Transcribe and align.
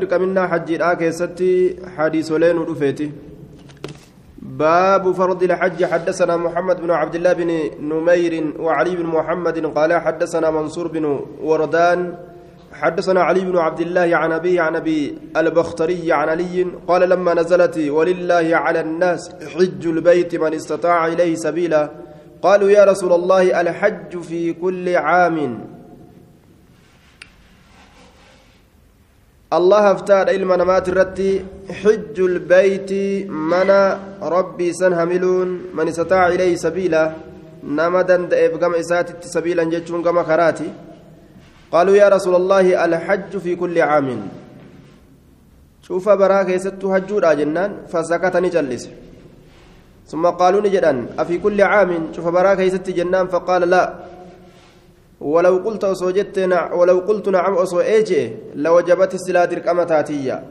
dirqaminaa 0.00 0.48
xajjiidhaa 0.52 0.96
keessatti 1.00 1.46
xadiisolee 1.96 2.52
nu 2.56 2.64
dhufeeti. 2.70 3.06
باب 4.58 5.12
فرض 5.12 5.42
الحج 5.42 5.84
حدثنا 5.84 6.36
محمد 6.36 6.80
بن 6.80 6.90
عبد 6.90 7.14
الله 7.14 7.32
بن 7.32 7.50
نمير 7.80 8.52
وعلي 8.58 8.96
بن 8.96 9.06
محمد 9.06 9.66
قال 9.66 10.00
حدثنا 10.00 10.50
منصور 10.50 10.88
بن 10.88 11.20
وردان 11.42 12.14
حدثنا 12.72 13.22
علي 13.22 13.40
بن 13.40 13.58
عبد 13.58 13.80
الله 13.80 14.16
عن 14.16 14.32
أبيه 14.32 14.60
عن 14.60 14.76
أبي 14.76 15.18
البختري 15.36 16.12
عن 16.12 16.28
علي 16.28 16.66
قال 16.88 17.08
لما 17.08 17.34
نزلت 17.34 17.78
ولله 17.78 18.56
على 18.56 18.80
الناس 18.80 19.30
حج 19.54 19.86
البيت 19.86 20.34
من 20.34 20.54
استطاع 20.54 21.06
إليه 21.06 21.34
سبيلا 21.34 21.90
قالوا 22.42 22.70
يا 22.70 22.84
رسول 22.84 23.12
الله 23.12 23.60
الحج 23.60 24.18
في 24.20 24.52
كل 24.52 24.96
عام 24.96 25.36
الله 29.52 29.90
افتاد 29.92 30.28
علم 30.28 30.52
نمات 30.52 30.88
الرتي 30.88 31.44
حج 31.70 32.18
البيت 32.18 32.90
من 33.30 33.70
ربي 34.22 34.72
سنهملون 34.72 35.48
من 35.74 35.88
استطاع 35.88 36.28
إليه 36.28 36.56
سبيلا 36.56 37.12
نمدا 37.62 38.16
دائب 38.16 38.64
قم 38.64 38.74
إسات 38.74 39.22
سبيلا 39.24 39.64
جتشون 39.64 40.02
قم 40.02 40.22
خراتي. 40.22 40.68
قالوا 41.72 41.96
يا 41.96 42.08
رسول 42.08 42.34
الله 42.34 42.84
الحج 42.84 43.38
في 43.38 43.56
كل 43.56 43.78
عام. 43.78 44.28
شوف 45.82 46.08
براك 46.08 46.48
يست 46.48 46.84
هجور 46.84 47.34
جنان 47.34 47.86
فسكتني 47.86 48.48
جلس. 48.48 48.90
ثم 50.10 50.26
قالوا 50.26 50.60
نجدا 50.60 51.06
أفي 51.18 51.38
كل 51.38 51.62
عام؟ 51.62 51.90
شوف 52.16 52.26
براك 52.28 52.58
يست 52.58 52.90
جنان 52.90 53.26
فقال 53.26 53.62
لا. 53.70 53.94
ولو 55.20 55.56
قلت 55.56 55.84
أصوجت 55.84 56.38
ولو 56.72 56.98
قلت 56.98 57.28
نعم 57.28 57.54
أصو 57.54 57.80
إيجي 57.80 58.36
لوجبت 58.54 59.14
السلا 59.14 59.44
درقمة 59.44 59.84
تاتية. 59.84 60.44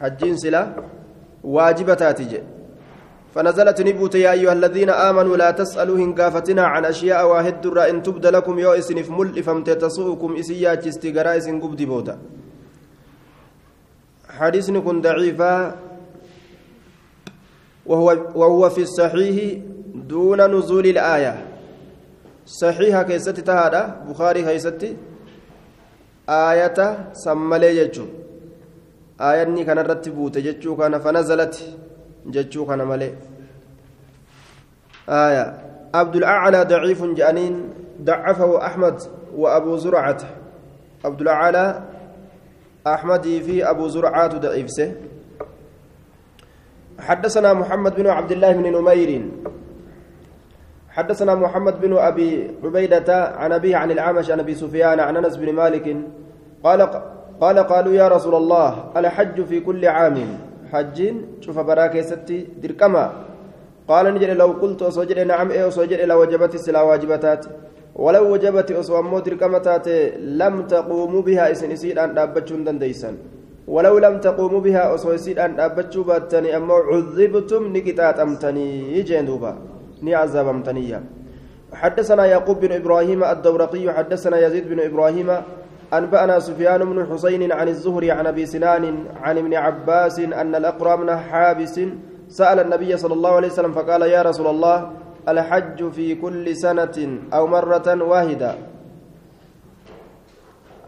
حجين 0.00 0.36
سلا 0.36 0.62
واجبة 1.44 1.94
تاتية 1.94 2.42
فنزلت 3.34 3.80
نبوت 3.82 4.14
يا 4.14 4.32
أيها 4.32 4.52
الذين 4.52 4.90
آمنوا 4.90 5.36
لا 5.36 5.50
تسألوا 5.50 5.98
هنقافتنا 5.98 6.62
عن 6.62 6.84
أشياء 6.84 7.28
واحد 7.28 7.66
إن 7.66 8.02
تبد 8.02 8.26
لكم 8.26 8.58
يو 8.58 8.72
إسن 8.72 8.98
مل 9.12 9.42
فمت 9.42 9.70
تسوءكم 9.70 10.36
إسيا 10.36 10.74
تستقراء 10.74 11.36
إسن 11.36 11.60
قبدي 11.60 11.86
بودا 11.86 12.18
حديث 14.38 14.70
كن 14.70 15.00
ضعيفا. 15.00 15.76
وهو, 17.86 18.08
وهو 18.34 18.68
في 18.70 18.82
الصحيح 18.82 19.58
دون 19.94 20.40
نزول 20.58 20.86
الآية. 20.86 21.47
صحيحة 22.48 23.02
كيستي 23.02 23.42
تهادا 23.42 23.82
بخاري 24.08 24.42
كيستي 24.42 24.96
آية 26.28 26.78
سمالي 27.12 27.84
ججو 27.84 28.06
آية 29.20 29.64
كان 29.64 29.78
رتبوت 29.78 30.38
ججو 30.38 30.76
كان 30.76 30.98
فنزلت 30.98 31.54
ججو 32.26 32.66
كان 32.66 32.82
مالي 32.82 33.10
آية 35.08 35.44
عبد 35.94 36.16
الأعلى 36.16 36.64
ضعيف 36.64 37.04
جانين 37.04 37.54
ضعفه 38.02 38.66
أحمد 38.66 38.96
وأبو 39.36 39.76
زرعة 39.76 40.20
عبد 41.04 41.20
الأعلى 41.20 41.82
أحمد 42.86 43.22
في 43.22 43.70
أبو 43.70 43.88
زرعة 43.88 44.36
ضعيف 44.38 44.68
حدثنا 46.98 47.52
محمد 47.52 47.94
بن 47.94 48.06
عبد 48.06 48.32
الله 48.32 48.52
بن 48.52 48.66
نمير 48.76 49.30
حدثنا 50.98 51.34
محمد 51.34 51.80
بن 51.80 51.92
أبي 51.94 52.30
عبيدة 52.64 53.10
عن 53.38 53.52
أبيه 53.52 53.76
عن 53.76 53.90
الأعمش 53.90 54.30
عن 54.30 54.40
أبي 54.40 54.54
سفيان 54.54 54.98
عن 55.00 55.16
أنس 55.16 55.36
بن 55.36 55.52
مالك 55.52 55.86
قال 56.64 56.80
قال 57.40 57.58
قالوا 57.58 57.94
يا 57.94 58.08
رسول 58.08 58.34
الله 58.34 58.70
الحج 58.96 59.36
في 59.46 59.60
كل 59.60 59.82
عام. 59.86 60.18
حج 60.72 60.98
شوف 61.40 61.58
براك 61.58 62.00
ستي 62.00 62.38
دركما. 62.62 63.04
قال 63.88 64.04
نجري 64.14 64.34
لو 64.34 64.50
قلت 64.62 64.82
أسوجر 64.82 65.24
نعم 65.24 65.50
إيه 65.50 65.68
أسوجر 65.68 65.98
إلى 66.04 66.14
وجبت 66.14 66.54
السلا 66.54 66.82
واجبتات. 66.82 67.42
ولو 67.94 68.24
وجبت 68.32 68.70
أسو 68.70 68.98
أمو 68.98 69.18
دركمتات 69.18 69.88
لم 70.42 70.54
تقوموا 70.66 71.22
بها 71.22 71.44
إسن 71.52 71.70
إسيد 71.70 71.98
أن 71.98 72.14
دابتشون 72.14 72.64
دنديسا 72.66 73.10
ولو 73.74 73.98
لم 73.98 74.14
تقوموا 74.26 74.60
بها 74.60 74.94
أسو 74.94 75.14
إسيد 75.14 75.38
أن 75.38 75.56
دابتشوا 75.56 76.04
باتني 76.04 76.56
أمو 76.56 76.74
عذبتم 76.90 77.62
نكتات 77.76 78.18
أمتني 78.18 79.02
جندوبا 79.08 79.52
ني 80.02 80.14
عذاب 80.14 80.48
أمتنيا 80.48 81.00
حدثنا 81.72 82.26
يعقوب 82.26 82.60
بن 82.60 82.72
إبراهيم 82.72 83.24
الدورقي 83.24 83.92
حدثنا 83.92 84.36
يزيد 84.46 84.68
بن 84.68 84.80
إبراهيم 84.80 85.30
أنبأنا 85.92 86.38
سفيان 86.38 86.84
بن 86.84 87.06
حسين 87.12 87.52
عن 87.52 87.68
الزهري 87.68 88.10
عن 88.10 88.26
أبي 88.26 88.46
سنان 88.46 88.84
عن 89.22 89.38
ابن 89.38 89.54
عباس 89.54 90.18
أن 90.18 90.54
الأقرى 90.54 90.96
بن 90.96 91.16
حابس 91.16 91.80
سأل 92.28 92.58
النبي 92.60 92.96
صلى 92.96 93.14
الله 93.14 93.32
عليه 93.36 93.48
وسلم 93.48 93.72
فقال 93.72 94.02
يا 94.02 94.22
رسول 94.22 94.46
الله 94.46 94.90
الحج 95.28 95.90
في 95.90 96.14
كل 96.14 96.56
سنة 96.56 96.96
أو 97.32 97.46
مرة 97.46 97.88
واحدة؟ 98.12 98.54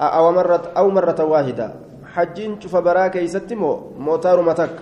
أو 0.00 0.32
مرة 0.32 0.62
أو 0.77 0.91
مرة 0.91 1.21
واحدة. 1.25 1.69
حجين 2.15 2.60
شوف 2.60 2.77
براك 2.77 3.16
يستمو 3.16 3.72
موتار 3.98 4.42
متك. 4.42 4.77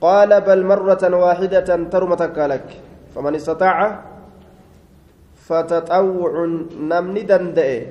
قال 0.00 0.40
بل 0.40 0.60
مرة 0.64 1.02
واحدة 1.16 1.68
ترمتك 1.92 2.38
لك. 2.38 2.68
فمن 3.14 3.34
استطاع 3.34 3.78
فتطوع 5.46 6.32
نمني 6.90 7.22
دندئ 7.22 7.86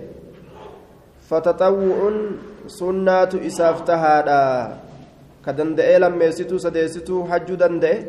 فتطوع 1.29 1.99
سنة 2.67 3.31
إسافتها 3.47 4.15
lammeessituu 5.99 6.59
sadeessituu 6.59 7.23
hajjuu 7.23 7.57
danda'e 7.59 8.05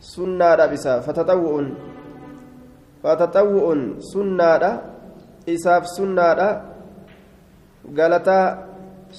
sunnaadha 0.00 0.72
isaa 0.76 1.00
fataxawwu'un 1.06 1.66
fataxawwu'un 3.02 3.82
sunnaadha 4.12 4.70
isaaf 5.54 5.84
sunnaadha 5.96 6.48
galataa 7.98 8.46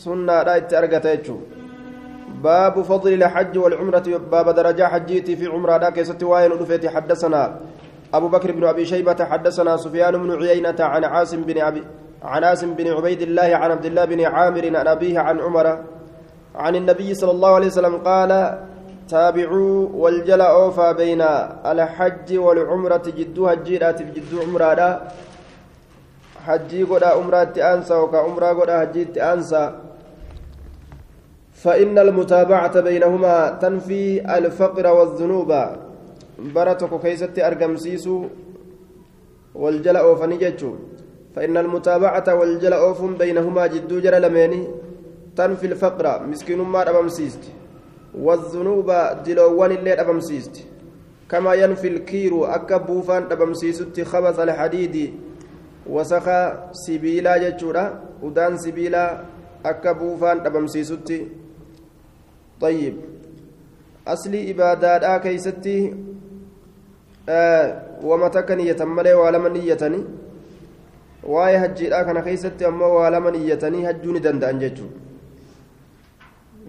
sunnaadha 0.03 0.57
itti 0.61 0.75
argata 0.81 1.15
jechuun 1.15 1.54
باب 2.43 2.81
فضل 2.81 3.13
الحج 3.13 3.57
والعمرة 3.57 4.03
باب 4.31 4.49
درجة 4.49 4.87
حجيتي 4.87 5.35
في 5.35 5.47
عمرة. 5.47 5.89
كيست 5.89 6.23
وين 6.23 6.51
رفيتي 6.51 6.89
حدثنا 6.89 7.59
أبو 8.13 8.27
بكر 8.27 8.51
بن 8.51 8.63
أبي 8.63 8.85
شيبة 8.85 9.25
حدثنا 9.25 9.77
سفيان 9.77 10.17
بن 10.17 10.43
عيينة 10.43 10.75
عن 10.79 11.03
عاصم 11.03 11.41
بن 11.41 11.61
أبي 11.61 11.83
عن 12.23 12.43
عاصم 12.43 12.73
بن 12.73 12.87
عبيد 12.87 13.21
الله 13.21 13.55
عن 13.55 13.71
عبد 13.71 13.85
الله 13.85 14.05
بن 14.05 14.21
عامر 14.25 14.77
عن 14.77 14.87
أبيه 14.87 15.19
عن 15.19 15.39
عمر 15.39 15.83
عن 16.55 16.75
النبي 16.75 17.13
صلى 17.13 17.31
الله 17.31 17.55
عليه 17.55 17.67
وسلم 17.67 17.95
قال 17.97 18.59
تابعوا 19.09 19.89
والجل 19.93 20.41
أوفى 20.41 20.93
بين 20.93 21.21
الحج 21.65 22.37
والعمرة. 22.37 23.03
جدو 23.17 23.47
هجيرات 23.47 24.01
جدو 24.01 24.41
عمرة 24.41 25.01
حجي 26.45 26.83
قد 26.83 27.03
عمرة 27.03 27.53
أنسى 27.57 27.93
وكا 27.93 28.17
عمرة 28.17 28.47
قد 28.47 28.71
حجي 28.71 29.21
أنسى 29.21 29.71
فإن 31.55 31.97
المتابعة 31.97 32.75
بينهما 32.81 33.49
تنفي 33.61 34.21
الفقر 34.37 34.85
والذنوب. 34.87 35.51
برتك 36.55 37.01
كيست 37.01 37.39
أرقمسيس 37.39 38.09
والجل 39.55 39.97
أوفى 39.97 40.25
نجتشو 40.27 40.71
فإن 41.35 41.57
المتابعة 41.57 42.27
والجل 42.35 42.73
بينهما 43.19 43.67
جدو 43.67 43.99
جرى 43.99 44.19
لميني 44.19 44.67
تنفي 45.35 45.65
الفقر. 45.67 46.23
مسكين 46.27 46.59
ما 46.61 46.89
أبمسيست 46.89 47.43
والذنوب 48.15 48.91
دلوان 49.25 49.71
اللي 49.71 49.93
أبمسيست 50.01 50.55
كما 51.31 51.53
ينفي 51.53 51.87
الكير 51.87 52.55
أكبوفان 52.55 53.23
أبمسيست 53.31 54.01
خبث 54.01 54.39
الحديد. 54.39 55.13
وسخا 55.89 56.69
سبيلا 56.73 57.37
جتشورا 57.37 57.85
ودان 58.23 58.57
سبيلا 58.57 59.05
أكبوفان 59.65 60.37
أبمسيست 60.45 61.09
طيب 62.61 62.95
أصلي 64.07 64.51
إبادات 64.51 65.21
كيستي 65.23 65.95
آه 67.29 67.81
ومتى 68.03 68.41
كان 68.41 68.59
يتملي 68.59 69.13
waa'ee 71.33 71.57
hajjiidhaa 71.57 72.03
kana 72.05 72.21
keessatti 72.21 72.65
ammoo 72.65 72.91
waa 72.95 73.09
lama 73.09 73.31
niyyatanii 73.35 73.83
hajjuu 73.83 74.13
ni 74.13 74.19
danda'an 74.25 74.59
jechuudha 74.63 74.99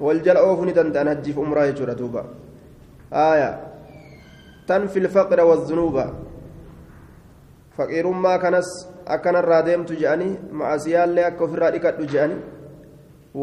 wal 0.07 0.21
jala 0.29 0.45
oofuu 0.49 0.65
ni 0.69 0.73
danda'an 0.79 1.09
hajjiif 1.13 1.39
umraa 1.43 1.67
jechuudha 1.71 1.95
duuba 1.99 2.25
aaya 3.25 3.51
tanfi 4.71 5.01
lfaqra 5.07 5.45
wazunuuba 5.51 6.07
faqiirummaa 7.77 8.39
kanas 8.45 8.71
akkanarraa 9.17 9.63
deemtu 9.69 9.99
je'anii 10.03 10.33
ma'asiyaallee 10.63 11.27
akka 11.31 11.45
ofirraa 11.49 11.71
dhiqadhu 11.77 12.09
je'anii 12.15 12.41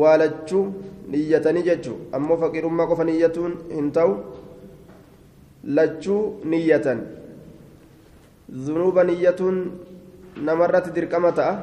waa 0.01 0.17
lachuu 0.17 0.65
niyyatanii 1.13 1.63
jechuu. 1.69 1.97
Ammoo 2.11 2.37
faqiirummaa 2.43 2.87
qofa 2.91 3.03
niyyatuun 3.09 3.53
hin 3.71 3.91
ta'u 3.97 4.13
lachuu 5.79 6.21
niyyatan. 6.53 6.99
Zunuuba 8.65 9.03
niyyatuun 9.09 9.57
namarratti 10.49 10.95
dirqama 10.95 11.31
ta'a. 11.41 11.53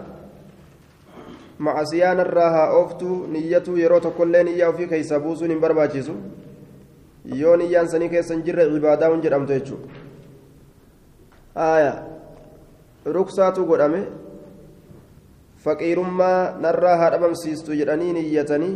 Macasiyaan 1.58 2.20
irraa 2.26 2.50
haa 2.50 2.68
ooftu 2.82 3.08
niyyatu 3.32 3.78
yeroo 3.78 4.00
tokkollee 4.00 4.44
niyyaa 4.50 4.70
ofii 4.74 4.86
keessa 4.92 5.20
buusuun 5.24 5.50
hin 5.54 5.60
barbaachisu. 5.64 6.14
Yoo 7.40 7.56
niyyaan 7.56 7.88
sanii 7.88 8.08
keessa 8.14 8.34
hin 8.34 8.44
jirre 8.46 8.70
cibaadaa 8.70 9.10
hin 9.12 9.22
jedhamtu 9.26 9.52
jechuudha 9.58 10.08
ruksaatu 13.04 13.64
godhame 13.64 14.06
faqiirummaa 15.64 16.58
narraa 16.66 16.96
haa 16.96 17.10
dhabamsiistu 17.16 17.78
jedhanii 17.80 18.12
niyyatanii 18.18 18.74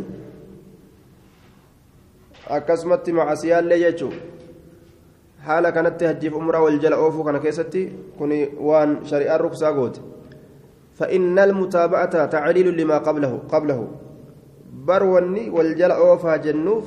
akkasumatti 2.57 3.17
macasiyaallee 3.19 3.79
jechuudha 3.85 4.17
haala 5.47 5.71
kanatti 5.71 6.11
hajjiif 6.11 6.41
umraa 6.41 6.65
wal 6.65 6.79
jala 6.83 6.99
oofuu 7.05 7.23
kana 7.29 7.39
keessatti 7.47 7.87
kun 8.17 8.35
waan 8.71 8.99
shari'aan 9.11 9.41
ruksaa 9.45 9.73
goote 9.79 10.01
فإن 10.99 11.39
المتابعة 11.39 12.25
تعليل 12.25 12.67
لما 12.77 12.97
قبله 12.97 13.39
قبله 13.53 13.87
بروني 14.87 15.49
والجل 15.49 15.91
أوفا 15.91 16.35
جنوف 16.35 16.85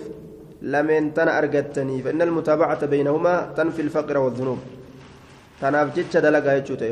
لمن 0.62 1.14
تنا 1.14 1.38
أرجتني 1.38 2.02
فإن 2.02 2.22
المتابعة 2.22 2.86
بينهما 2.86 3.52
تنفي 3.56 3.82
الفقر 3.82 4.18
والذنوب 4.18 4.58
تنافجت 5.60 6.16
دلقا 6.16 6.52
يجوت 6.56 6.82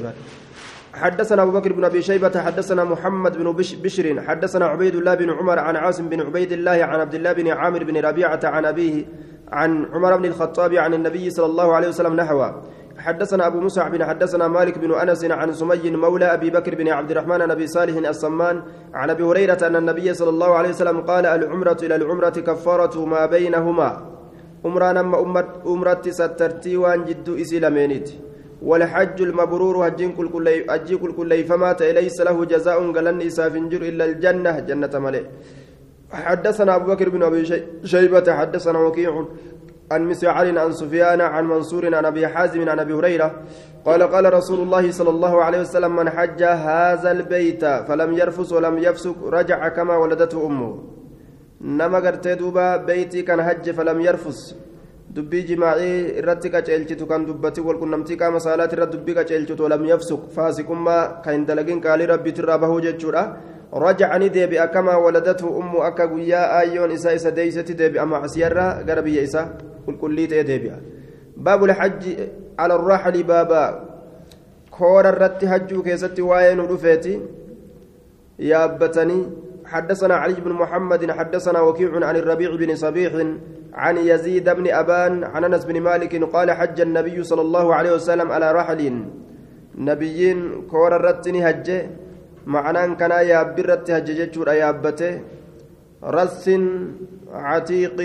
حدثنا 0.96 1.42
أبو 1.42 1.50
بكر 1.50 1.72
بن 1.72 1.84
أبي 1.84 2.02
شيبة 2.02 2.40
حدثنا 2.40 2.84
محمد 2.84 3.36
بن 3.38 3.52
بشر 3.52 4.22
حدثنا 4.22 4.66
عبيد 4.66 4.94
الله 4.94 5.14
بن 5.14 5.30
عمر 5.30 5.58
عن 5.58 5.76
عاصم 5.76 6.08
بن 6.08 6.20
عبيد 6.20 6.52
الله 6.52 6.84
عن 6.84 7.00
عبد 7.00 7.14
الله 7.14 7.32
بن 7.32 7.48
عامر 7.48 7.84
بن 7.84 7.96
ربيعة 7.96 8.40
عن 8.44 8.64
أبيه 8.64 9.04
عن 9.52 9.84
عمر 9.92 10.16
بن 10.16 10.24
الخطاب 10.24 10.74
عن 10.74 10.94
النبي 10.94 11.30
صلى 11.30 11.46
الله 11.46 11.74
عليه 11.74 11.88
وسلم 11.88 12.16
نحوه. 12.16 12.62
حدثنا 12.98 13.46
أبو 13.46 13.60
مسعب 13.60 13.92
بن 13.92 14.04
حدثنا 14.04 14.48
مالك 14.48 14.78
بن 14.78 14.94
أنس 14.94 15.24
عن 15.24 15.52
سمي 15.52 15.90
مولى 15.90 16.24
أبي 16.24 16.50
بكر 16.50 16.74
بن 16.74 16.88
عبد 16.88 17.10
الرحمن 17.10 17.42
عن 17.42 17.50
أبي 17.50 17.66
صالح 17.66 18.08
الصمان 18.08 18.62
عن 18.94 19.10
أبي 19.10 19.22
هريرة 19.22 19.66
أن 19.66 19.76
النبي 19.76 20.14
صلى 20.14 20.30
الله 20.30 20.54
عليه 20.54 20.68
وسلم 20.68 21.00
قال 21.00 21.26
العمرة 21.26 21.76
إلى 21.82 21.96
العمرة 21.96 22.28
كفارة 22.30 23.04
ما 23.04 23.26
بينهما. 23.26 23.90
عمرة 24.64 24.92
نما 24.92 25.20
أمرة 25.66 26.02
سترتي 26.08 26.76
وان 26.76 27.04
جد 27.04 27.28
إسلامينيت 27.28 28.10
والحج 28.62 29.22
المبرور 29.22 29.88
هجين 29.88 30.12
كل 30.12 30.28
كل 30.28 30.48
أجي 30.48 30.96
كل 30.96 31.12
كل 31.12 31.44
فمات 31.44 31.82
ليس 31.82 32.20
له 32.20 32.44
جزاء 32.44 32.78
قلن 32.92 33.22
إسافنجر 33.22 33.82
إلا 33.82 34.04
الجنة 34.04 34.58
جنة 34.60 34.98
ملئ. 34.98 35.24
حدثنا 36.12 36.76
أبو 36.76 36.86
بكر 36.94 37.08
بن 37.08 37.22
أبي 37.22 37.44
شيبة 37.84 38.32
حدثنا 38.32 38.78
وكيع 38.78 39.24
عن 39.90 40.04
مسعر 40.08 40.58
عن 40.58 40.72
سفيان 40.72 41.20
عن 41.20 41.44
منصور 41.44 41.94
عن 41.94 42.04
أبي 42.04 42.28
حازم 42.28 42.68
عن 42.68 42.78
أبي 42.78 42.92
هريرة 42.94 43.42
قال 43.84 44.02
قال 44.02 44.34
رسول 44.34 44.60
الله 44.60 44.90
صلى 44.90 45.10
الله 45.10 45.44
عليه 45.44 45.60
وسلم 45.60 45.96
من 45.96 46.10
حج 46.10 46.42
هذا 46.42 47.10
البيت 47.10 47.64
فلم 47.64 48.12
يرفس 48.18 48.52
ولم 48.52 48.78
يفسق 48.78 49.16
رجع 49.24 49.68
كما 49.68 49.96
ولدته 49.96 50.46
أمه. 50.46 50.82
نما 51.60 51.98
قرتي 51.98 52.34
دوبا 52.34 52.76
بيتي 52.76 53.22
كان 53.22 53.42
حج 53.42 53.70
فلم 53.70 54.00
يرفس 54.00 54.54
دبي 55.16 55.40
جماعي 55.42 56.20
irratti 56.20 56.48
qaceelchitu 56.50 57.06
kan 57.08 57.26
dubbati 57.26 57.60
walqunnamtii 57.60 58.16
qaama 58.20 58.40
saalaati 58.40 58.76
irra 58.76 58.86
dubbii 58.86 59.14
qaceelchitu 59.18 59.62
walam 59.64 59.84
yafsuq 59.92 60.22
faasiqummaa 60.36 61.22
kan 61.24 61.34
hin 61.36 61.46
dalagin 61.48 61.80
qaalii 61.80 62.06
rabbiitirraa 62.12 62.58
bahuu 62.58 62.80
jechuudha 62.86 63.22
rajacani 63.72 64.28
deebi'a 64.36 64.66
kamaa 64.74 64.98
waladatu 64.98 65.46
ummu 65.60 65.82
akka 65.88 66.06
guyyaa 66.06 66.46
aayyoon 66.58 66.90
isaa 66.98 67.14
isa 67.18 67.30
deeysatti 67.38 67.74
deebi'a 67.80 68.06
macsiyarraa 68.06 68.82
gara 68.88 69.02
biyya 69.02 69.22
isaa 69.22 69.46
qulqullii 69.86 70.28
ta'e 70.32 70.44
deebi'a 70.50 70.76
baabu 71.36 71.66
lxajji 71.72 72.12
ala 72.56 72.74
arraxli 72.78 73.24
baaba 73.24 73.62
koora 74.70 75.12
irratti 75.14 75.46
hajjuu 75.52 75.82
keessatti 75.88 76.22
waa'ee 76.30 76.54
nu 76.60 76.68
dhufeeti 76.70 77.14
yaabbatanii 78.50 79.22
حدثنا 79.66 80.14
علي 80.14 80.34
بن 80.34 80.52
محمد 80.52 81.10
حدثنا 81.10 81.60
وكيع 81.60 82.06
عن 82.06 82.16
الربيع 82.16 82.50
بن 82.56 82.76
صبيح 82.76 83.12
عن 83.74 83.96
يزيد 83.96 84.46
بن 84.50 84.70
أبان 84.70 85.24
عن 85.24 85.44
أنس 85.44 85.64
بن 85.64 85.80
مالك 85.80 86.24
قال 86.34 86.50
حج 86.50 86.80
النبي 86.80 87.22
صلى 87.22 87.40
الله 87.40 87.74
عليه 87.74 87.92
وسلم 87.92 88.32
على 88.32 88.52
رحل. 88.52 88.82
نبيين 89.78 90.38
كور 90.70 90.96
الرتني 90.96 91.40
هج 91.50 91.68
معنى 92.46 92.94
كان 93.00 93.10
يابي 93.10 93.60
الرت 93.62 93.90
هج 93.90 94.08
جتشور 94.18 94.48
يابته 94.62 95.12
رس 96.16 96.44
عتيق 97.32 97.98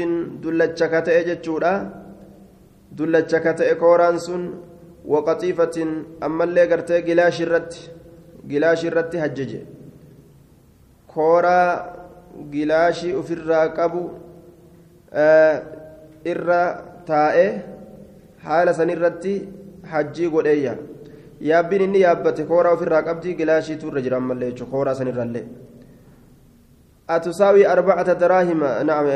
دلتشكته 0.44 1.22
جتشورا 1.28 1.74
دلتشكته 2.98 3.74
كوران 3.82 4.18
سن 4.26 4.44
وقطيفة 5.06 5.78
أما 6.26 6.44
اللي 6.44 6.64
قرته 6.72 7.00
قلاش 7.08 7.38
الرت 7.42 7.74
قلاش 8.52 8.82
الرت 8.86 9.14
هججه 9.24 9.62
kooraa 11.16 11.70
gilaashii 12.52 13.14
ofirraa 13.22 13.66
qabu 13.80 14.04
irra 16.34 16.62
taa'ee 17.10 17.50
haala 18.46 18.74
sanirratti 18.74 19.34
hajjii 19.92 20.30
godheeyya. 20.36 20.78
Yaabbiin 21.50 21.82
inni 21.88 22.06
yaabbate 22.06 22.46
kooraa 22.54 22.78
ofirraa 22.78 23.04
qabdi 23.10 23.36
gilaashiitu 23.42 23.92
irra 23.92 24.02
jira 24.08 24.18
ammallee 24.22 24.52
jechuudha 24.52 24.72
kooraa 24.78 24.96
sanirrallee. 25.02 25.46
atusaawi 27.16 27.66
arbacata 27.66 28.16
daraahima 28.16 28.70
naam 28.84 29.08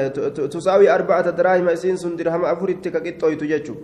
tusaawi 0.55 0.89
arbacata 0.95 1.31
daraahima 1.31 1.71
isiin 1.77 1.97
sun 1.97 2.17
dirhama 2.17 2.49
afuritti 2.49 2.91
ka 2.91 2.99
qixxooytu 3.05 3.47
jechu 3.51 3.75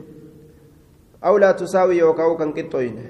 aw 1.22 1.38
laa 1.44 1.54
tusaawi 1.54 2.00
yookaa 2.00 2.36
kan 2.42 2.54
qixxooyne. 2.58 3.04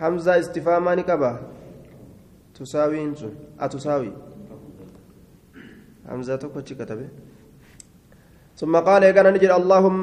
Hamzaa 0.00 0.36
istifaamaa 0.42 0.94
ni 0.96 1.04
qabaa 1.10 1.38
تساوين 2.60 3.14
سن 3.20 3.32
أتساوي 3.60 4.12
همزة 6.08 6.36
تكوتشي 6.36 6.74
كتبه 6.74 7.08
ثم 8.60 8.76
قال 8.76 9.02
يا 9.02 9.30
نجد 9.30 9.50
اللهم 9.60 10.02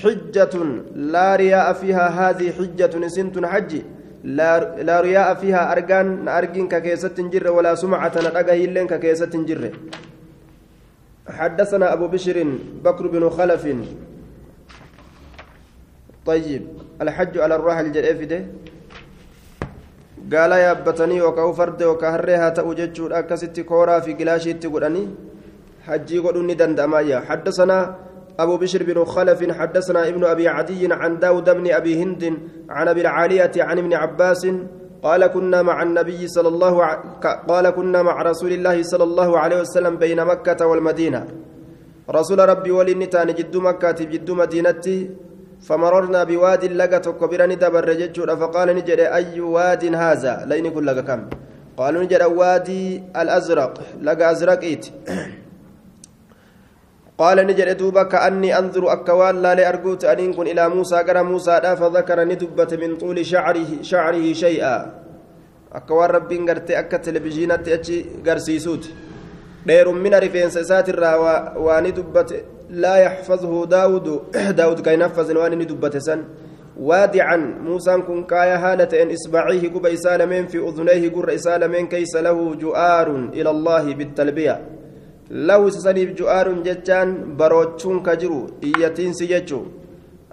حجة 0.00 0.54
لا 0.94 1.36
رياء 1.36 1.66
فيها 1.80 2.06
هذه 2.20 2.46
حجة 2.58 2.94
سنت 3.16 3.36
حجي 3.52 3.82
لا, 4.24 4.82
لا 4.82 5.00
رياء 5.00 5.34
فيها 5.34 5.72
أرجان 5.72 6.28
أرجين 6.28 6.68
ككيسة 6.68 7.16
جر 7.32 7.50
ولا 7.56 7.74
سمعة 7.74 8.12
نرجه 8.26 8.54
إلا 8.64 8.80
ككيسة 8.92 9.34
جر 9.48 9.62
حدثنا 11.28 11.92
أبو 11.92 12.06
بشر 12.08 12.36
بكر 12.84 13.04
بن 13.06 13.30
خلف 13.30 13.64
طيب 16.26 16.62
الحج 17.02 17.38
على 17.38 17.54
الراحل 17.56 17.86
الجريفده 17.86 18.40
قال 20.30 20.52
yaabbatanii 20.54 21.18
yookaan 21.18 21.54
farda 21.54 21.84
yookaan 21.84 22.12
harree 22.12 22.36
haa 22.36 22.50
ta'u 22.50 22.74
jechuudha. 22.74 23.18
Akkasitti 23.18 23.64
kooraa 23.64 24.00
fi 24.00 24.14
gilaashiitti 24.14 24.68
godhanii 24.68 25.08
hajjii 25.86 26.20
godhuun 26.22 26.46
ni 26.46 26.54
danda'amayya 26.54 27.26
حدثنا 27.28 27.94
أبو 28.38 28.56
بشر 28.56 28.82
بن 28.82 29.04
خلف 29.04 29.40
حدثنا 29.50 30.08
ابن 30.08 30.24
أبي 30.24 30.48
عدي 30.48 30.92
عن 30.92 31.18
داود 31.18 31.50
بن 31.50 31.66
أبي 31.72 32.02
هند 32.02 32.22
عن 32.70 32.88
أبي 32.88 33.00
العالية 33.00 33.52
عن 33.56 33.78
ابن 33.78 33.92
عباس 33.94 34.42
قال 35.02 35.26
كنا 35.26 35.62
مع 35.62 35.82
النبي 35.82 36.28
صلى 36.28 36.48
الله 36.48 36.84
ع... 36.84 36.90
قال 37.48 37.70
كنا 37.70 38.02
مع 38.02 38.22
رسول 38.22 38.52
الله 38.52 38.82
صلى 38.82 39.04
الله 39.04 39.38
عليه 39.38 39.60
وسلم 39.60 39.96
بين 39.96 40.24
مكة 40.24 40.66
والمدينة 40.66 41.20
رسول 42.10 42.38
ربي 42.48 42.70
ولنتان 42.70 43.28
جد 43.34 43.56
مكة 43.56 43.98
جد 44.12 44.30
مدينتي 44.30 44.96
فمررنا 45.60 46.24
بواد 46.24 46.64
لقى 46.64 46.98
تكبرني 47.00 47.54
دبر 47.54 47.92
جدشورا 47.92 48.34
فقال 48.34 48.68
نجد 48.76 49.00
أي 49.00 49.40
واد 49.40 49.94
هذا؟ 49.94 50.44
لين 50.48 50.66
كل 50.72 50.86
لقى 50.86 51.02
كم؟ 51.02 51.20
قالوا 51.76 52.02
نجد 52.02 52.22
وادي 52.22 53.02
الأزرق. 53.16 53.74
لقى 54.02 54.30
أزرق 54.30 54.60
إيت. 54.60 54.86
قال 57.18 57.36
نجد 57.46 57.76
دوبا 57.76 58.02
كأني 58.02 58.58
أنظر 58.58 58.92
أكوان 58.92 59.42
لا 59.42 59.54
لأرجوت 59.54 60.04
أن 60.04 60.20
يكون 60.20 60.46
إلى 60.46 60.68
موسى. 60.68 60.96
قرى 60.96 61.22
موسى 61.22 61.60
لا 61.62 61.74
فذكر 61.74 62.24
ندبة 62.24 62.70
من 62.80 62.96
طول 62.96 63.26
شعره 63.26 63.70
شعره 63.82 64.32
شيئا. 64.32 64.76
أكوان 65.72 66.10
ربي 66.10 66.38
قرت 66.48 66.70
أكا 66.70 66.96
تلفزيونات 66.96 67.68
أتشي 67.68 68.26
قرسيسوت. 68.26 68.84
دير 69.66 69.88
من 69.92 70.14
رفين 70.14 70.50
ساتر 70.50 71.00
وندبة 71.56 72.30
لا 72.70 72.96
يحفظه 72.96 73.66
داود 73.66 74.20
داود 74.60 74.80
كي 74.80 74.96
نفذ 74.96 75.36
وان 75.36 75.66
دبت 75.66 75.96
سن. 75.96 76.24
وادعا 76.80 77.36
موسى 77.36 77.96
كن 78.06 78.24
كايا 78.24 78.56
هالة 78.56 79.02
إن 79.02 79.10
إصبعيه 79.12 79.68
قب 79.74 79.86
إسالمين 79.86 80.46
في 80.46 80.58
أذنيه 80.58 81.10
قر 81.10 81.34
إسالمين 81.34 81.86
كيس 81.88 82.16
له 82.16 82.54
جؤار 82.54 83.08
إلى 83.34 83.50
الله 83.50 83.94
بالتلبية. 83.94 84.60
له 85.30 85.70
سسنيف 85.70 86.10
جؤار 86.18 86.52
جتان 86.66 87.36
بروتشون 87.36 88.02
كجرو 88.02 88.46
إيتين 88.64 89.12
سيجو 89.12 89.62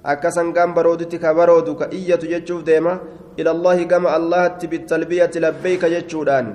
أكسن 0.05 0.53
قام 0.53 0.73
برودتك 0.73 1.25
برودو 1.25 1.75
كإية 1.75 2.15
جتشوف 2.15 2.63
ديما 2.63 2.99
إلى 3.39 3.51
الله 3.51 3.83
كما 3.83 4.17
الله 4.17 4.47
بالتلبية 4.71 5.31
لبيك 5.35 5.85
جتشودان 5.85 6.45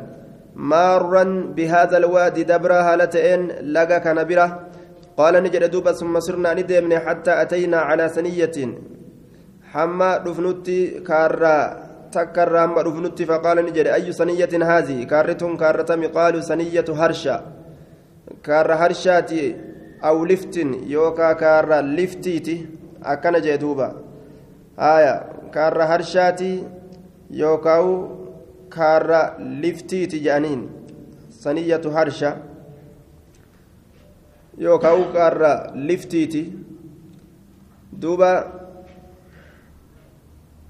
مارا 0.56 1.24
بهذا 1.56 1.96
الوادي 1.96 2.42
دبرا 2.44 2.78
هالة 2.88 3.34
إن 3.34 3.40
لقى 3.74 4.00
كنبرة. 4.00 4.71
قال 5.22 5.34
نجد 5.42 5.70
دوبا 5.70 5.92
ثم 5.92 6.20
صرنا 6.20 6.50
ندمنا 6.58 6.98
حتى 6.98 7.32
أتينا 7.42 7.78
على 7.88 8.08
ثنية. 8.08 8.56
حما 9.72 10.10
دفنتي 10.26 11.00
كارا 11.08 11.58
تكرر 12.12 12.64
أما 12.64 12.82
رفنت 12.82 13.22
فقال 13.22 13.56
نجد 13.66 13.86
أي 13.86 14.12
سنية 14.12 14.52
هذه؟ 14.70 15.04
كارتهم 15.04 15.56
كارتم 15.56 16.02
قالوا 16.06 16.40
سنية 16.40 16.84
هرشا. 16.88 17.36
كار 18.42 18.72
هرشاتي 18.74 19.56
أو 20.04 20.24
لفت 20.24 20.56
يوكا 20.96 21.32
كار 21.32 21.80
لفتيتي 21.80 22.66
أكن 23.02 23.34
جدوبا 23.46 23.88
آية. 24.78 25.14
كار 25.54 25.82
هرشاتي 25.82 26.64
يوكاو 27.30 27.86
كار 28.70 29.08
لفتيتي 29.38 30.18
جانين. 30.18 30.70
سنية 31.30 31.84
هرشا. 31.86 32.51
يوكاو 34.58 35.12
كار 35.12 35.72
لفتيتي 35.74 36.52
دوبا 37.92 38.62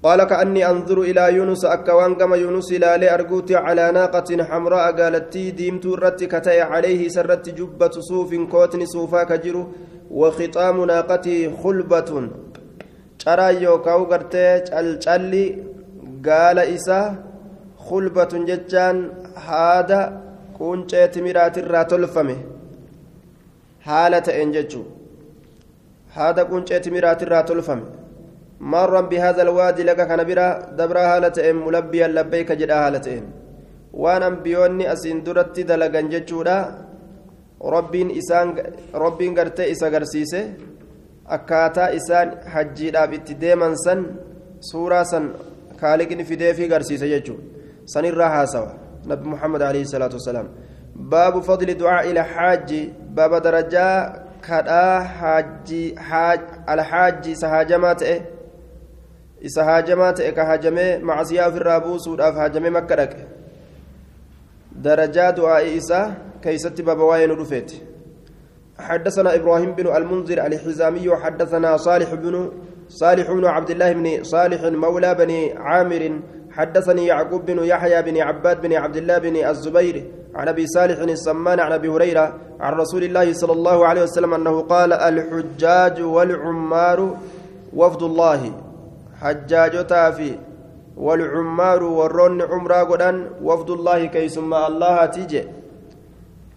قال 0.03 0.23
كأني 0.23 0.69
أنظر 0.69 1.01
إلى 1.01 1.35
يونس 1.35 1.65
أكوان 1.65 2.15
كما 2.15 2.35
يونس 2.35 2.71
إلى 2.71 3.13
أرجوت 3.13 3.51
على 3.51 3.91
ناقة 3.91 4.43
حمراء 4.43 4.91
قالت 4.99 5.37
ديمت 5.37 5.85
رت 5.85 6.23
كتي 6.23 6.61
عليه 6.61 7.07
سرت 7.07 7.49
جبة 7.49 7.91
صوف 7.91 8.35
كوتن 8.51 8.85
صوفا 8.85 9.23
كجرو 9.23 9.71
وختام 10.11 10.85
ناقتي 10.85 11.51
خلبة 11.63 12.29
ترى 13.19 13.63
يوكاو 13.63 14.03
قرتي 14.03 14.79
الجلي 14.79 15.45
قال 16.27 16.59
إسا 16.59 17.15
خلبة 17.77 18.33
ججان 18.49 18.97
هذا 19.47 20.01
haala 23.89 24.21
ta'een 24.27 24.55
jechuun 24.55 24.87
haada 26.15 26.45
quncee 26.51 26.79
timiraatirraa 26.85 27.43
tolfame 27.51 27.85
marran 28.73 29.09
bihaadha 29.11 29.41
alwaadii 29.47 29.83
laga 29.89 30.05
kana 30.07 30.23
biraa 30.29 30.51
dabraa 30.79 31.07
haala 31.11 31.29
ta'een 31.37 31.57
mulabbiyan 31.65 32.13
labbeeka 32.17 32.55
jedhaa 32.61 32.81
haala 32.83 32.99
ta'een. 32.99 33.25
Waan 34.03 34.23
ambiyoonni 34.23 34.87
asiin 34.93 35.23
duratti 35.25 35.67
dalagan 35.69 36.09
jechuudha. 36.13 36.57
Rabbiin 37.75 38.11
rabbiin 39.05 39.33
gartee 39.35 39.69
isa 39.69 39.89
garsiise. 39.89 40.41
Akkaataa 41.35 41.89
isaan 41.99 42.29
hajjiidhaaf 42.53 43.13
itti 43.13 43.39
deeman 43.41 43.75
san 43.85 43.99
suuraa 44.59 45.03
san 45.05 45.25
kaaliqni 45.81 46.23
fideefii 46.23 46.67
garsiise 46.67 47.07
jechuudha. 47.13 47.43
Sanirraa 47.85 48.29
haasawa. 48.29 48.71
Nabi 49.05 49.29
muhammad 49.33 49.61
alayhi 49.61 49.85
salaatu 49.85 50.15
wasalaam. 50.19 50.47
Baabu 50.95 51.43
fadli 51.43 51.75
du'aa 51.75 52.03
ila 52.11 52.23
haaji 52.23 52.93
baaba 53.15 53.39
darajaa 53.39 54.13
kadhaa 54.41 55.01
haaji 55.01 55.95
alhaaji 56.67 57.31
isa 57.31 57.49
haajamaa 57.49 57.95
ta'e 57.95 58.17
isa 59.41 59.63
haajamaa 59.63 60.13
ta'e 60.13 60.31
ka 60.31 60.45
haajamee 60.45 60.97
macsiyaa 60.97 61.47
ofirraa 61.47 61.79
buusuudhaaf 61.79 62.35
haajamee 62.35 62.69
makka 62.79 62.95
dhaqe 62.95 63.33
درجات 64.75 65.39
عائسة 65.39 66.13
كيست 66.41 66.81
بابا 66.81 67.03
وين 67.03 67.31
رفيت 67.31 67.71
حدثنا 68.79 69.35
إبراهيم 69.35 69.71
بن 69.71 69.95
المنذر 69.95 70.45
الحزامي 70.45 71.09
وحدثنا 71.09 71.77
صالح 71.77 72.13
بن 72.13 72.51
صالح 72.87 73.31
بن 73.31 73.45
عبد 73.45 73.69
الله 73.69 73.93
بن 73.93 74.23
صالح 74.23 74.63
مولى 74.63 75.15
بني 75.15 75.53
عامر 75.53 76.19
حدثني 76.53 77.05
يعقوب 77.05 77.45
بن 77.45 77.63
يحيى 77.63 78.01
بن 78.01 78.17
عباد 78.21 78.61
بن 78.61 78.73
عبد 78.73 78.95
الله 78.95 79.17
بن 79.17 79.35
الزبير 79.35 80.05
عن 80.35 80.47
أبي 80.47 80.67
صالح 80.67 80.99
السمان 80.99 81.59
عن 81.59 81.71
أبي 81.71 81.87
هريرة 81.89 82.33
عن 82.59 82.73
رسول 82.73 83.03
الله 83.03 83.33
صلى 83.33 83.53
الله 83.53 83.87
عليه 83.87 84.01
وسلم 84.03 84.33
أنه 84.33 84.61
قال 84.61 84.93
الحجاج 84.93 86.01
والعمار 86.01 87.17
وفد 87.73 88.03
الله. 88.03 88.51
حجاجتا 89.21 90.11
في 90.11 90.37
والعمار 90.97 91.83
ورون 91.83 92.41
عمرا 92.41 92.83
قدان 92.83 93.29
وفد 93.41 93.69
الله 93.69 94.05
كي 94.05 94.29
ثم 94.29 94.53
الله 94.53 95.05
تيجي. 95.05 95.43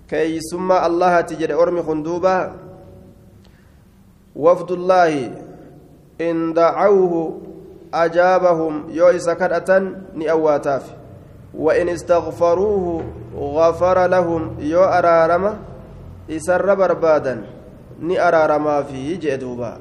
كي 0.08 0.40
ثم 0.52 0.72
الله 0.72 1.20
تيجي. 1.20 1.54
أرمي 1.54 1.82
خندوبا 1.82 2.52
وفد 4.36 4.70
الله. 4.72 5.30
إن 6.20 6.52
دعوه 6.52 7.40
أجابهم 8.04 8.84
يوئس 8.90 9.30
كرأة 9.30 9.70
نأواتاف 10.14 10.84
وإن 11.54 11.88
استغفروه 11.88 13.04
غفر 13.36 14.06
لهم 14.06 14.56
يو 14.58 14.84
أرارم 14.84 15.58
إسر 16.30 16.74
بربادا 16.74 17.44
نأرارما 18.00 18.82
فيه 18.82 19.18
جدوبا 19.20 19.80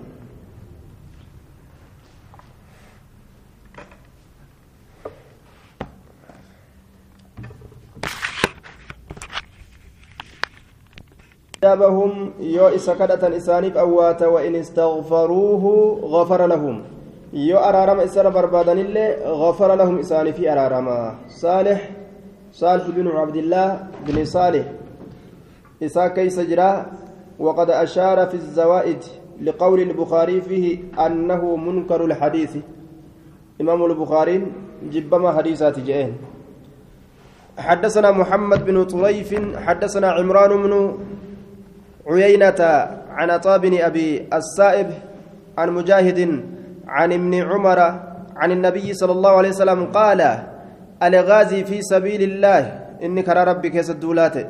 أجابهم 11.64 12.34
يو 12.40 12.68
إسكدة 12.68 13.38
إسانيف 13.38 13.78
أوات 13.78 14.22
وإن 14.24 14.56
استغفروه 14.56 15.64
غفر 16.04 16.46
لهم. 16.46 16.95
أرارم 17.36 18.00
إسر 18.00 18.30
بربادن 18.30 18.78
اللي 18.80 19.16
غفر 19.26 19.76
لهم 19.76 20.00
إساني 20.00 20.34
في 20.34 20.52
أرارما 20.52 21.16
صالح 21.28 21.90
صالح 22.52 22.90
بن 22.90 23.08
عبد 23.08 23.36
الله 23.36 23.88
بن 24.08 24.26
صالح 24.26 24.66
إسا 25.84 26.08
كيس 26.08 26.40
جرا 26.40 26.86
وقد 27.40 27.70
أشار 27.70 28.28
في 28.28 28.34
الزوائد 28.34 28.98
لقول 29.42 29.80
البخاري 29.82 30.42
فيه 30.42 30.80
أنه 31.06 31.56
منكر 31.56 32.06
الحديث 32.06 32.58
إمام 33.62 33.86
البخاري 33.86 34.48
جبما 34.92 35.32
حديثات 35.38 35.80
جئين 35.80 36.14
حدثنا 37.58 38.12
محمد 38.12 38.66
بن 38.66 38.84
طريف 38.84 39.58
حدثنا 39.58 40.12
عمران 40.12 40.52
بن 40.64 40.98
عيينة 42.08 42.60
عن 43.10 43.30
عطاء 43.30 43.58
بن 43.58 43.78
أبي 43.82 44.28
السائب 44.34 44.90
عن 45.58 45.70
مجاهد 45.72 46.46
عن 46.88 47.14
ابن 47.14 47.34
عمر 47.34 47.80
عن 48.36 48.52
النبي 48.52 48.94
صلى 48.94 49.12
الله 49.12 49.30
عليه 49.30 49.50
وسلم 49.50 49.86
قال 49.86 50.40
الغازي 51.04 51.64
في 51.64 51.82
سبيل 51.82 52.22
الله. 52.22 52.82
إني 53.04 53.22
كرى 53.22 53.44
ربي 53.44 53.70
كيس 53.70 53.90
الدولات. 53.90 54.48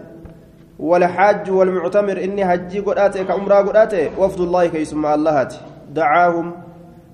والحاج 0.80 1.52
والمعتمر. 1.52 2.18
إني 2.24 2.44
هجي 2.44 2.80
قرآتي 2.80 3.24
كعمرة 3.24 3.56
قرآتي 3.56 4.10
وفد 4.18 4.40
الله 4.40 4.68
كيس 4.68 4.94
مع 4.94 5.14
الله 5.14 5.48
دعاهم 5.94 6.52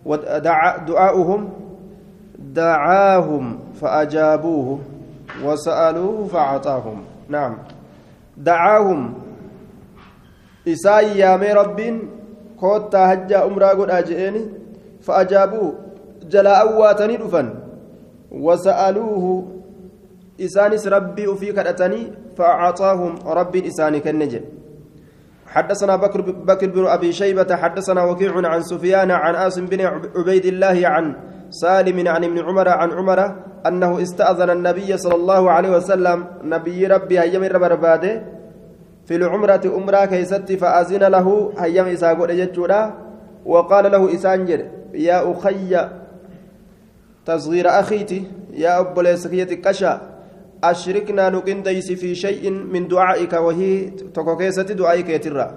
ودعا 0.06 0.78
دعاؤهم. 0.78 1.50
دعاهم 2.40 3.60
فأجابوه 3.82 4.80
وسألوه 5.44 6.28
فأعطاهم. 6.28 6.98
نعم. 7.30 7.58
دعاهم. 8.38 9.13
isaan 10.66 11.18
yaamee 11.18 11.54
rabbiin 11.54 11.96
koottaa 12.56 13.08
hajjaa 13.08 13.46
umraa 13.46 13.75
godhaa 13.75 14.01
jalaa 16.29 16.62
awwaatanii 16.65 17.17
dhufan 17.17 17.51
wasa'aluuhu 18.31 19.34
isaanis 20.38 20.86
rabbii 20.86 21.27
ufii 21.27 21.53
kadhatanii 21.53 22.05
fa'acaahum 22.38 23.15
rabbiin 23.41 23.65
isaanii 23.74 24.01
kenne 24.08 24.27
jedhe 24.27 24.50
حدثنا 25.51 25.96
بكر 25.96 26.22
بكر 26.22 26.67
بن 26.72 26.88
أبي 26.88 27.12
شيبة 27.12 27.55
حدثنا 27.55 28.03
وكيع 28.03 28.31
عن 28.48 28.62
سفيان 28.63 29.12
عن 29.12 29.36
اسم 29.36 29.65
بن 29.65 29.81
عبيد 30.15 30.46
الله 30.46 30.88
عن 30.88 31.15
سالم 31.50 32.08
عن 32.08 32.24
ابن 32.24 32.39
عمر 32.39 32.67
عن 32.70 32.91
عمر 32.91 33.20
أنه 33.67 34.01
استأذن 34.01 34.50
النبي 34.50 34.98
صلى 34.98 35.15
الله 35.15 35.51
عليه 35.51 35.72
وسلم 35.77 36.25
نبي 36.43 36.88
ربي 36.88 37.20
هيم 37.20 37.43
برباده 37.51 38.24
في 39.05 39.15
العمرة 39.15 39.62
أمرا 39.65 40.05
كيست 40.05 40.51
فأذن 40.51 41.03
له 41.03 41.27
إساقود 41.93 42.31
جتشورا 42.31 42.81
وقال 43.46 43.91
له 43.91 44.15
إسانجر 44.15 44.62
يا 44.93 45.31
أخي 45.31 45.89
تصغير 47.25 47.69
أخيتي 47.69 48.27
يا 48.53 48.79
أبو 48.79 49.01
ليسكية 49.01 49.43
كشا 49.43 50.01
أشركنا 50.63 51.29
نقن 51.29 51.63
ديس 51.63 51.91
في 51.91 52.15
شيء 52.15 52.50
من 52.50 52.88
دعائك 52.88 53.33
وهي 53.33 53.89
تكوكيسة 53.89 54.63
دعائك 54.63 55.10
يترى. 55.10 55.48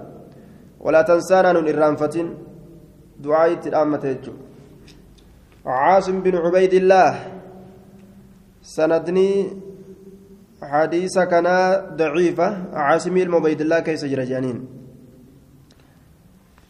ولا 0.79 1.01
تنسانا 1.01 1.53
من 1.53 1.67
إرانفة 1.69 2.29
دعائي 3.19 3.59
الأمة 3.65 4.17
عاصم 5.65 6.21
بن 6.21 6.35
عبيد 6.35 6.73
الله. 6.73 7.11
سندني 8.61 9.31
حديث 10.61 11.19
كان 11.19 11.47
ضعيفة 11.95 12.47
عاصمي 12.73 13.23
المبيد 13.23 13.61
الله 13.61 13.79
كيس 13.79 14.05
جرجانين. 14.05 14.65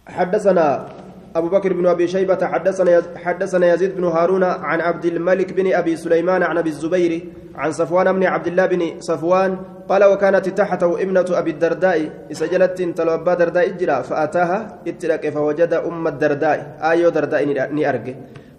حدثنا 0.07 0.89
أبو 1.35 1.47
بكر 1.49 1.73
بن 1.73 1.87
أبي 1.87 2.07
شيبة 2.07 2.45
حدثنا 2.47 3.01
حدثنا 3.15 3.73
يزيد 3.73 3.95
بن 3.95 4.03
هارون 4.03 4.43
عن 4.43 4.81
عبد 4.81 5.05
الملك 5.05 5.53
بن 5.53 5.73
أبي 5.73 5.95
سليمان 5.95 6.43
عن 6.43 6.57
أبي 6.57 6.69
الزبير 6.69 7.11
عن 7.55 7.71
صفوان 7.71 8.07
بن 8.15 8.23
عبد 8.23 8.47
الله 8.47 8.65
بن 8.65 8.81
صفوان 8.99 9.57
قال 9.89 10.03
وكانت 10.03 10.49
تحته 10.49 11.01
ابنة 11.01 11.25
أبي 11.29 11.51
الدرداء 11.51 11.99
سجلت 12.31 12.81
تلوبا 12.81 13.33
درداء 13.33 13.69
جرا 13.69 14.01
فأتاها 14.01 14.79
اتلك 14.87 15.29
فوجد 15.29 15.73
أم 15.73 16.07
الدرداء. 16.07 16.77
آيو 16.81 17.09
درداء 17.09 17.43
نأرجه 17.71 18.15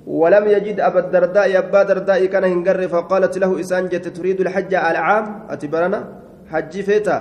ولم 0.07 0.45
يجد 0.47 0.81
أبا 0.81 1.01
الدرداء 1.01 1.59
أبا 1.59 1.83
الدرداء 1.83 2.25
كان 2.25 2.45
هنجر 2.45 2.89
فقالت 2.89 3.39
له 3.39 3.61
إسانجة 3.61 3.97
تريد 4.17 4.41
الحج 4.41 4.75
العام؟ 4.75 5.47
أتبرنا؟ 5.51 6.01
حج 6.53 6.81
فيتا. 6.81 7.19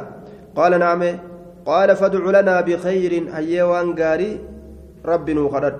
قال 0.55 0.79
نعم. 0.79 1.03
قال 1.65 1.95
فادع 1.95 2.39
لنا 2.39 2.62
بخير 2.62 3.12
هيوان 3.33 3.95
قاري 3.95 4.54
رب 5.12 5.27
نوخرد 5.29 5.75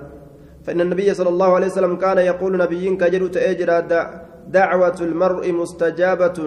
فإن 0.64 0.80
النبي 0.80 1.14
صلى 1.14 1.30
الله 1.34 1.50
عليه 1.54 1.66
وسلم 1.66 1.94
كان 1.96 2.18
يقول 2.18 2.52
نبيين 2.58 2.96
كجر 2.96 3.22
تأجر 3.26 3.70
دعوة 4.48 4.98
المرء 5.00 5.44
مستجابة. 5.52 6.38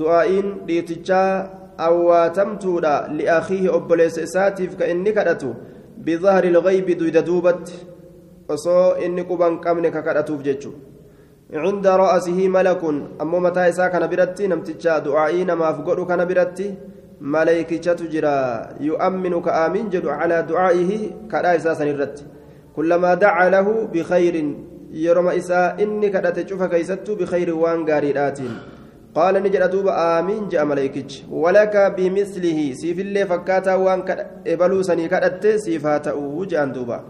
دعائين 0.00 0.46
ليتجا 0.68 1.24
أواتمتودا 1.80 2.96
لأخيه 3.18 3.76
أبليس 3.76 4.18
إساتيف 4.18 4.74
كإني 4.80 5.12
كدتو. 5.12 5.50
بظهر 6.04 6.44
الغيب 6.44 6.86
دويد 6.98 7.16
دوبت. 7.28 7.68
osoo 8.48 8.96
inni 9.04 9.24
quban 9.24 9.60
qabne 9.64 9.90
kakadhatuuf 9.90 10.42
jechu 10.44 10.70
cinda 11.50 11.96
ra'asihi 11.96 12.48
malakun 12.48 12.96
ammoo 13.18 13.40
mataa 13.40 13.68
isaa 13.72 13.88
kana 13.88 14.08
biratti 14.08 14.48
namticha 14.48 15.00
du'aa'ii 15.00 15.44
maleykichatu 17.24 18.08
jira 18.12 18.76
yu'amminu 18.80 19.40
ka 19.40 19.52
aamin 19.64 19.88
jedhu 19.94 20.12
calaa 20.20 20.42
du'aa'ihi 20.50 20.98
kadhaa 21.32 21.56
isaa 21.60 21.74
san 21.80 21.88
irratti 21.88 22.26
kullamaa 22.76 23.16
daca 23.16 23.48
lahu 23.54 23.88
bikayrin 23.94 24.50
yeroma 25.04 25.34
isaa 25.40 25.66
inni 25.84 26.10
kadhate 26.16 26.44
cufa 26.50 26.68
keeysattu 26.68 27.16
bikayrin 27.22 27.56
waan 27.64 27.84
gaariidhaatiin 27.88 28.54
qaala 29.16 29.40
ni 29.40 29.54
jedha 29.56 29.68
duuba 29.74 29.96
aamiin 30.04 30.44
je'a 30.52 30.68
maleykichi 30.72 31.24
walaka 31.46 31.88
bimislihi 31.96 32.66
siifillee 32.82 33.26
fakkaataa 33.32 33.78
waan 33.86 34.04
ebaluu 34.54 34.84
sanii 34.90 35.08
kadhatte 35.16 35.58
siif 35.64 35.82
haa 35.90 35.98
ta'uu 36.08 36.46
je'an 36.52 36.74
duuba 36.76 37.02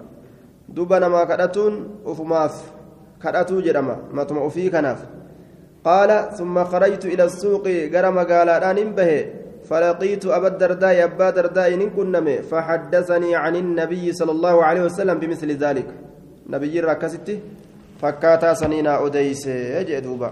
duba 0.77 1.01
namaa 1.01 1.27
kadhatuun 1.27 1.85
ufumaaf 2.13 2.65
kadhatuu 3.25 3.63
jedhama 3.67 3.97
matuma 4.19 4.45
ufii 4.51 4.71
kanaaf 4.77 5.07
qaala 5.89 6.19
summa 6.39 6.65
kharajtu 6.75 7.09
ila 7.15 7.33
suuqi 7.41 7.89
gara 7.95 8.13
magaalaadhaan 8.19 8.79
hin 8.83 8.93
bahe 9.01 9.19
فلقيت 9.65 10.27
أبا 10.27 10.49
الدرداء 10.49 11.05
أبا 11.05 11.31
درداء 11.31 11.75
إن 11.75 11.91
كنمي 11.91 12.37
فحدثني 12.43 13.37
عن 13.37 13.57
النبي 13.57 14.13
صلى 14.13 14.33
الله 14.33 14.65
عليه 14.65 14.83
وسلم 14.83 15.19
بمثل 15.19 15.51
ذلك. 15.57 15.89
نبي 16.49 16.81
ركستي 16.81 17.41
فكاتا 18.01 18.55
سنينا 18.55 19.07
أديس. 19.07 19.47
يجدوبا 19.47 20.31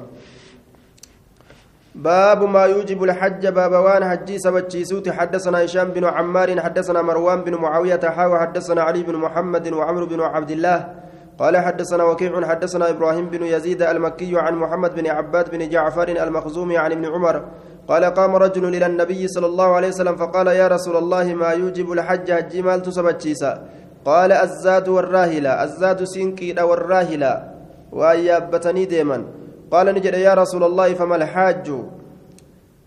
باب 1.95 2.41
ما 2.49 2.65
يوجب 2.65 3.05
الحج 3.05 3.47
باب 3.47 3.73
وان 3.73 4.05
حجي 4.05 4.39
سبتشيسوت 4.39 5.09
حدثنا 5.09 5.65
هشام 5.65 5.89
بن 5.97 6.05
عمار 6.05 6.61
حدثنا 6.61 7.03
مروان 7.03 7.41
بن 7.45 7.55
معاوية 7.55 8.01
حاوى 8.01 8.39
حدثنا 8.39 8.83
علي 8.83 9.03
بن 9.03 9.17
محمد 9.17 9.73
وعمر 9.73 10.05
بن 10.05 10.21
عبد 10.21 10.51
الله. 10.51 10.95
قال 11.39 11.57
حدثنا 11.57 12.05
وكيع 12.05 12.49
حدثنا 12.49 12.91
إبراهيم 12.91 13.29
بن 13.29 13.43
يزيد 13.43 13.83
المكي 13.83 14.33
عن 14.39 14.55
محمد 14.55 14.95
بن 14.95 15.07
عباد 15.07 15.51
بن 15.51 15.69
جعفر 15.69 16.09
المخزومي 16.09 16.77
عن 16.79 16.93
ابن 16.93 17.07
عمر. 17.07 17.45
قال 17.89 18.05
قام 18.05 18.37
رجل 18.37 18.65
إلى 18.75 18.87
النبي 18.87 19.29
صلى 19.29 19.47
الله 19.47 19.75
عليه 19.77 19.89
وسلم 19.89 20.17
فقال 20.17 20.47
يا 20.47 20.69
رسول 20.69 20.97
الله 20.97 21.35
ما 21.35 21.51
يوجب 21.51 21.93
الحج 21.93 22.33
حجي 22.33 22.63
مال 22.63 22.83
تسبتشيسا 22.83 23.69
قال 24.05 24.33
الزاد 24.33 24.89
والراهلة 24.89 25.65
الزاد 25.65 26.05
سينكي 26.05 26.63
والراهلة 26.63 27.53
وأيابتني 27.93 28.85
ديما 28.85 29.25
قال 29.71 29.87
نجد 29.95 30.15
يا 30.15 30.35
رسول 30.35 30.65
الله 30.65 30.95
فما 30.95 31.17
الحاج؟ 31.17 31.71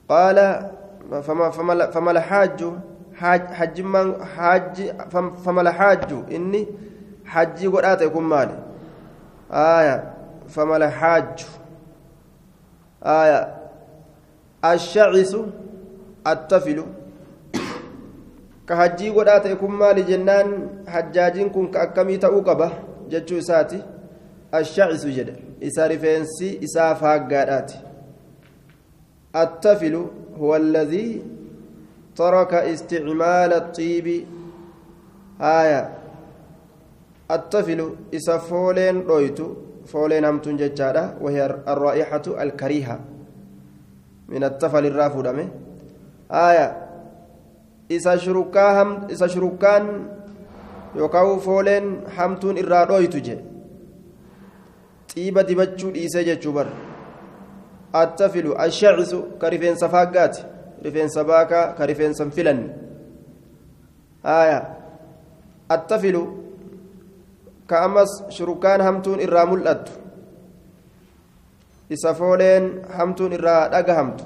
قال 0.10 0.70
فما 1.24 1.50
فما 1.50 1.92
فما 1.92 2.12
الحاج؟ 2.12 2.64
حاج 3.16 3.42
حج 3.48 3.82
من 3.82 4.26
حاج 4.26 4.92
فما 5.46 5.62
الحاج؟ 5.62 6.14
إني 6.32 6.68
حجي 7.26 7.68
قرأت 7.68 8.02
يكون 8.02 8.24
مالي؟ 8.24 8.60
آية. 9.52 10.14
فما 10.48 10.78
الحاج؟ 10.78 11.46
آية. 13.04 13.55
الشعث 14.74 15.32
الطفل 16.28 16.78
كحجي 18.68 19.10
قرأت 19.10 19.46
يكون 19.46 19.72
مالي 19.72 20.02
جنان 20.02 20.48
حجاجين 20.88 21.50
كن 21.50 21.66
كأكمي 21.74 22.18
تأوكبه 22.18 22.72
جتشو 23.12 23.40
ساتي. 23.40 23.82
الشعث 24.54 25.06
جدا 25.06 25.36
إسا 25.64 25.88
رفينسي 25.88 26.50
إسا 26.64 26.94
فاقادات 26.94 27.72
التفل 29.36 29.96
هو 30.40 30.56
الذي 30.56 31.22
ترك 32.16 32.54
استعمال 32.54 33.52
الطيب. 33.54 34.08
آية. 35.42 35.82
التفل 37.32 37.80
إسا 38.16 38.38
فولين 38.38 38.96
رويتو 39.10 39.48
فولين 39.86 40.26
أمتون 40.26 40.58
ججارة 40.58 41.06
وهي 41.22 41.46
الرائحة 41.68 42.26
الكريهة. 42.28 43.00
من 44.29 44.45
التفل 44.45 44.87
الرافو 44.87 45.21
دمه 45.21 45.49
آية 46.31 46.67
إسا 47.93 48.17
شركان 48.17 49.11
إسا 49.13 49.27
شركان 49.27 49.85
يوكاو 50.97 51.39
فولين 51.39 52.09
حمتون 52.17 52.59
إرا 52.59 52.85
رويتو 52.85 53.19
جي 53.19 53.39
xiiba 55.11 55.43
dibachuu 55.43 55.91
dhiisee 55.95 56.25
jechuu 56.25 56.53
bar 56.53 56.67
attafilu 58.01 58.55
ashacisu 58.65 59.19
ka 59.41 59.51
rifeensa 59.55 59.89
faaggaati 59.95 60.45
rifeensa 60.85 61.25
baakaa 61.31 61.65
ka 61.79 61.87
rifeensa 61.91 62.25
hin 62.25 62.33
filanne 62.37 62.69
haya 64.29 64.59
attafilu 65.77 66.23
ka 67.67 67.83
ammas 67.87 68.13
shurukaan 68.37 68.87
hamtuun 68.89 69.25
irraa 69.27 69.47
mul'attu 69.53 69.93
Isa 71.90 72.14
fooleen 72.14 72.82
hamtuun 72.98 73.34
irraa 73.34 73.70
dhagahamtu 73.70 74.24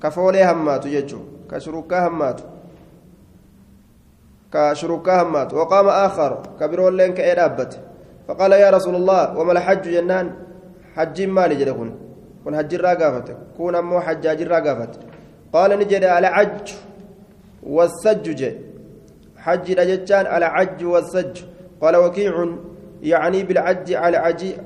ka 0.00 0.10
foolee 0.10 0.42
hammaatu 0.42 0.88
jechuu 0.88 1.24
ka 1.50 1.60
shurukaa 1.60 2.00
hammaatu 2.00 2.44
ka 4.50 4.74
shurukaa 4.74 5.18
hammaatu 5.22 5.56
waqaama 5.56 5.92
aakharu 6.02 6.36
ka 6.58 6.68
biroolleen 6.68 7.14
ka'ee 7.14 7.34
dhaabbate 7.34 7.78
فقال 8.28 8.52
يا 8.52 8.70
رسول 8.70 8.94
الله 8.94 9.38
وما 9.38 9.52
الحج 9.52 9.82
جنان 9.88 10.26
حج 10.96 11.22
مالي 11.22 11.54
جده 11.54 11.72
كن 11.72 11.90
كن 12.44 12.56
حج 12.56 12.74
الراقافة 12.74 13.28
كون 13.56 13.74
أمو 13.74 14.00
حجاج 14.00 14.42
الراقافة 14.42 14.88
قال 15.52 15.78
نجد 15.78 16.04
على 16.04 16.26
عج 16.26 16.66
والسج 17.62 18.52
حج 19.36 19.72
رجتان 19.72 20.26
على 20.26 20.44
عج 20.44 20.84
والسج 20.84 21.34
قال 21.80 21.96
وكيع 21.96 22.34
يعني 23.02 23.42
بالعج 23.42 23.92
على 23.92 24.16
عجي 24.16 24.56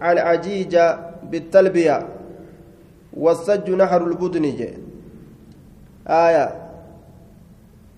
على 0.00 0.20
عجيج 0.20 0.74
بالتلبية 1.30 2.08
والسج 3.16 3.70
نحر 3.70 4.06
البدن 4.06 4.44
آية. 6.08 6.46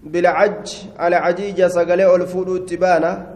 بالعج 0.02 0.66
على 0.98 1.16
عجيج 1.16 1.66
سقلي 1.66 2.14
الفود 2.14 2.66
تبانه 2.66 3.26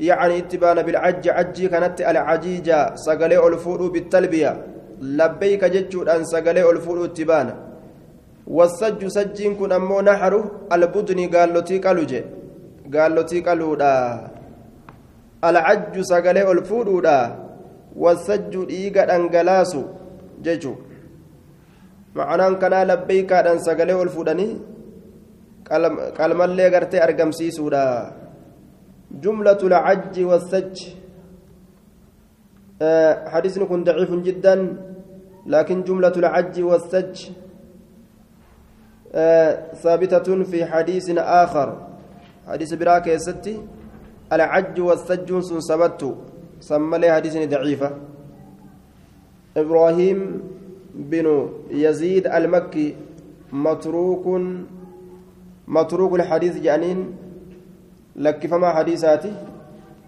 يعني 0.00 0.38
اتبان 0.38 0.82
بالعج 0.82 1.28
عجي 1.28 1.68
كانت 1.68 2.00
العجيجة 2.00 2.94
سقلي 2.94 3.46
الفؤل 3.48 3.90
بالتلبية. 3.90 4.66
لبيك 5.00 5.64
جتشود 5.64 6.08
أن 6.08 6.24
سقلي 6.24 6.70
الفؤل 6.70 7.04
اتبان 7.04 7.54
والسج 8.46 9.06
سجين 9.06 9.54
كن 9.56 9.72
أمو 9.72 10.00
نحر 10.00 10.50
البدن 10.72 11.20
قال 11.34 11.80
قالوجي 11.84 12.24
قال 12.94 13.14
لتي 13.14 13.40
قالودا 13.40 13.94
العج 15.44 16.00
سقلي 16.00 16.52
الفؤل 16.52 16.88
والسج 17.96 18.54
إيقا 18.70 19.02
أنقلاسو 19.16 19.82
جيجو 20.44 20.74
معنaan 22.14 22.58
kanaa 22.62 22.84
labbeeykaadhaan 22.90 23.64
sagalee 23.66 23.96
ol 24.02 24.10
fuudhanii 24.16 24.52
qalmallee 26.18 26.68
gartee 26.74 27.04
argamsiisuudha. 27.06 27.84
جملة 29.22 29.60
العج 29.62 30.16
والسج 30.20 30.76
أه 32.82 33.28
حديث 33.28 33.58
كن 33.58 33.84
ضعيف 33.84 34.10
جدا 34.10 34.76
لكن 35.46 35.82
جملة 35.82 36.14
العج 36.16 36.56
والسج 36.62 37.16
ثابتة 39.82 40.28
في 40.50 40.64
حديث 40.64 41.06
آخر 41.18 41.68
حديث 42.48 42.74
براك 42.74 43.06
يا 43.06 43.18
ستي 43.18 43.62
العج 44.32 44.80
والسج 44.80 45.28
سنسبت 45.40 45.60
سمى 45.62 45.88
لي 46.94 47.12
حديث 47.12 47.34
ضعيفة. 47.50 47.90
إبراهيم 49.56 50.18
بن 50.94 51.26
يزيد 51.70 52.26
المكي 52.26 52.96
متروك 53.52 54.24
متروك 55.68 56.12
الحديث 56.14 56.54
جانين. 56.58 56.98
لكفما 58.16 58.68
حديثاتي؟ 58.72 59.32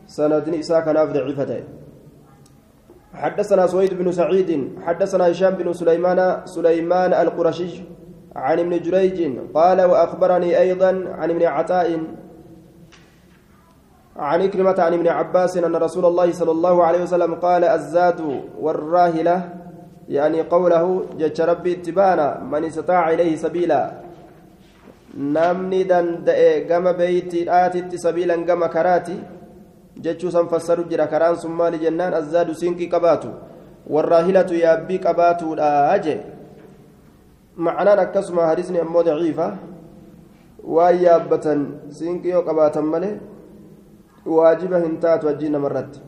سندني 0.07 0.61
إساء 0.61 0.81
كناف 0.81 1.09
ضعيفة. 1.13 1.63
حدثنا 3.17 3.67
سويد 3.67 3.95
بن 3.95 4.13
سعيد 4.13 4.51
حدثنا 4.85 5.31
هشام 5.31 5.55
بن 5.55 5.73
سليمان 5.73 6.43
سليمان 6.45 7.13
القرشي 7.13 7.83
عن 8.37 8.59
ابن 8.59 8.83
جريج 8.83 9.19
قال 9.55 9.81
وأخبرني 9.81 10.61
أيضا 10.61 10.91
عن 11.19 11.31
ابن 11.31 11.43
عطاء 11.43 12.01
عن 14.19 14.43
إكرمة 14.43 14.75
عن 14.79 14.95
ابن 14.95 15.09
عباس 15.09 15.57
أن 15.57 15.77
رسول 15.77 16.05
الله 16.05 16.33
صلى 16.33 16.51
الله 16.51 16.85
عليه 16.85 17.03
وسلم 17.03 17.35
قال 17.35 17.65
الزاد 17.65 18.21
والراهلة 18.61 19.49
يعني 20.09 20.41
قوله 20.43 21.05
جج 21.19 21.41
ربي 21.41 21.73
اتبانا 21.73 22.41
من 22.41 22.65
استطاع 22.65 23.11
إليه 23.11 23.37
سبيلا 23.37 24.07
namni 25.17 25.89
danda'e 25.89 26.69
gama 26.69 26.93
beeytiidhaatitti 26.93 27.97
sabiilan 27.99 28.45
gama 28.45 28.69
karaati 28.69 29.17
jechuu 30.05 30.29
san 30.31 30.49
fassaru 30.49 30.85
jira 30.91 31.07
karaan 31.09 31.41
sun 31.41 31.57
maali 31.57 31.81
jennaan 31.81 32.13
azzaadu 32.21 32.53
siinqii 32.53 32.91
qabaatu 32.95 33.33
warraahilatu 33.89 34.55
yaabbii 34.61 35.01
qabaatuudha 35.07 35.97
je 36.05 36.17
معنaan 37.57 37.99
akkasuma 37.99 38.47
hadisni 38.53 38.81
ammoo 38.81 39.03
daciifa 39.03 39.47
waan 40.77 41.01
yaabbatan 41.03 41.61
siinqii 41.89 42.31
yoo 42.37 42.43
qabaatan 42.45 42.85
malee 42.85 43.17
waajiba 44.27 44.79
hin 44.79 44.99
taatu 45.01 45.27
hajjii 45.27 45.53
namarratti. 45.59 46.01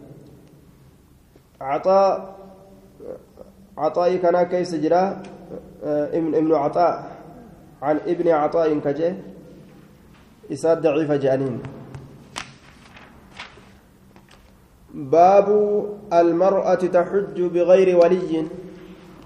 Caxaa 1.59 2.09
caxaa'ii 3.77 4.19
kanaa 4.19 4.45
keessa 4.45 4.83
jira 4.87 5.03
ibnu 6.13 6.55
caxaa 6.55 7.19
عن 7.83 7.97
ابن 8.07 8.29
عطاء 8.29 8.79
كجه 8.79 9.15
إساد 10.53 10.83
ضعيف 10.83 11.13
جانين 11.13 11.63
باب 14.95 15.49
المرأة 16.13 16.75
تحج 16.75 17.43
بغير 17.43 17.97
ولي 17.97 18.47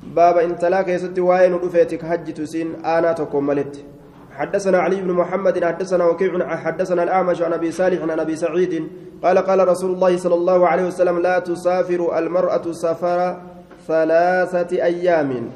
باب 0.03 0.37
انت 0.39 0.65
لا 0.65 0.83
كيست 0.83 1.19
وين 1.19 1.55
رفيتك 1.55 2.05
حج 2.05 2.33
تسين 2.33 2.85
أنا 2.85 3.13
تكون 3.13 3.47
ملت 3.47 3.85
حدثنا 4.33 4.79
علي 4.79 5.01
بن 5.01 5.13
محمد 5.13 5.65
حدثنا 5.65 6.05
وكيع 6.05 6.57
حدثنا 6.57 7.03
الاعمش 7.03 7.43
عن 7.43 7.53
ابي 7.53 7.71
صالح 7.71 8.03
عن 8.03 8.21
ابي 8.21 8.37
سعيد 8.37 8.89
قال 9.23 9.39
قال 9.39 9.69
رسول 9.69 9.91
الله 9.91 10.17
صلى 10.17 10.35
الله 10.35 10.69
عليه 10.69 10.85
وسلم 10.87 11.19
لا 11.19 11.39
تسافر 11.39 12.19
المرأة 12.19 12.73
سفر 12.73 13.41
ثلاثة 13.89 14.85
أيام 14.85 15.51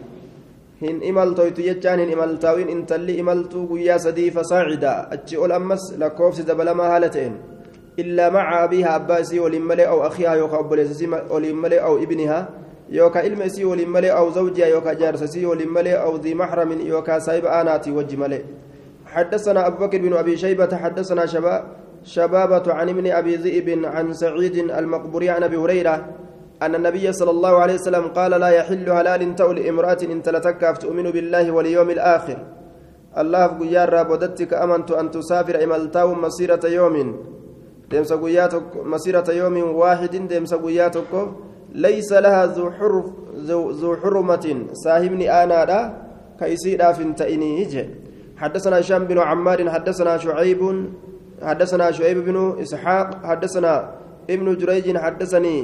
hin 0.77 1.01
imaltoytu 1.01 1.65
jechaan 1.65 2.05
hin 2.05 2.11
imaltaawin 2.13 2.69
intalli 2.69 3.17
imaltuu 3.17 3.65
guyyaa 3.67 3.97
sadii 3.99 4.29
fasaacida 4.31 5.09
achi 5.11 5.39
ol 5.41 5.53
ammas 5.57 5.97
lakkoofsi 5.97 6.45
dabalamaa 6.45 6.89
haala 6.93 7.09
ta'een 7.09 7.39
illaa 7.97 8.29
maca 8.31 8.59
abiiha 8.69 8.91
abbaa 9.01 9.25
isii 9.25 9.41
waliin 9.41 9.65
malee 9.71 9.87
aw 9.89 10.05
akhiiha 10.09 10.37
yookaa 10.37 10.61
obboleessa 10.61 10.95
yookaa 12.91 13.23
ilma 13.23 13.45
isii 13.45 13.65
waliin 13.65 13.89
malee 13.89 14.11
aw 14.11 14.31
zawjiha 14.31 14.69
yookaa 14.69 14.95
jaarsa 14.95 15.25
isii 15.25 15.45
waliin 15.45 15.71
malee 15.71 15.97
aw 15.97 16.19
dii 16.19 16.35
maxramin 16.35 16.87
yookaa 16.87 17.21
saahiba 17.21 17.51
aanaatii 17.51 17.91
wajji 17.91 18.17
حدثنا 19.07 19.67
أبو 19.67 19.87
بكر 19.87 19.99
بن 19.99 20.13
أبي 20.13 20.37
شيبة 20.37 20.77
حدثنا 20.77 21.27
شباب 21.27 21.63
شبابة 22.03 22.73
عن 22.73 22.89
ابن 22.89 23.07
أبي 23.07 23.37
ذئب 23.37 23.85
عن 23.85 24.13
سعيد 24.13 24.57
المقبوري 24.71 25.31
عن 25.31 25.43
أبي 25.43 25.57
هريرة 25.57 26.09
أن 26.63 26.75
النبي 26.75 27.13
صلى 27.13 27.31
الله 27.31 27.55
عليه 27.59 27.75
وسلم 27.75 28.05
قال 28.09 28.31
لا 28.31 28.49
يحل 28.49 28.91
هلال 28.91 29.37
تؤل 29.37 29.67
امرأة 29.67 29.99
إن 30.03 30.23
تلتكف 30.23 30.79
تؤمن 30.79 31.11
بالله 31.11 31.51
واليوم 31.51 31.91
الآخر. 31.91 32.39
الله 33.19 33.47
قيار 33.47 33.89
رابودتك 33.93 34.55
أمنت 34.55 34.91
أن 34.91 35.11
تسافر 35.11 35.65
إملتاو 35.65 36.15
مسيرة 36.15 36.67
يوم. 36.67 36.97
قياتك 38.25 38.77
مسيرة 38.85 39.29
يوم 39.31 39.57
واحد 39.77 40.29
ديمس 40.29 40.55
قياتك 40.55 41.13
ليس 41.77 42.11
لها 42.13 42.47
ذو 42.57 42.71
حرف 42.73 43.07
ذو, 43.81 43.97
حرمة. 44.01 44.47
ساهمني 44.73 45.27
أنا 45.43 45.65
لا 45.69 45.81
كيسير 46.41 46.81
فنتئني 46.93 47.69
حدثنا 48.37 48.81
هشام 48.81 49.05
بن 49.05 49.19
عمار 49.19 49.71
حدثنا 49.71 50.17
شعيب 50.17 50.61
حدثنا 51.43 51.91
شعيب 51.91 52.19
بن 52.25 52.37
إسحاق 52.63 53.09
حدثنا 53.25 53.75
ابن 54.31 54.57
جريج 54.57 54.97
حدثني 54.97 55.57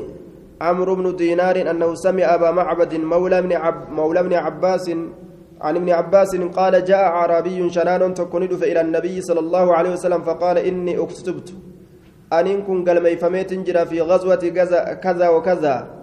عمرو 0.60 0.94
بن 0.94 1.16
دينار 1.16 1.56
أنه 1.70 1.94
سمع 1.94 2.34
أبا 2.34 2.50
معبد 2.50 2.94
مولى 2.94 3.42
بن, 3.42 3.52
عب 3.52 3.90
مولى 3.90 4.22
بن 4.22 4.34
عباس 4.34 4.90
عن 5.60 5.76
ابن 5.76 5.90
عباس 5.90 6.36
قال 6.36 6.84
جاء 6.84 7.04
عربي 7.04 7.70
شنان 7.70 8.14
تكند 8.14 8.52
إلى 8.52 8.80
النبي 8.80 9.20
صلى 9.20 9.40
الله 9.40 9.74
عليه 9.76 9.90
وسلم 9.92 10.22
فقال 10.22 10.58
إني 10.58 10.98
أكتبت. 10.98 11.48
أن 12.32 12.62
كن 12.62 12.84
قال 12.84 13.02
ميفميت 13.02 13.54
جرى 13.66 13.86
في 13.86 14.00
غزوة 14.00 14.44
كذا 15.04 15.28
وكذا. 15.28 16.01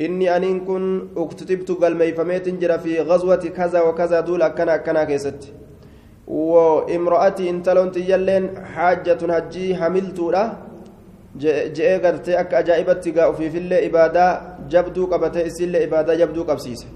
إني 0.00 0.36
أن 0.36 0.60
كن 0.68 0.84
اكتبت 1.16 1.70
قال 1.70 1.96
ميفميت 1.96 2.48
جرى 2.48 2.78
في 2.78 3.00
غزوة 3.00 3.44
كذا 3.56 3.80
وكذا 3.80 4.20
دول 4.20 4.48
كنا 4.48 4.76
كنا 4.76 5.04
كيست 5.04 5.40
وامرأتي 6.28 7.50
انتلون 7.50 7.90
تيلين 7.92 8.44
حاجة 8.74 9.20
هجي 9.34 9.76
حملت 9.76 10.18
له 10.34 10.68
je'ee 11.38 11.98
gartee 12.02 12.36
akka 12.36 12.58
ajaa'ibatti 12.58 13.12
gaa 13.12 13.28
ofiifillee 13.32 13.84
ibaadaa 13.88 14.30
jabduu 14.72 15.06
qabatee 15.12 15.44
isiillee 15.50 15.82
ibaadaa 15.84 16.16
jabduu 16.16 16.44
qabsiise 16.44 16.86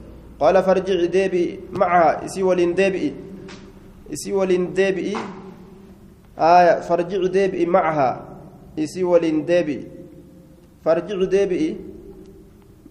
qaala 0.41 0.62
farjici 0.62 1.09
deebi'i 1.17 1.61
macaha 1.81 2.25
isii 2.27 2.43
waliin 2.49 2.75
deebi'i 2.81 3.11
isii 4.11 4.33
waliin 4.33 4.67
deebi'i 4.79 5.17
aya 6.37 6.81
farjici 6.88 7.29
deebi'i 7.37 7.67
macaha 7.67 8.09
isii 8.77 9.07
waliin 9.12 9.47
deebi'i 9.47 9.87
farjici 10.85 11.31
deebi'i 11.37 11.69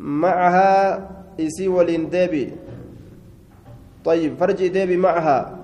macahaa 0.02 1.00
isii 1.38 1.68
waliin 1.68 2.10
deebi'i 2.10 2.52
طيب 4.06 4.34
فرجي 4.40 4.70
ديبي 4.70 4.98
معها. 4.98 5.62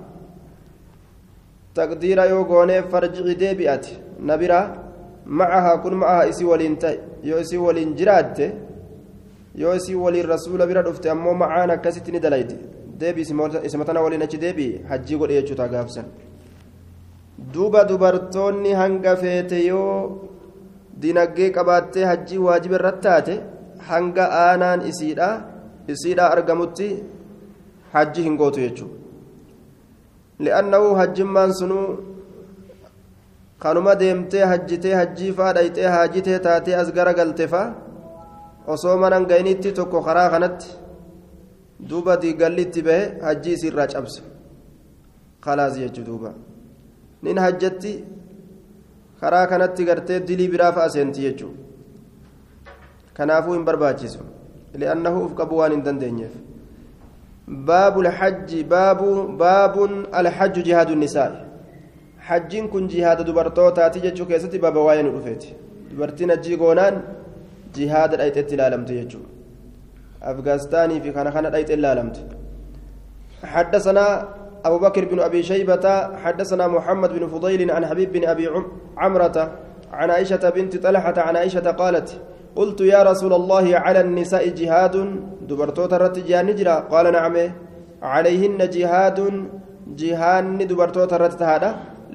تقدير 1.76 2.20
يوغوني 2.24 2.82
فرجي 2.92 3.34
ديبئت 3.34 3.86
نبرة 4.22 4.62
معها 5.26 5.76
كن 5.76 5.94
معها 5.94 6.30
إسي 6.30 6.46
ولين 6.46 6.78
تاي 6.80 7.00
يو 7.24 7.38
إسي 7.42 7.58
ولين 7.58 7.96
جرادت 7.96 8.40
يو 9.56 9.72
إسي 9.78 9.96
ولين 9.96 10.26
رسول 10.26 10.62
برا 10.70 10.82
دفت 10.82 11.06
أمو 11.08 11.34
معانا 11.34 11.76
كستني 11.76 12.20
دلايت 12.20 12.52
ديبي 13.02 13.22
اسمتنا 13.68 14.00
ولين 14.00 14.22
أجي 14.22 14.38
ديبي 14.38 14.68
حجي 14.90 15.16
قول 15.16 15.30
إيجو 15.30 15.56
تاقافسن 15.56 16.08
duuba 17.54 17.86
dubartoonni 17.90 18.74
hanga 18.74 19.16
feete 19.16 19.58
yoo 19.70 20.28
dinagdee 21.02 21.50
qabaattee 21.58 22.06
hajjii 22.10 22.38
waajiba 22.46 22.78
hanga 23.90 24.26
aanaan 24.44 24.82
isiidha 24.92 25.30
isiidha 25.94 26.30
argamutti 26.36 26.88
hajji 27.94 28.22
hin 28.28 28.38
gootu 28.42 28.60
jechuudha. 28.66 28.96
Li'annahu 30.46 30.96
hajjimmaan 31.00 31.54
sunuu 31.60 31.86
kanuma 33.64 33.96
deemtee 34.02 34.46
hajjitee 34.52 34.96
hajjii 35.02 35.32
faa 35.38 35.54
dhayxee 35.58 35.88
haajitee 35.96 36.40
taatee 36.48 36.76
as 36.82 36.92
gara 36.98 37.14
galtefa 37.20 37.62
osoo 38.76 38.98
manan 39.04 39.26
ga'initti 39.32 39.72
tokko 39.80 40.02
karaa 40.08 40.30
kanatti 40.36 40.70
duuba 41.90 42.18
diigallitti 42.24 42.86
bahe 42.90 43.04
hajjii 43.28 43.56
isiirraa 43.60 43.88
cabse. 43.94 44.22
Khalaas 45.46 45.80
jechuu 45.84 46.06
duuba. 46.10 46.34
Nin 47.24 47.38
hajjatti 47.46 47.94
karaa 49.22 49.46
kanatti 49.54 49.86
gartee 49.90 50.20
dilii 50.28 50.52
biraa 50.54 50.72
fa'a 50.78 50.90
seenti 50.96 51.22
jechuudha 51.28 51.67
kanaafuu 53.18 53.54
hin 53.54 53.66
barbaachisu. 53.66 54.20
li'annahu 54.74 55.26
uf 55.26 55.34
qabu 55.34 55.58
waan 55.58 55.72
hin 55.72 55.84
dandeenyeef 55.84 56.36
باب 57.48 58.00
الحج 58.00 58.68
باب 58.68 59.02
باب 59.38 59.76
الحج 60.20 60.56
جهاد 60.68 60.90
النساء. 60.92 61.48
حجين 62.20 62.68
كن 62.68 62.88
جهاد 62.88 63.24
دبرتوتا 63.24 63.88
تيجو 63.88 64.26
كيستي 64.26 64.58
بابا 64.58 64.82
واين 64.82 65.08
رفيت. 65.16 65.44
دبرتين 65.92 66.42
جي 66.44 66.56
غونان 66.56 67.02
جهاد 67.76 68.14
الايت 68.14 68.54
لالمت 68.54 68.90
يجو. 68.90 69.20
أفغانستاني 70.24 71.02
في 71.02 71.12
كان 71.12 71.30
كان 71.30 71.46
الايت 71.46 71.72
لالمت. 71.72 72.18
حدثنا 73.44 74.06
أبو 74.66 74.78
بكر 74.80 75.06
بن 75.06 75.20
أبي 75.20 75.44
شيبة 75.44 75.86
حدثنا 76.24 76.68
محمد 76.68 77.10
بن 77.16 77.28
فضيل 77.28 77.72
عن 77.72 77.86
حبيب 77.86 78.12
بن 78.12 78.28
أبي 78.28 78.46
عمرة 78.98 79.38
عن 79.92 80.10
عائشة 80.10 80.50
بنت 80.50 80.78
طلحة 80.84 81.14
عن 81.18 81.36
عائشة 81.36 81.72
قالت 81.72 82.20
قلت 82.58 82.80
يا 82.94 83.02
رسول 83.10 83.34
الله 83.34 83.66
على 83.84 84.00
النساء 84.06 84.44
جهاد 84.60 84.96
دبرتوت 85.50 85.94
الرتجان 85.94 86.46
نجرا؟ 86.50 86.76
قال 86.92 87.06
نعم. 87.18 87.36
عليهن 88.14 88.60
جهاد 88.76 89.20
جهان 90.02 90.58
دبرتوت 90.70 91.12
الرتهادا 91.14 91.70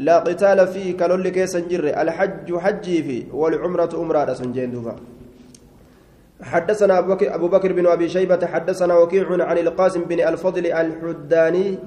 لا 0.07 0.17
قتال 0.27 0.59
فيه 0.73 0.97
كلول 1.01 1.29
كيس 1.37 1.57
جر 1.71 1.85
الحج 2.03 2.49
حجي 2.65 2.99
في 3.07 3.19
والعمرة 3.33 3.93
أمرا 4.03 4.35
سنجين 4.35 4.71
دوفا. 4.71 4.97
حدثنا 6.43 6.99
أبو 7.37 7.49
بكر 7.49 7.73
بن 7.73 7.87
أبي 7.87 8.09
شيبة 8.09 8.47
حدثنا 8.47 8.95
وكيع 8.95 9.27
عن 9.49 9.59
القاسم 9.59 10.03
بن 10.11 10.21
الفضل 10.21 10.67
الحداني 10.67 11.79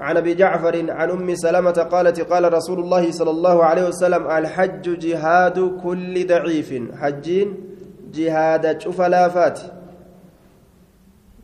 عن 0.00 0.16
أبي 0.16 0.34
جعفر 0.34 0.76
عن 0.90 1.10
أم 1.10 1.34
سلمة 1.34 1.78
قالت 1.92 2.20
قال 2.20 2.52
رسول 2.52 2.78
الله 2.80 3.10
صلى 3.10 3.30
الله 3.30 3.64
عليه 3.64 3.84
وسلم 3.88 4.22
الحج 4.30 4.98
جهاد 4.98 5.58
كل 5.84 6.14
ضعيف. 6.26 6.70
حجين 7.00 7.73
جهاد 8.16 8.80
شفلافات 8.80 9.58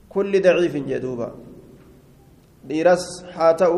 كل 0.08 0.32
ضعيف 0.42 0.76
جدوبا 0.76 1.28
ديرس 2.68 3.24
حاتو 3.34 3.74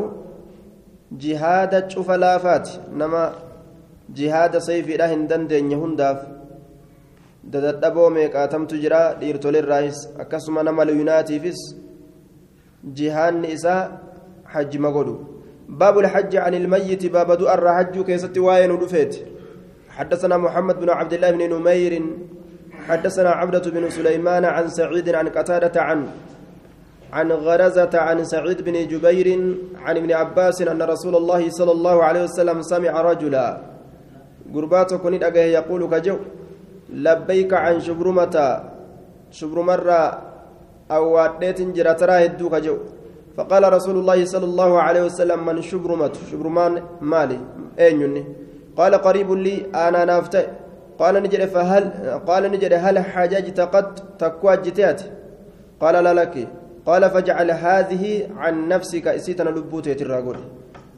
جهاد 1.13 1.91
شفلافات 1.91 2.69
نما 2.99 3.25
jihaada 4.19 4.61
sayfiidha 4.61 5.07
hin 5.13 5.27
dandeenye 5.29 5.77
hundaaf 5.83 6.25
dadadhaboo 7.55 8.09
meeqaatamtu 8.17 8.81
jira 8.85 9.03
dhiirtolerraayis 9.21 10.01
akkasuma 10.25 10.65
nama 10.69 10.85
luyunaatiifis 10.91 11.61
jihaanni 13.01 13.53
isaa 13.59 13.83
hajjima 14.55 14.97
godhu 14.99 15.19
باب 15.73 15.99
الحج 15.99 16.37
عن 16.37 16.55
الميت 16.55 17.07
باب 17.07 17.33
دؤر 17.33 17.67
حج 17.77 17.95
كيست 18.05 18.39
واين 18.39 18.71
ودفيت 18.71 19.15
حدثنا 19.89 20.37
محمد 20.37 20.81
بن 20.81 20.91
عبد 20.91 21.13
الله 21.13 21.31
بن 21.31 21.43
نمير 21.55 21.93
حدثنا 22.89 23.31
عبدة 23.31 23.71
بن 23.71 23.91
سليمان 23.91 24.45
عن 24.45 24.69
سعيد 24.69 25.09
عن 25.15 25.29
قتادة 25.29 25.83
عن 25.83 26.07
عن 27.13 27.33
غرزة 27.33 27.91
عن 27.95 28.25
سعيد 28.25 28.63
بن 28.65 28.73
جبير 28.89 29.29
عن 29.85 29.97
ابن 29.97 30.13
عباس 30.13 30.63
أن 30.63 30.83
رسول 30.83 31.17
الله 31.17 31.51
صلى 31.51 31.73
الله 31.73 31.97
عليه 32.05 32.23
وسلم 32.25 32.63
سمع 32.63 33.01
رجلا. 33.01 33.47
قربات 34.55 34.95
كنت 34.95 35.23
أجه 35.23 35.45
يقول 35.59 35.83
كجو 35.93 36.17
لبيك 36.93 37.53
عن 37.53 37.81
شبرمة 37.81 38.37
شبرمرة 39.31 40.03
أو 40.91 41.03
واديت 41.15 41.61
جرى 41.77 41.95
ترى 41.95 42.29
كجو. 42.29 42.77
فقال 43.37 43.73
رسول 43.73 43.97
الله 43.97 44.25
صلى 44.25 44.45
الله 44.45 44.81
عليه 44.81 45.03
وسلم 45.09 45.47
من 45.47 45.63
شبرمة؟ 45.63 46.13
شبرمان 46.33 46.83
مالي 47.01 47.39
أين 47.79 48.25
قال 48.77 48.93
قريب 48.95 49.31
لي 49.33 49.67
أنا 49.75 50.05
نافته. 50.05 50.62
قال 51.03 51.15
نجد 51.23 51.45
فهل 51.51 51.85
قال 52.23 52.43
نجد 52.55 52.73
هل 52.73 52.97
حججت 52.99 53.61
قد 53.61 53.87
تكوى 54.23 54.57
جتات 54.57 55.01
قال 55.83 55.95
لا 56.05 56.15
لك. 56.15 56.49
قال 56.87 57.03
فاجعل 57.11 57.51
هذه 57.51 58.31
عن 58.37 58.69
نفسك. 58.69 59.07
إسيتنا 59.09 59.51
لبوتي 59.51 59.95
تراغول 59.95 60.39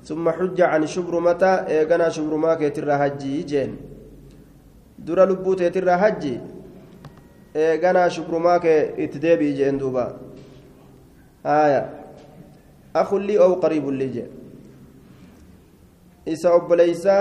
ثم 0.04 0.24
حج 0.30 0.60
عن 0.60 0.86
شبرمة 0.86 1.44
إيغنا 1.44 2.08
شبرما 2.08 2.54
كترا 2.54 2.96
حجي 2.96 3.42
جين. 3.42 3.76
درا 4.98 5.24
لبوتي 5.24 5.70
ترا 5.70 5.96
حجي 5.96 6.40
إيغنا 7.56 8.08
شبرما 8.08 8.60
كتدبي 8.60 9.52
جين 9.52 9.78
دوبا. 9.78 10.16
آية. 11.46 11.82
أخ 12.96 13.14
لي 13.14 13.38
أو 13.40 13.54
قريب 13.54 13.88
لي 13.88 14.08
جين. 14.08 14.28
إسا 16.28 16.56
أبليسا 16.56 17.16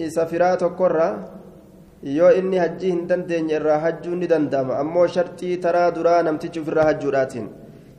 إسا 0.00 0.24
فرات 0.24 0.64
قرة 0.64 1.37
yoo 2.02 2.30
inni 2.40 2.56
hajjii 2.64 2.90
hin 2.90 3.06
dandeenye 3.08 3.54
irraa 3.60 3.78
hajjuun 3.84 4.18
ni 4.22 4.26
danda'ama 4.34 4.78
ammoo 4.82 5.06
shartii 5.16 5.56
taraa 5.64 5.90
duraa 5.90 6.22
namtichi 6.22 6.60
ofirraa 6.60 6.84
hajjuudhaatiin 6.90 7.48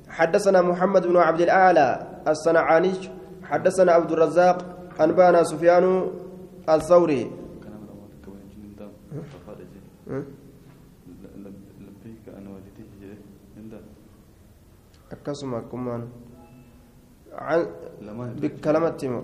حدثنا 0.09 0.61
محمد 0.61 1.07
بن 1.07 1.17
عبد 1.17 1.41
الأعلى 1.41 1.87
الصنعاني 2.27 2.93
حدثنا 3.43 3.91
عبد 3.91 4.11
الرزاق 4.11 4.57
أنبانا 5.01 5.43
سفيان 5.43 5.85
الثوري 6.69 7.21
akkasuma 15.13 15.57
akkumaan 15.61 16.03
bikka 18.41 18.73
lamatti 18.73 19.07
moo 19.09 19.23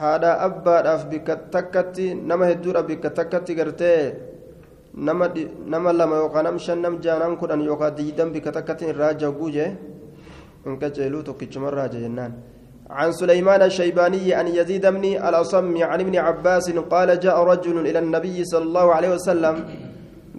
haadha 0.00 0.30
abbaadhaaf 0.46 1.06
bikka 1.10 1.36
takkatti 1.54 2.14
nama 2.14 2.46
hedduudhaaf 2.50 2.86
bikka 2.86 3.10
takkatti 3.10 3.54
gartee 3.54 4.14
nama 4.94 5.28
nama 5.66 5.92
lama 5.92 6.16
yookaan 6.22 6.44
nam 6.48 6.58
shan 6.58 6.82
nam 6.82 6.98
jaha 7.00 7.18
nam 7.22 7.36
kudhan 7.38 7.62
yookaan 7.62 7.94
digdam 7.94 8.32
bikka 8.34 8.52
takkatti 8.58 8.90
irraa 8.92 9.14
jagguu 9.22 9.50
jee 9.56 9.70
hin 10.66 10.78
qaceeluu 10.82 11.22
tokkichumarraa 11.30 11.88
jennaan 11.94 12.34
عن 12.90 13.12
سليمان 13.12 13.62
الشيباني 13.62 14.34
عن 14.34 14.46
يزيد 14.46 14.86
بن 14.86 15.04
الأصم 15.28 15.74
عن 15.82 16.00
ابن 16.00 16.16
عباس 16.16 16.70
قال 16.70 17.20
جاء 17.20 17.36
رجل 17.44 17.76
إلى 17.82 17.98
النبي 17.98 18.44
صلى 18.44 18.62
الله 18.62 18.86
عليه 18.94 19.10
وسلم 19.18 19.54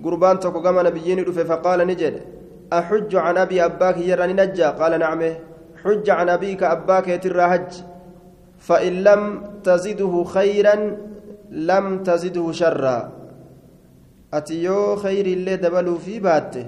قربان 0.03 0.39
تقوم 0.39 0.77
نبيين 0.87 1.19
فقال 1.27 1.79
نجد 1.87 2.15
أحج 2.73 3.11
عن 3.15 3.37
أبي 3.37 3.65
أباك 3.65 3.97
يراني 3.97 4.33
نجا 4.33 4.69
قال 4.79 4.99
نعم 4.99 5.21
حج 5.83 6.09
عن 6.09 6.29
أبيك 6.29 6.63
أباك 6.63 7.07
يتر 7.07 7.49
حج. 7.49 7.71
فإن 8.59 8.93
لم 9.03 9.21
تزده 9.63 10.23
خيرا 10.23 10.75
لم 11.51 12.03
تزده 12.03 12.51
شرا. 12.51 13.11
أتيو 14.33 14.95
خير 14.95 15.25
اللي 15.25 15.55
دبلوا 15.55 15.97
في 15.97 16.19
باته 16.19 16.65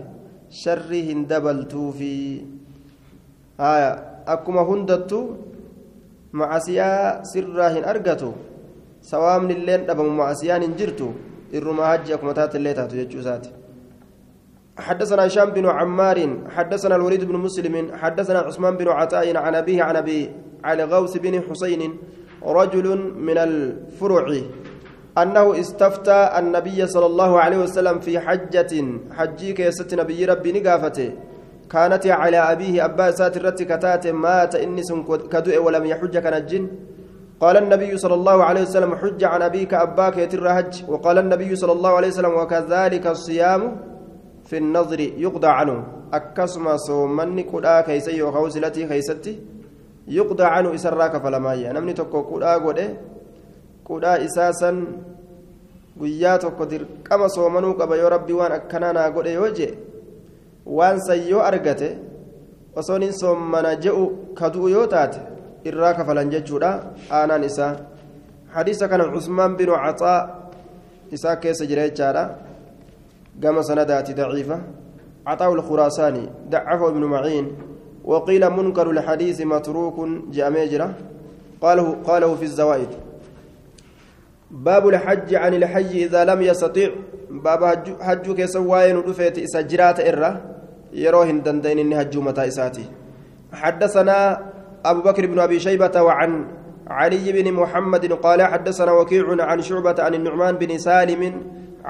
شرهن 0.50 1.28
دبلتو 1.28 1.92
في. 1.92 2.42
آية 3.60 3.92
أكما 4.28 4.62
هندتو 4.62 5.22
معسيا 6.34 7.24
سراهن 7.24 7.84
أرقتو. 7.84 8.32
سوامن 9.02 9.52
اللين 9.52 9.86
دبم 9.86 10.18
معسيان 10.18 10.76
جرتو 10.76 11.10
إرما 11.56 11.84
حج 11.88 12.12
أكما 12.12 12.32
تات 12.34 12.56
اللي 12.56 12.74
تاتو 12.74 12.96
يجوزاتي 12.96 13.52
حدثنا 14.80 15.28
هشام 15.28 15.50
بن 15.50 15.66
عمار 15.70 16.38
حدثنا 16.56 16.96
الوليد 16.96 17.24
بن 17.24 17.36
مسلم 17.36 17.92
حدثنا 18.02 18.40
عثمان 18.40 18.78
بن 18.78 18.88
عطاء 18.88 19.38
عن 19.38 19.56
أبيه 19.56 19.84
عن 19.84 19.96
أبي 19.96 20.32
على 20.64 20.84
غوث 20.84 21.18
بن 21.18 21.42
حسين 21.50 21.82
رجل 22.44 22.88
من 23.28 23.38
الفرع 23.38 24.26
أنه 25.18 25.60
استفتى 25.60 26.20
النبي 26.40 26.88
صلى 26.88 27.06
الله 27.06 27.40
عليه 27.40 27.58
وسلم 27.58 28.00
في 28.00 28.20
حجة 28.20 28.74
حجيك 29.18 29.60
يا 29.60 29.72
ست 29.72 29.94
نبي 29.94 30.26
ربي 30.26 30.52
نقافته 30.60 31.10
كانت 31.72 32.08
على 32.08 32.38
أبيه 32.38 32.86
أبا 32.86 33.12
ساتر 33.12 33.50
كتات 33.50 34.08
مات 34.08 34.56
إنس 34.56 34.90
كدؤ 35.32 35.58
ولم 35.66 35.86
يحج 35.86 36.18
كنجن. 36.18 36.64
قال 37.40 37.58
النبي 37.58 37.98
صلى 37.98 38.14
الله 38.14 38.44
عليه 38.44 38.62
وسلم 38.62 38.96
حج 38.96 39.24
عن 39.24 39.42
أبيك 39.42 39.74
أباك 39.74 40.18
يتر 40.18 40.44
حج 40.56 40.84
وقال 40.88 41.18
النبي 41.18 41.56
صلى 41.56 41.72
الله 41.72 41.90
عليه 41.98 42.08
وسلم 42.08 42.34
وكذلك 42.36 43.08
الصيام 43.08 43.62
في 44.50 44.58
النظر 44.58 45.00
يقضى 45.26 45.48
عنه 45.48 45.78
أكسما 46.14 46.78
صومني 46.78 47.44
كدا 47.52 47.82
كيسي 47.88 48.22
وخوسلتي 48.24 48.88
كيستي 48.90 49.34
يقضى 50.08 50.46
عنه 50.54 50.70
إسراك 50.76 51.14
فلمايا 51.24 51.74
نمني 51.74 51.94
تكو 51.94 52.20
كدا 52.30 52.54
قده 52.66 52.88
كدا 53.88 54.12
إساسا 54.26 54.72
guyyaa 56.00 56.38
tokko 56.40 56.66
dirqama 56.72 57.28
soomanuu 57.30 57.74
qaba 57.80 57.96
yoo 58.02 58.10
rabbi 58.10 58.34
waan 58.40 58.54
akkanaa 58.58 58.94
naa 58.98 59.10
godhe 59.16 59.32
yoo 59.34 59.50
jee 59.58 59.72
waan 60.78 61.02
san 61.08 61.20
yoo 61.32 61.42
argate 61.50 61.90
osoon 62.80 63.04
hin 63.06 63.14
soomana 63.22 63.74
je'u 63.86 64.06
kadu'u 64.40 64.70
yoo 64.76 64.86
taate 64.94 65.20
irraa 65.72 65.94
kafalan 65.98 66.32
jechuudha 66.34 66.70
aanaan 67.18 67.44
isaa 67.50 67.72
hadiisa 68.56 68.88
kana 68.92 69.10
cusmaan 69.16 69.58
binu 69.60 69.76
caxaa 69.86 70.20
isaa 71.18 71.36
keessa 71.44 71.70
jira 71.72 71.90
jechaadha 71.90 72.24
قام 73.44 73.62
سندات 73.62 74.12
ضعيفة. 74.12 74.62
عطاء 75.28 75.54
الخراساني 75.54 76.30
ضعفه 76.50 76.88
ابن 76.88 77.04
معين. 77.04 77.52
وقيل 78.04 78.50
منكر 78.50 78.90
الحديث 78.90 79.42
متروك 79.42 80.08
جاء 80.32 80.50
ميجرة 80.50 80.94
قاله 81.62 81.96
قاله 82.04 82.36
في 82.36 82.44
الزوائد. 82.44 82.90
باب 84.52 84.88
الحج 84.88 85.36
عن 85.36 85.54
الحج 85.54 85.92
إذا 85.98 86.26
لم 86.26 86.42
يستطيع. 86.42 86.90
باب 87.30 87.62
حج 88.02 88.32
كسواين 88.32 88.98
ودفيت 88.98 89.38
إسجرات 89.40 90.00
إرة 90.00 90.42
يروهن 90.94 91.44
دندين 91.44 91.80
إن 91.80 92.10
متى 92.16 92.48
إساتي. 92.48 92.86
حدثنا 93.54 94.50
أبو 94.86 95.02
بكر 95.02 95.26
بن 95.26 95.40
أبي 95.40 95.60
شيبة 95.60 96.02
وعن 96.02 96.46
علي 96.88 97.32
بن 97.32 97.54
محمد 97.54 98.14
قال 98.14 98.42
حدثنا 98.42 98.92
وكيع 98.92 99.26
عن 99.40 99.62
شعبة 99.62 99.96
عن 100.00 100.14
النعمان 100.14 100.56
بن 100.56 100.78
سالم 100.78 101.42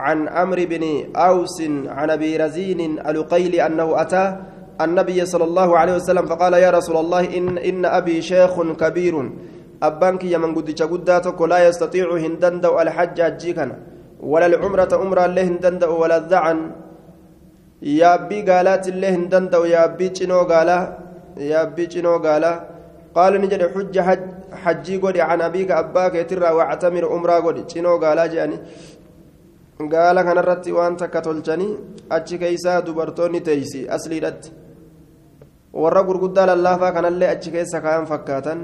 عن 0.05 0.17
عمرو 0.38 0.65
بن 0.71 0.83
أوس 1.15 1.57
عن 1.97 2.07
أبي 2.17 2.31
رزين 2.43 2.79
القيل 3.12 3.53
أنه 3.67 3.88
أتى 4.01 4.25
النبي 4.85 5.19
صلى 5.33 5.45
الله 5.49 5.69
عليه 5.79 5.93
وسلم 5.99 6.25
فقال 6.31 6.53
يا 6.65 6.71
رسول 6.77 6.97
الله 7.03 7.23
إن, 7.38 7.57
إن 7.69 7.83
أبي 7.99 8.17
شيخ 8.31 8.53
كبير 8.81 9.15
أبانك 9.83 10.23
يا 10.33 10.38
من 10.43 10.51
قد 10.55 10.67
قداتك 10.91 11.39
لا 11.51 11.59
يستطيع 11.67 12.07
هندند 12.25 12.65
الحج 12.65 13.17
أجيكنا 13.29 13.75
ولا 14.31 14.45
العمرة 14.51 14.91
أمرا 15.03 15.25
له 15.35 15.43
هندند 15.49 15.83
ولا 16.01 16.17
الذعن 16.21 16.59
يا 17.99 18.09
أبي 18.19 18.39
قالات 18.49 18.85
الله 18.91 19.09
هندند 19.17 19.53
يا 19.73 19.79
أبي 19.88 20.07
تشنو 20.15 20.41
قالا 20.51 20.79
يا 21.51 21.59
أبي 21.65 21.85
تشنو 21.91 22.15
قالا 22.25 22.53
قال 23.17 23.33
نجد 23.41 23.62
حج 23.73 23.95
حج 24.07 24.23
حجي 24.63 24.95
قد 25.03 25.17
عن 25.29 25.39
أبيك 25.47 25.71
أباك 25.71 26.13
يترى 26.21 26.49
واعتمر 26.57 27.03
أمرا 27.15 27.38
قد 27.45 27.57
تشنو 27.67 27.93
قالا 28.03 28.25
جاني 28.33 28.57
gaala 29.87 30.23
kanarratti 30.27 30.73
waan 30.75 30.97
takka 30.97 31.21
tolchanii 31.21 31.77
achi 32.15 32.37
keeysaa 32.39 32.81
dubartoonni 32.81 33.39
teeysi 33.41 33.87
asliidhatti 33.95 34.51
warra 35.73 36.03
gurguddaa 36.03 36.47
lallaafaa 36.49 36.91
kanallee 36.91 37.29
achi 37.35 37.51
keessa 37.51 37.81
kaayan 37.81 38.07
fakkaatan 38.07 38.59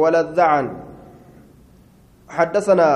waladdacan 0.00 0.68
حدثنا 2.32 2.88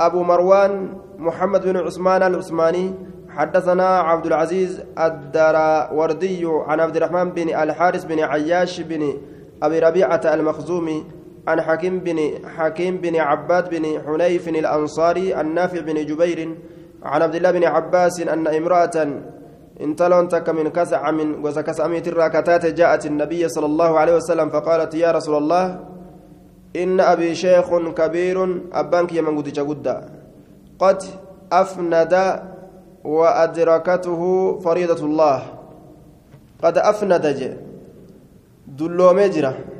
أبو 0.00 0.22
مروان 0.22 0.72
محمد 1.18 1.62
بن 1.66 1.76
عثمان 1.76 2.22
العثماني 2.22 2.94
حدثنا 3.28 3.88
عبد 3.98 4.26
العزيز 4.26 4.82
الدراوردي 4.98 6.46
عن 6.46 6.80
عبد 6.80 6.96
الرحمن 6.96 7.30
بن 7.30 7.48
الحارث 7.62 8.04
بن 8.04 8.20
عياش 8.20 8.80
بن 8.80 9.02
أبي 9.62 9.78
ربيعة 9.78 10.20
المخزومي 10.34 11.04
عن 11.48 11.60
حكيم 11.60 11.98
بن 11.98 12.18
حكيم 12.56 12.96
بن 12.96 13.16
عباد 13.16 13.70
بن 13.70 13.84
حنيف 14.06 14.48
الأنصاري 14.48 15.40
النافع 15.40 15.80
بن 15.80 16.06
جبير 16.06 16.54
عن 17.02 17.22
عبد 17.22 17.34
الله 17.34 17.50
بن 17.50 17.64
عباس 17.64 18.20
أن 18.20 18.46
امرأة 18.46 18.96
انتلون 19.80 20.28
تك 20.28 20.48
من 20.48 20.68
كسع 20.68 21.10
من 21.10 21.44
وسكسع 21.44 21.86
من 21.86 22.02
الراكتات 22.06 22.66
جاءت 22.66 23.06
النبي 23.06 23.48
صلى 23.48 23.66
الله 23.66 23.98
عليه 23.98 24.14
وسلم 24.16 24.48
فقالت 24.50 24.94
يا 24.94 25.12
رسول 25.12 25.36
الله 25.36 25.80
إن 26.76 27.00
أبي 27.00 27.34
شيخ 27.34 27.68
كبير 27.98 28.36
أبانك 28.72 29.12
يمن 29.12 29.42
قد 29.42 30.04
قد 30.78 31.02
أفند 31.52 32.14
وأدركته 33.04 34.22
فريضة 34.58 35.04
الله. 35.06 35.42
قد 36.62 36.78
أفند 36.78 37.24
دلو 38.66 39.12
مجرة 39.12 39.73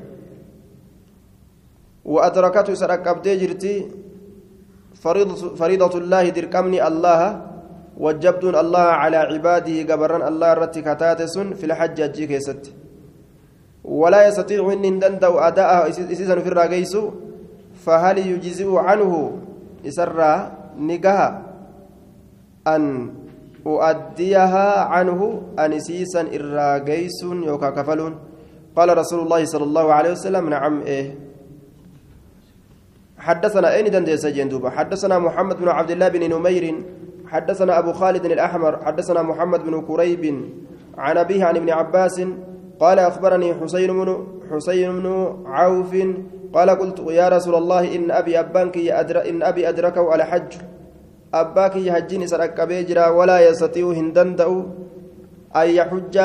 وأدركته 2.05 2.75
سرق 2.75 3.09
أبدي 3.09 3.37
جرتي 3.37 3.75
فريضة, 5.61 5.95
الله 5.99 6.29
دركمني 6.29 6.79
الله 6.89 7.21
وجبتون 7.99 8.55
الله 8.57 8.87
على 9.03 9.17
عباده 9.17 9.77
قبران 9.93 10.23
الله 10.29 10.51
رتي 10.53 10.83
في 11.55 11.65
الحج 11.65 12.01
أجي 12.01 12.27
ولا 13.85 14.29
يستطيع 14.29 14.73
إن 14.73 14.99
دندو 14.99 15.39
أداءه 15.39 15.89
إسيسا 15.89 16.41
في 16.41 16.49
الراقيس 16.49 16.97
فهل 17.85 18.17
يجزئ 18.19 18.71
عنه؟ 18.77 19.13
إسرى 19.87 20.33
نقها 20.79 21.43
أن 22.67 23.13
أؤديها 23.67 24.69
عنه 24.85 25.21
أنسيسا 25.59 26.23
إراقيس 26.37 27.19
يوكا 27.23 27.71
كفلون. 27.71 28.13
قال 28.77 28.99
رسول 28.99 29.21
الله 29.21 29.45
صلى 29.45 29.65
الله 29.65 29.87
عليه 29.93 30.11
وسلم 30.13 30.45
نعم 30.49 30.75
إيه. 30.83 31.07
حدثنا 33.25 33.69
أين 33.75 33.91
دندس 33.91 34.27
جندوبة 34.27 34.71
حدثنا 34.71 35.19
محمد 35.19 35.57
بن 35.63 35.69
عبد 35.69 35.91
الله 35.91 36.09
بن 36.09 36.23
نمير 36.35 36.65
حدثنا 37.33 37.73
أبو 37.79 37.93
خالد 37.93 38.25
الأحمر 38.25 38.73
حدثنا 38.85 39.23
محمد 39.23 39.61
بن 39.65 39.75
كريب 39.89 40.25
عن 40.99 41.17
أبيه 41.19 41.45
عن 41.45 41.57
ابن 41.57 41.71
عباس 41.71 42.17
قال 42.81 42.99
أخبرني 42.99 43.55
حسين 43.55 43.91
بن 43.99 44.09
حسين 44.51 44.89
بن 45.01 45.07
عوف 45.47 45.93
قال 46.55 46.71
قلت 46.71 46.99
يا 47.11 47.27
رسول 47.29 47.55
الله 47.55 47.83
إن 47.97 48.11
أبي 48.11 48.41
أبانك 48.41 48.77
أدر 48.79 49.17
إن 49.29 49.43
أبي 49.43 49.69
أدركه 49.69 50.13
على 50.13 50.25
حج. 50.25 50.53
أباك 51.35 51.77
يهجني 51.77 52.27
سرق 52.27 52.65
بيجرا 52.65 53.07
ولا 53.09 53.49
يستطيع 53.49 53.87
هندندأ 53.91 54.49
أن 55.57 55.69
يحج 55.79 56.17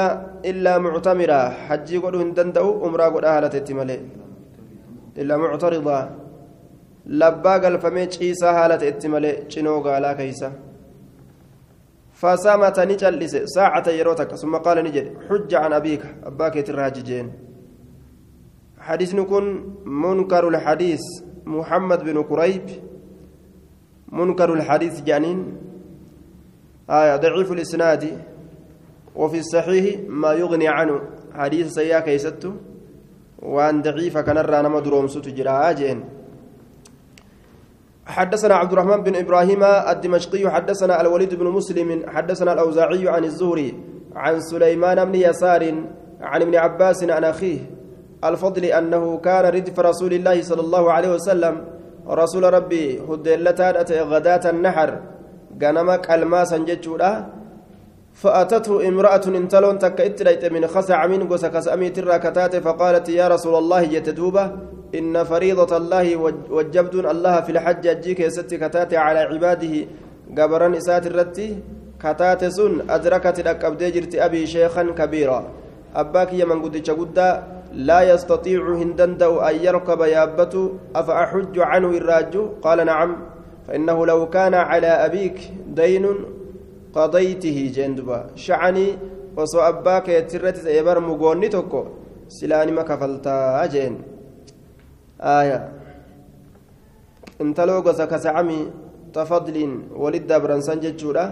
إلا 0.46 0.78
معتمرا. 0.78 1.42
حجي 1.50 1.98
قد 1.98 2.16
هندندأ 2.16 2.62
أمرا 2.62 3.08
قد 3.14 3.26
أهلت 3.26 3.56
إلا 5.18 5.38
معترضا. 5.38 6.00
لبا 7.10 7.54
قلفمي 7.64 8.02
عيسى 8.22 8.46
هالة 8.46 8.88
التمالي 8.90 9.32
شنو 9.50 9.82
قالا 9.86 10.14
كيسا 10.14 10.50
فسامت 12.14 12.80
نجلس 12.80 13.36
ساعة 13.56 13.88
يروتك 13.90 14.36
ثم 14.36 14.56
قال 14.56 14.78
نجد 14.84 15.06
حج 15.30 15.52
عن 15.56 15.74
أبيك 15.74 16.04
أباك 16.24 16.56
تراججين 16.68 17.28
حديث 18.80 19.16
نكون 19.16 19.46
منكر 19.86 20.48
الحديث 20.48 21.00
محمد 21.46 22.00
بن 22.04 22.24
كريب 22.24 22.66
منكر 24.12 24.54
الحديث 24.54 25.02
جانين 25.02 25.40
آية 26.90 27.16
ضعيف 27.16 27.52
الإسناد 27.52 28.04
وفي 29.16 29.40
الصحيح 29.40 30.00
ما 30.08 30.34
يغني 30.34 30.68
عنه 30.68 30.96
حديث 31.34 31.68
سيئة 31.74 32.00
كيستو 32.00 32.52
وأن 33.40 33.82
ضعيف 33.82 34.18
كان 34.18 34.38
الرانما 34.38 34.80
درومسو 34.80 35.20
تجرى 35.20 35.74
جين 35.74 36.19
حدثنا 38.10 38.56
عبد 38.56 38.72
الرحمن 38.74 39.04
بن 39.04 39.16
إبراهيم 39.16 39.64
الدمشقي 39.64 40.50
حدثنا 40.50 41.02
الوليد 41.02 41.36
بن 41.36 41.48
مسلم 41.48 42.10
حدثنا 42.10 42.54
الأوزاعي 42.54 43.10
عن 43.10 43.24
الزهري 43.24 43.70
عن 44.16 44.40
سليمان 44.42 45.06
بن 45.06 45.16
يسار 45.16 45.64
عن 46.22 46.42
ابن 46.42 46.56
عباس 46.56 47.04
عن 47.04 47.24
أخيه 47.24 47.60
الفضل 48.24 48.66
أنه 48.66 49.18
كان 49.18 49.46
ردف 49.46 49.80
رسول 49.80 50.14
الله 50.14 50.42
صلى 50.42 50.62
الله 50.62 50.92
عليه 50.92 51.14
وسلم. 51.14 51.56
رسول 52.10 52.54
ربي 52.54 53.00
هدلتان 53.10 53.76
غداة 54.12 54.50
النحر 54.50 54.90
غنمك 55.62 56.12
الماسا 56.12 56.58
جتشورا. 56.58 57.39
فأتته 58.22 58.88
امرأة 58.88 59.22
انتلون 59.28 59.80
تكا 59.80 60.50
من 60.50 60.68
خسع 60.68 61.08
من 61.08 61.28
قوس 61.30 61.46
كسأمي 61.46 61.90
تراكتات 61.90 62.56
فقالت 62.56 63.10
يا 63.10 63.28
رسول 63.28 63.56
الله 63.56 63.84
جتدوبة 63.86 64.52
إن 64.96 65.24
فريضة 65.24 65.78
الله 65.78 66.16
وجبتون 66.56 67.06
الله 67.06 67.42
في 67.42 67.52
الحج 67.52 67.88
أجيك 67.88 68.20
يستي 68.20 68.58
كتات 68.58 68.94
على 68.94 69.20
عباده. 69.20 69.76
قبران 70.38 70.76
إسات 70.76 71.08
الرتي 71.08 71.58
كتات 72.04 72.46
سن 72.46 72.90
أدركت 72.90 73.40
الأكبد 73.40 73.84
جرت 73.94 74.16
أبي 74.16 74.48
شيخا 74.48 74.84
كبيرا. 75.00 75.40
أباك 75.96 76.34
يمن 76.34 76.62
قد 76.64 76.76
قد 76.90 77.20
لا 77.74 78.00
يستطيع 78.02 78.62
هندندو 78.82 79.40
أن 79.40 79.56
يركب 79.56 80.02
يابته 80.02 80.74
أفأحج 80.96 81.60
عنه 81.60 81.90
الراج؟ 81.90 82.34
قال 82.62 82.86
نعم 82.86 83.12
فإنه 83.68 84.06
لو 84.06 84.30
كان 84.30 84.54
على 84.54 84.88
أبيك 84.88 85.38
دين 85.68 86.06
قضيته 86.96 87.58
جندبا 87.76 88.20
شعني 88.36 88.88
وصو 89.38 89.60
أباك 89.70 90.08
يترت 90.10 90.58
سيبر 90.66 90.98
مقوني 91.08 91.48
توكو 91.54 91.82
سلاني 92.38 92.72
ما 92.78 92.84
كفلتا 92.90 93.66
جين 93.74 93.96
آية 95.22 95.60
انتلو 97.42 97.80
قصة 97.86 98.06
كسعمي 98.12 98.60
تفضل 99.14 99.58
ولد 100.04 100.32
برنسان 100.44 100.80
جتشورا 100.84 101.26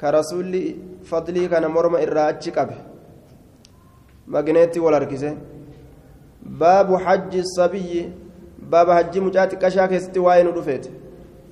كرسول 0.00 0.52
فضلي 1.10 1.48
كان 1.52 1.64
مرمى 1.74 1.98
إراتش 2.02 2.48
قبه 2.56 2.78
مغنيتي 4.32 4.80
والاركسه 4.80 5.32
باب 6.60 6.88
حج 7.04 7.32
الصبي 7.44 8.12
باب 8.72 8.88
حج 8.96 9.14
مجاتك 9.18 9.58
كشاك 9.62 9.92
استواين 9.92 10.48
رفيت 10.58 10.84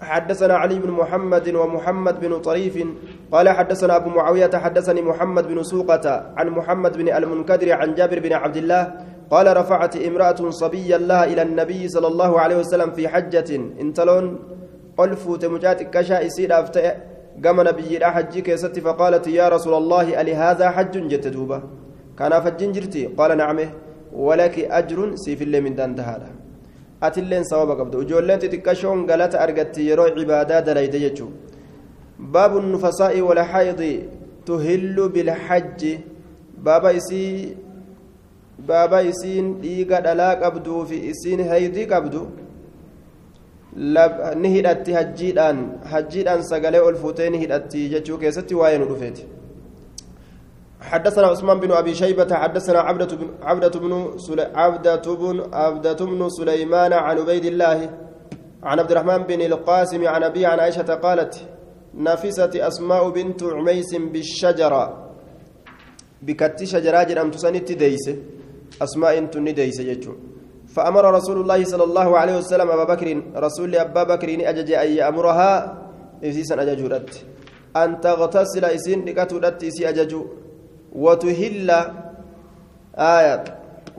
حدثنا 0.03 0.55
علي 0.55 0.79
بن 0.79 0.91
محمد 0.91 1.55
ومحمد 1.55 2.21
بن 2.21 2.39
طريف 2.41 2.85
قال 3.33 3.49
حدثنا 3.49 3.97
أبو 3.97 4.11
معاوية 4.11 4.51
حدثني 4.55 5.03
محمد 5.03 5.49
بن 5.49 5.63
سوقة 5.63 6.33
عن 6.37 6.49
محمد 6.49 6.97
بن 6.99 7.09
المنكدر 7.09 7.73
عن 7.73 7.95
جابر 7.95 8.19
بن 8.19 8.33
عبد 8.33 8.57
الله 8.57 8.93
قال 9.31 9.57
رفعت 9.57 9.97
امرأة 9.97 10.51
صبيا 10.51 10.99
لها 10.99 11.25
إلى 11.25 11.43
النبي 11.43 11.89
صلى 11.89 12.07
الله 12.07 12.41
عليه 12.41 12.57
وسلم 12.57 12.91
في 12.91 13.09
حجة. 13.09 13.51
انتلون 13.81 14.39
قلفوت 14.99 15.45
مجاتك 15.45 15.91
كشا 15.91 16.21
يصير 16.21 16.61
أفتأ 16.61 16.97
قام 17.45 17.61
نبي 17.61 18.05
حجي 18.15 18.41
كيست 18.41 18.79
فقالت 18.79 19.27
يا 19.27 19.49
رسول 19.49 19.75
الله 19.75 20.21
ألي 20.21 20.35
هذا 20.35 20.71
حج 20.71 20.95
جت 21.09 21.27
دوبة؟ 21.29 21.63
كان 22.19 22.33
فجن 22.41 22.73
جرتي؟ 22.73 23.07
قال 23.19 23.37
نعم 23.37 23.59
ولك 24.13 24.59
أجر 24.59 24.99
سيف 25.25 25.43
الله 25.43 25.61
من 25.61 25.75
دان 25.75 26.01
هذا 26.01 26.42
atilleen 27.09 27.45
sababa 27.51 27.77
qabdu 27.81 28.03
ijoolleen 28.05 28.41
xixiqqashoon 28.43 29.07
galata 29.11 29.41
argatti 29.45 29.89
yeroo 29.89 30.09
cibaadaa 30.17 30.61
dalayde 30.69 30.99
jechuu 31.05 31.31
baabu 32.37 32.61
nufasaa'i 32.69 33.21
walxaayidi 33.29 33.93
tuhillu 34.47 35.09
bilxajji 35.15 35.93
baaba 36.69 36.93
isii 37.01 37.57
baaba 38.71 39.03
isiin 39.13 39.47
dhiiga 39.63 40.01
dhalaa 40.07 40.35
qabduu 40.45 40.85
fi 40.91 41.03
isiin 41.13 41.49
haydii 41.51 41.87
qabdu 41.95 42.23
ni 44.43 44.49
hidhatti 44.57 44.93
hajjiidhaan 44.99 45.63
hajjiidhaan 45.93 46.43
sagalee 46.51 46.83
ol 46.89 46.97
fuutee 47.05 47.31
ni 47.31 47.39
hidhatti 47.45 47.89
jechuu 47.95 48.19
keessatti 48.25 48.55
waa'ee 48.61 48.79
nu 48.83 48.89
dhufeeti 48.91 49.25
حدثنا 50.83 51.27
عثمان 51.27 51.61
بن 51.61 51.73
أبي 51.73 51.95
شيبة 51.95 52.35
حدثنا 52.35 52.79
عبدة 52.79 53.17
بن 53.17 53.29
عبدة 53.43 53.81
بن 53.81 53.93
عبدة 54.55 55.15
بن 55.15 55.55
عبدة 55.55 56.01
بن 56.07 56.29
سليمان 56.29 56.93
عن 56.93 57.19
عبيد 57.19 57.45
الله 57.45 57.91
عن 58.63 58.79
عبد 58.79 58.91
الرحمن 58.91 59.19
بن 59.19 59.41
القاسم 59.41 60.07
عن 60.07 60.23
ابي 60.23 60.47
عن 60.47 60.59
عائشة 60.61 60.95
قالت 60.95 61.35
نفست 61.95 62.57
أسماء 62.57 63.11
بنت 63.11 63.43
عميس 63.43 63.95
بالشجرة. 63.95 64.85
بكت 66.23 66.65
شجرة 66.65 67.03
جرام 67.03 67.31
تسنت 67.31 67.73
ديس 67.73 68.11
أسماء 68.83 69.25
تن 69.33 69.55
ديس 69.55 69.81
يجو 69.81 70.13
فأمر 70.75 71.05
رسول 71.15 71.41
الله 71.41 71.65
صلى 71.65 71.85
الله 71.85 72.19
عليه 72.19 72.37
وسلم 72.39 72.69
أبا 72.71 72.85
بكر 72.85 73.23
رسول 73.37 73.77
أبا 73.77 74.03
بكر 74.03 74.29
أجج 74.51 74.73
أن 74.73 74.91
يأمرها 74.93 75.51
إسيسا 76.25 76.63
أججورت. 76.63 77.25
أن 77.77 78.01
تغتسل 78.01 78.65
إسين 78.65 79.05
لكتورت 79.05 79.65
إسي 79.65 79.89
أججو. 79.89 80.23
وتهل 80.93 81.71
آية 82.97 83.45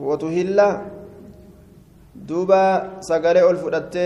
وتهل 0.00 0.58
دوبا 2.14 2.64
سغري 3.00 3.50
الفدت 3.50 3.96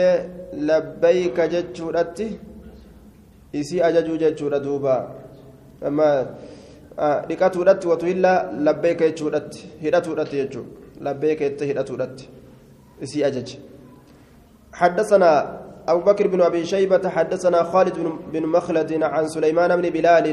لبيك 0.53 1.39
جچودت 1.41 2.21
isi 3.53 3.83
ajajuu 3.83 4.17
jechuudha 4.17 4.61
duuba 4.61 4.95
أما 5.87 6.27
dhiqatuudhatti 7.29 7.89
watuhillaa 7.89 8.53
labbeeka 8.67 9.09
jechuudhatti 9.09 9.71
hidhatuudhatti 9.83 10.37
jechuudha 10.37 10.71
labbeeka 11.01 11.45
jette 11.45 11.67
hidhatuudhatti 11.67 12.29
isii 13.03 13.25
ajaje 13.25 13.59
حدثنا 14.73 15.58
أبو 15.89 16.01
بكر 16.01 16.27
بن 16.27 16.41
أبي 16.41 16.65
شيبة 16.65 17.09
حدثنا 17.09 17.63
خالد 17.63 17.97
بن 18.33 18.47
مخلد 18.47 19.03
عن 19.03 19.29
سليمان 19.29 19.77
بن 19.81 19.91
بلال 19.91 20.27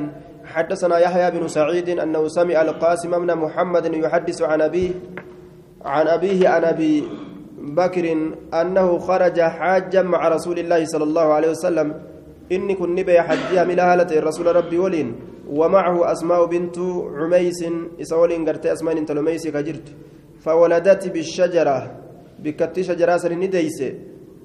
حدثنا 0.46 1.00
يحيى 1.00 1.32
بن 1.32 1.48
سعيد 1.48 1.90
أنه 1.90 2.28
سمع 2.28 2.62
القاسم 2.62 3.12
بن 3.12 3.36
محمد 3.36 3.86
يحدث 3.94 4.42
عن 4.42 4.62
أبيه 4.62 4.92
عن 5.86 6.08
أبيه 6.08 6.50
عن 6.50 6.64
أبي 6.64 7.04
بكر 7.80 8.06
أنه 8.54 9.00
خرج 9.00 9.42
حاجا 9.42 10.02
مع 10.02 10.28
رسول 10.28 10.60
الله 10.60 10.86
صلى 10.86 11.04
الله 11.04 11.34
عليه 11.34 11.50
وسلم. 11.50 11.88
إني 12.52 12.74
كن 12.76 12.96
نبي 12.96 13.22
حجها 13.22 13.64
من 13.64 13.80
هالة 13.80 14.20
الرسول 14.20 14.56
ربي 14.56 14.78
ولين 14.78 15.16
ومعه 15.50 16.12
أسماء 16.12 16.46
بنت 16.46 16.78
عميس 17.20 17.66
إسولين 18.02 18.50
قرت 18.50 18.66
أسماء 18.66 18.96
لميس 18.96 19.48
كجرت. 19.48 19.88
فولدت 20.44 21.04
بالشجرة 21.14 21.78
بكت 22.40 22.80
شجرة 22.80 23.18
سنديس 23.18 23.80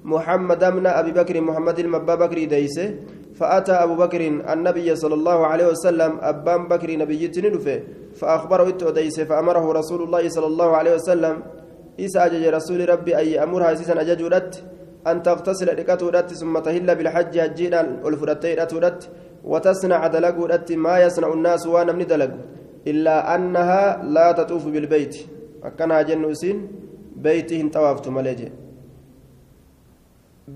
محمد 0.05 0.64
من 0.64 0.86
أبي 0.86 1.12
بكر 1.12 1.40
محمد 1.40 1.78
المبا 1.78 2.14
بكر 2.14 2.44
ديس 2.44 2.80
فأتى 3.34 3.72
أبو 3.72 3.94
بكر 3.94 4.20
النبي 4.53 4.96
صلى 4.96 5.14
الله 5.14 5.46
عليه 5.46 5.66
وسلم 5.66 6.18
أبان 6.20 6.68
بكر 6.68 6.90
نبي 6.96 7.26
ندفه 7.26 7.80
فأخبره 8.14 8.68
إتوديس 8.68 9.20
فأمره 9.20 9.72
رسول 9.72 10.03
الله 10.03 10.28
صلى 10.28 10.46
الله 10.46 10.76
عليه 10.76 10.94
وسلم 10.94 11.42
إسا 12.01 12.26
أجج 12.26 12.44
رسول 12.57 12.88
ربي 12.88 13.16
أي 13.16 13.42
أمرها 13.42 13.74
سيسا 13.74 14.01
أججودت 14.01 14.64
أن 15.07 15.22
تغتسل 15.22 15.66
لكتودت 15.78 16.28
ثم 16.40 16.59
تهل 16.59 16.88
بالحج 16.98 17.38
هجينا 17.38 17.80
الفرتيرتودت 18.09 19.01
وتصنع 19.44 20.07
دلقودت 20.07 20.72
ما 20.72 20.94
يصنع 21.05 21.32
الناس 21.32 21.66
وأنا 21.66 21.92
من 21.92 22.07
دلق 22.07 22.32
إلا 22.86 23.34
أنها 23.34 24.03
لا 24.14 24.32
تطوف 24.32 24.64
بالبيت. 24.74 25.14
أكنها 25.64 26.03
جنوسين 26.03 26.57
بيتهن 27.16 27.68
طوافت 27.68 28.09
مليجي. 28.09 28.48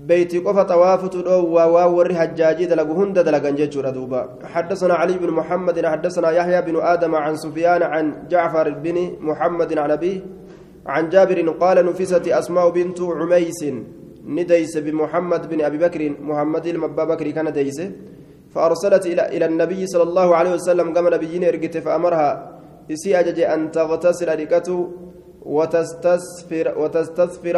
بيتي 0.03 0.39
قف 0.39 0.59
طوافت 0.59 1.15
ووري 1.15 2.15
حجاجي 2.15 2.65
دلق 2.65 2.89
هند 2.99 3.17
جيتشورا 3.55 3.89
دوبا 3.89 4.21
حدثنا 4.53 4.93
علي 4.93 5.17
بن 5.17 5.29
محمد 5.39 5.85
حدثنا 5.85 6.29
يحيى 6.31 6.61
بن 6.61 6.75
آدم 6.81 7.15
عن 7.15 7.35
سفيان 7.35 7.83
عن 7.83 8.27
جعفر 8.31 8.69
بن 8.69 8.97
محمد 9.19 9.77
عن 9.77 9.91
أبيه 9.91 10.19
عن 10.85 11.09
جابر 11.09 11.49
قال 11.49 11.85
نفست 11.85 12.27
أسماء 12.27 12.69
بنت 12.69 12.99
عميس 13.01 13.61
نديس 14.25 14.77
بمحمد 14.77 15.49
بن 15.49 15.61
أبي 15.61 15.77
بكر 15.77 16.01
محمد 16.29 16.65
المبا 16.67 17.03
بكر 17.03 17.27
كان 17.31 17.53
ديس 17.53 17.79
فأرسلت 18.53 19.05
إلى 19.05 19.23
إلى 19.35 19.45
النبي 19.45 19.87
صلى 19.87 20.03
الله 20.03 20.35
عليه 20.35 20.53
وسلم 20.53 20.87
قام 20.95 21.05
نبيين 21.13 21.43
إرقت 21.43 21.77
فأمرها 21.77 22.29
إسي 22.93 23.19
أن 23.53 23.71
تغتسل 23.71 24.29
ركته 24.39 24.77
وتستسفر 25.55 26.65
وتستسفر 26.81 27.57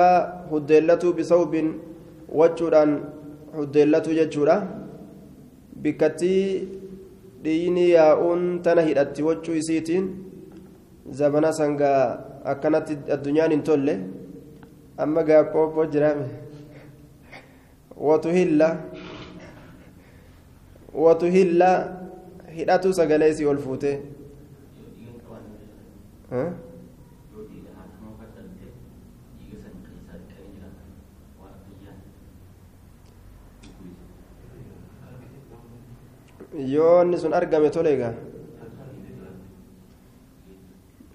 هدلته 0.52 1.10
بصوب 1.18 1.54
وجران 2.40 2.92
هدلته 3.58 4.12
ججرة 4.20 4.58
بكتي 5.84 6.38
dhiini 7.44 7.84
yaa'uun 7.94 8.42
tana 8.66 8.82
hidhatti 8.88 9.24
wachuu 9.28 9.56
isiitiin 9.62 10.06
zabana 11.20 11.52
sangaa 11.60 12.02
akkanatti 12.54 12.98
addunyaan 13.16 13.52
hin 13.56 13.64
tolle 13.70 13.94
amma 15.06 15.24
gaaqooqoo 15.30 15.86
jiraame 15.94 16.28
watuhilla 18.08 18.70
watuhilla 21.06 21.72
hidhatu 22.58 22.94
sagalee 23.00 23.30
isii 23.36 23.50
ol 23.54 23.62
fuute 23.68 23.92
yoo 36.58 37.02
inni 37.04 37.18
sun 37.18 37.34
argame 37.34 37.70
toleega 37.70 38.14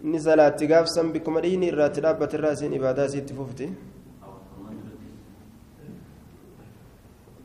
inni 0.03 0.21
salaatti 0.21 0.67
gaafsan 0.67 1.13
bikkuma 1.13 1.41
dhiini 1.41 1.67
irraatti 1.73 2.01
dhaabbate 2.01 2.37
irraa 2.39 2.53
isiin 2.59 2.79
ibaadaa 2.81 3.09
isiitti 3.11 3.35
fufti 3.41 3.73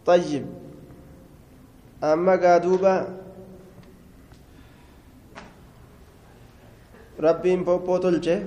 طيب 0.08 0.45
أما 2.04 2.36
قادوبا 2.36 3.08
ربي 7.20 7.56
بوبو 7.56 7.98
تلجه 7.98 8.43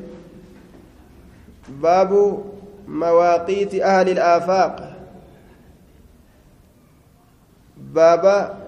باب 1.68 2.42
مواقيت 2.88 3.74
أهل 3.74 4.08
الآفاق 4.08 4.96
بابا 7.76 8.59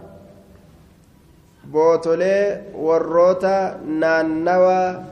bootolee 1.70 2.58
warroota 2.74 3.78
naannawaa 3.84 5.04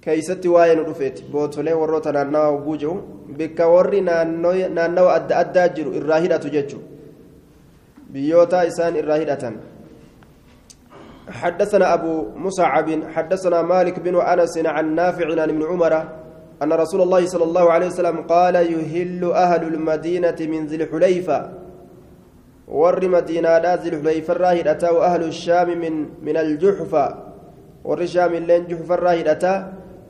keeysatti 0.00 0.48
waa'ee 0.48 0.74
nu 0.74 0.84
dhufeeti 0.88 1.24
bootolee 1.32 1.74
warroota 1.74 2.12
naannawaa 2.12 2.50
hogguu 2.50 2.76
jiru 2.76 2.96
bikka 3.36 3.68
warri 3.68 4.00
naannawa 4.00 5.14
adda 5.14 5.38
addaa 5.44 5.68
jiru 5.68 5.94
irraa 6.00 6.18
hidhatu 6.18 6.50
jechu 6.50 6.82
biyyoota 8.12 8.66
isaan 8.72 8.96
irraa 8.96 9.22
hidhatan 9.24 9.56
حدثنا 11.26 11.94
أبو 11.94 12.38
مصعب 12.38 12.88
حدثنا 13.14 13.62
مالك 13.62 13.98
بن 13.98 14.20
أنس 14.20 14.58
عن 14.58 14.94
نافع 14.94 15.26
عن 15.42 15.50
ابن 15.50 15.62
عمر 15.62 16.08
أن 16.62 16.72
رسول 16.72 17.02
الله 17.02 17.26
صلى 17.26 17.44
الله 17.44 17.72
عليه 17.72 17.86
وسلم 17.86 18.20
قال 18.20 18.54
يهل 18.54 19.32
أهل 19.32 19.62
المدينة 19.62 20.36
من 20.40 20.66
ذي 20.66 20.76
الحليفة 20.76 21.50
warri 22.68 23.08
madiinaadhaa 23.08 23.76
zilxulayfarraa 23.84 24.54
hidhataa 24.58 24.92
wa 24.92 25.06
ahlu 25.06 25.32
shaami 25.32 25.76
min, 25.76 25.94
min 26.22 26.36
aljuxfa 26.36 27.04
warri 27.84 28.08
shaamilleen 28.08 28.66
juxfarraa 28.70 29.14
hidhataa 29.20 29.58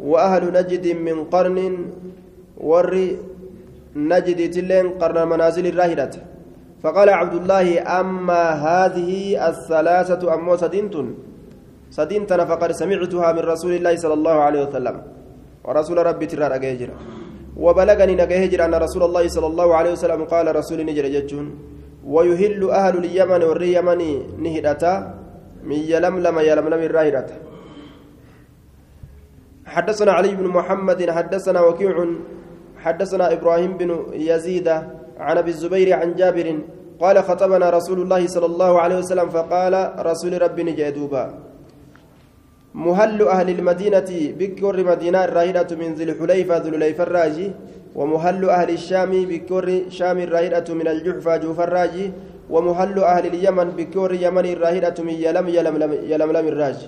wa 0.01 0.23
ahlu 0.29 0.51
najdin 0.51 1.03
min 1.09 1.27
qarnin 1.35 1.75
warri 2.71 3.19
najdiitilleen 3.95 4.97
qarna 5.01 5.27
manaazilirraa 5.27 5.91
hidhata 5.93 6.21
فقال 6.85 7.09
عبد 7.11 7.35
الله 7.41 7.83
أما 8.01 8.43
هذه 8.69 9.11
الثلاثة 9.49 10.23
أمو 10.35 10.55
سدينت 10.57 10.95
سدينتنا 11.91 12.45
فقد 12.45 12.71
سمعتها 12.73 13.29
من 13.33 13.45
رسول 13.53 13.73
الله 13.81 13.95
صلى 13.97 14.15
الله 14.15 14.37
عليه 14.47 14.61
وسلم 14.69 14.97
ورسول 15.65 15.99
ربي 16.07 16.27
ترى 16.31 16.47
أجيجر 16.57 16.91
وبلغني 17.65 18.15
نجيجر 18.23 18.61
أن 18.65 18.75
رسول 18.75 19.03
الله 19.09 19.25
صلى 19.29 19.47
الله 19.47 19.69
عليه 19.79 19.93
وسلم 19.97 20.21
قال 20.25 20.47
رسول 20.57 20.79
نجر 20.87 21.07
جتون 21.15 21.47
ويهل 22.07 22.71
أهل 22.71 22.95
اليمن 23.05 23.43
واليمن 23.43 24.01
نهدتا 24.43 24.95
من 25.65 25.81
يلملم 25.93 26.37
يلملم 26.39 26.81
الراهدة 26.89 27.27
حدثنا 29.67 30.13
علي 30.13 30.35
بن 30.35 30.47
محمد 30.47 31.11
حدثنا 31.11 31.61
وكيع 31.61 31.97
حدثنا 32.85 33.33
إبراهيم 33.33 33.73
بن 33.77 33.91
يزيد 34.13 34.69
عن 35.19 35.39
أبي 35.39 35.51
الزبير 35.51 35.89
عن 36.01 36.15
جابر 36.15 36.59
قال 37.01 37.17
خطبنا 37.25 37.71
رسول 37.71 37.99
الله 38.01 38.27
صلى 38.27 38.47
الله 38.47 38.81
عليه 38.81 38.97
وسلم 38.99 39.29
فقال 39.29 39.75
رسول 40.07 40.43
ربي 40.43 40.63
نجدوبا 40.63 41.25
مهل 42.75 43.29
أهل 43.29 43.49
المدينة 43.51 44.11
بكر 44.39 44.85
مدينة 44.85 45.25
الراهدة 45.25 45.77
من 45.77 45.95
ذي 45.95 46.05
الحليفة 46.05 46.57
ذو 46.57 46.69
الحليفة 46.69 47.03
الراجي 47.03 47.53
ومهل 47.97 48.43
أهل 48.51 48.71
الشام 48.79 49.13
بكور 49.31 49.67
شام 49.89 50.19
الراهدة 50.27 50.69
من 50.75 50.87
الجحفة 50.89 51.37
جوف 51.37 51.59
الراجي 51.61 52.07
ومهل 52.51 52.97
أهل 53.13 53.25
اليمن 53.33 53.69
بكور 53.79 54.11
يمن 54.25 54.47
الراهدة 54.55 54.97
من 55.09 55.17
يلم 55.25 55.47
يلم 55.49 55.93
يلملم 56.13 56.47
الراج. 56.53 56.79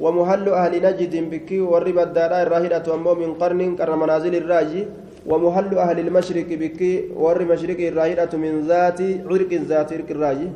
ومهل 0.00 0.46
أهل 0.48 0.72
نجد 0.86 1.14
بكور 1.30 1.82
الداراء 1.86 2.42
الراهدة 2.46 2.86
أمو 2.94 3.14
من 3.14 3.30
قرن 3.40 3.60
قرن 3.76 3.98
منازل 3.98 4.34
الراجي 4.42 4.82
ومهل 5.26 5.78
أهل 5.78 5.98
المشرق 6.06 6.48
بكي 6.62 6.92
ور 7.22 7.38
مشرق 7.44 7.80
الراهدة 7.90 8.32
من 8.38 8.52
ذات 8.70 9.00
عرق 9.30 9.52
ذات 9.70 9.92
عرق 9.92 10.08
الراجي 10.10 10.48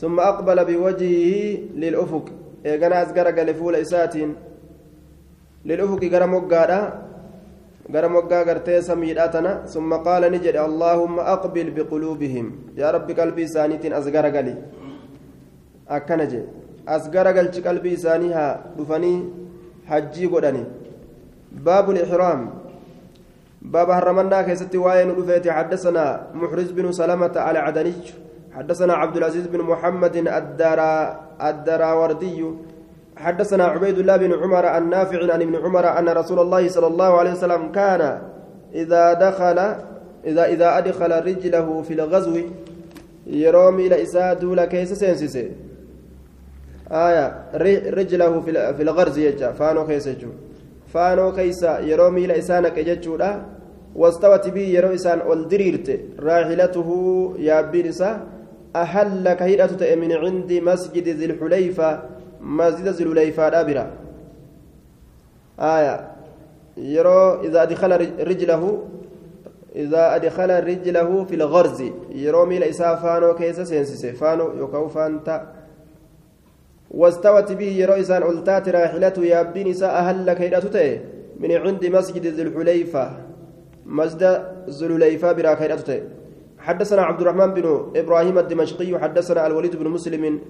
ثم 0.00 0.16
أقبل 0.20 0.58
بوجهه 0.64 1.58
للأفق. 1.82 2.24
إيقنا 2.66 2.96
أزقر 3.02 3.26
قال 3.36 3.48
فول 3.54 3.74
إسات. 3.84 4.14
للأفق 5.68 6.02
قرم 6.12 6.32
qaala 10.06 10.30
ni 10.30 10.38
jedhe 10.46 10.60
allaahumma 10.68 11.22
aqbil 11.34 11.70
biquluubihim 11.70 12.46
yaa 12.76 12.92
rabbi 12.96 13.14
qalbii 13.14 13.46
isaaniitiin 13.50 13.92
as 13.92 14.06
garagali 14.16 14.54
akkana 15.98 16.26
jedhe 16.26 16.48
as 16.86 17.10
garagalchi 17.10 17.62
qalbii 17.62 17.94
isaanii 17.98 18.32
haa 18.38 18.52
dhufanii 18.76 19.18
hajjii 19.90 20.28
godhani 20.34 20.62
baabu 21.66 21.92
lixraam 21.98 22.42
باب 23.74 23.90
هرمنا 23.90 24.42
كيست 24.42 24.74
وين 24.76 25.10
رفيت 25.18 25.48
حدثنا 25.48 26.04
محرز 26.34 26.70
بن 26.70 26.92
سلمة 26.92 27.34
على 27.36 27.58
عدنيج 27.58 28.04
حدثنا 28.56 28.94
عبد 28.94 29.16
العزيز 29.16 29.46
بن 29.46 29.60
محمد 29.60 30.16
الدار 30.16 30.80
الدراوردي 31.48 32.40
حدثنا 33.16 33.64
عبيد 33.64 33.98
الله 33.98 34.16
بن 34.16 34.32
عمر 34.32 34.78
النافع 34.78 35.32
عن 35.32 35.42
ابن 35.42 35.56
عمر 35.56 35.98
أن 35.98 36.08
رسول 36.08 36.38
الله 36.40 36.68
صلى 36.68 36.86
الله 36.86 37.18
عليه 37.18 37.32
وسلم 37.32 37.72
كان 37.72 38.22
إذا 38.74 39.12
دخل 39.12 39.58
إذا 40.26 40.44
إذا 40.44 40.78
أدخل 40.78 41.12
رجله 41.26 41.82
في 41.82 41.94
الغزو 41.94 42.40
يروم 43.26 43.80
إلى 43.80 44.02
إساء 44.02 44.34
دولا 44.34 44.64
كيس 44.64 44.92
سينسيسي. 44.92 45.50
آية 46.90 47.26
رجله 47.90 48.40
في 48.76 48.82
الغرز 48.82 49.18
يجا 49.18 49.52
فانو 49.52 49.86
كيس 49.86 50.08
فانو 50.94 51.32
كيس 51.32 51.62
يروم 51.62 52.16
إلى 52.16 52.38
إسانك 52.38 52.78
يجو 52.78 53.18
واستوت 53.94 54.48
به 54.48 54.60
يرو 54.60 54.94
إسان 54.94 55.20
والدريرت. 55.20 56.00
راحلته 56.20 56.88
يا 57.38 57.60
بيرسا 57.60 58.10
أحل 58.76 59.32
كهيرة 59.32 59.80
من 60.02 60.12
عند 60.12 60.52
مسجد 60.52 61.08
ذي 61.08 61.24
الحليفة 61.24 62.15
مسجد 62.46 62.88
ذي 62.88 63.04
الحليفة 63.04 63.48
دابرة 63.48 63.86
آية. 65.58 65.96
يرو 66.76 67.40
إذا 67.42 67.62
أدخل 67.62 67.90
رجله 68.30 68.62
إذا 69.76 70.14
أدخل 70.16 70.50
رجله 70.64 71.24
في 71.24 71.34
الغرز. 71.34 71.80
يرو 72.14 72.46
ميل 72.46 72.62
إسا 72.62 72.94
فانو 73.02 73.34
كيس 73.34 73.60
سينسيسي 73.60 74.12
فانو 74.12 74.62
يكو 74.62 74.88
فانتا. 74.88 75.36
واستوت 76.90 77.52
به 77.52 77.70
يرو 77.82 77.94
إسان 77.94 78.22
ألتات 78.22 78.68
راحلته 78.68 79.22
يا 79.24 79.42
بيرسا 79.42 79.88
أحل 80.00 80.32
كهيرة 80.32 81.00
من 81.40 81.50
عند 81.52 81.82
مسجد 81.86 82.26
ذي 82.26 82.42
الحليفة. 82.42 83.04
مسجد 83.86 84.22
زلوليفا 84.68 85.32
برا 85.32 85.54
خيرته 85.54 86.02
حدثنا 86.58 87.02
عبد 87.02 87.20
الرحمن 87.20 87.54
بن 87.54 87.66
إبراهيم 87.96 88.38
الدمشقي 88.38 88.98
حدثنا 88.98 89.46
الوليد 89.46 89.76
بن 89.76 89.86
مسلم 89.88 90.40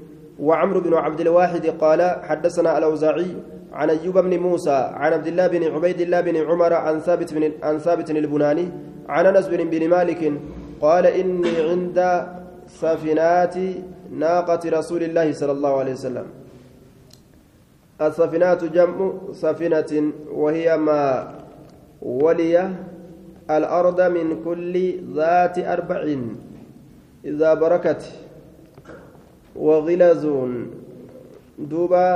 وعمرو 0.40 0.80
بن 0.80 0.94
عبد 0.94 1.20
الواحد 1.20 1.66
قال 1.66 2.00
حدثنا 2.22 2.78
الأوزاعي 2.78 3.36
عن 3.72 3.90
أيوب 3.90 4.18
بن 4.18 4.38
موسى 4.38 4.90
عن 4.94 5.12
عبد 5.12 5.26
الله 5.26 5.46
بن 5.46 5.62
عبيد 5.64 6.00
الله 6.00 6.20
بن 6.20 6.36
عمر 6.36 6.72
عن 6.72 7.00
ثابت 7.00 7.34
بن 7.34 7.52
عن 7.62 7.78
ثابت 7.78 8.10
البناني 8.10 8.68
عن 9.08 9.26
أنس 9.26 9.48
بن 9.48 9.70
بن 9.70 9.88
مالك 9.88 10.32
قال 10.80 11.06
إني 11.06 11.56
عند 11.70 12.26
سفينات 12.66 13.54
ناقة 14.12 14.60
رسول 14.78 15.02
الله 15.02 15.32
صلى 15.32 15.52
الله 15.52 15.78
عليه 15.78 15.92
وسلم. 15.92 16.26
السفينات 18.00 18.64
جمع 18.64 19.12
سفينة 19.32 20.12
وهي 20.32 20.76
ما 20.76 21.34
ولي 22.02 22.70
الأرض 23.50 24.00
من 24.00 24.44
كل 24.44 24.74
ذات 25.16 25.58
أربع 25.58 26.00
إذا 27.24 27.54
بركت. 27.54 28.25
وغلز 29.58 30.26
دوبا 31.58 32.08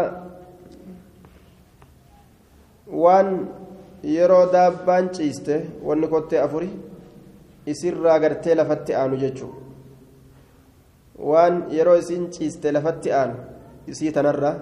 وان 2.92 3.48
daabbaan 4.52 5.12
ciiste 5.12 5.54
wanni 5.84 6.08
kottee 6.08 6.40
afuri 6.40 6.70
isirraa 7.66 8.18
gartee 8.18 8.54
lafatti 8.54 8.94
aanu 9.00 9.16
jechuun 9.22 9.54
waan 11.30 11.54
yeroo 11.76 11.96
isiin 12.02 12.24
ciiste 12.34 12.72
lafatti 12.72 13.12
aanu 13.12 13.36
isii 13.92 14.12
tanarra 14.16 14.52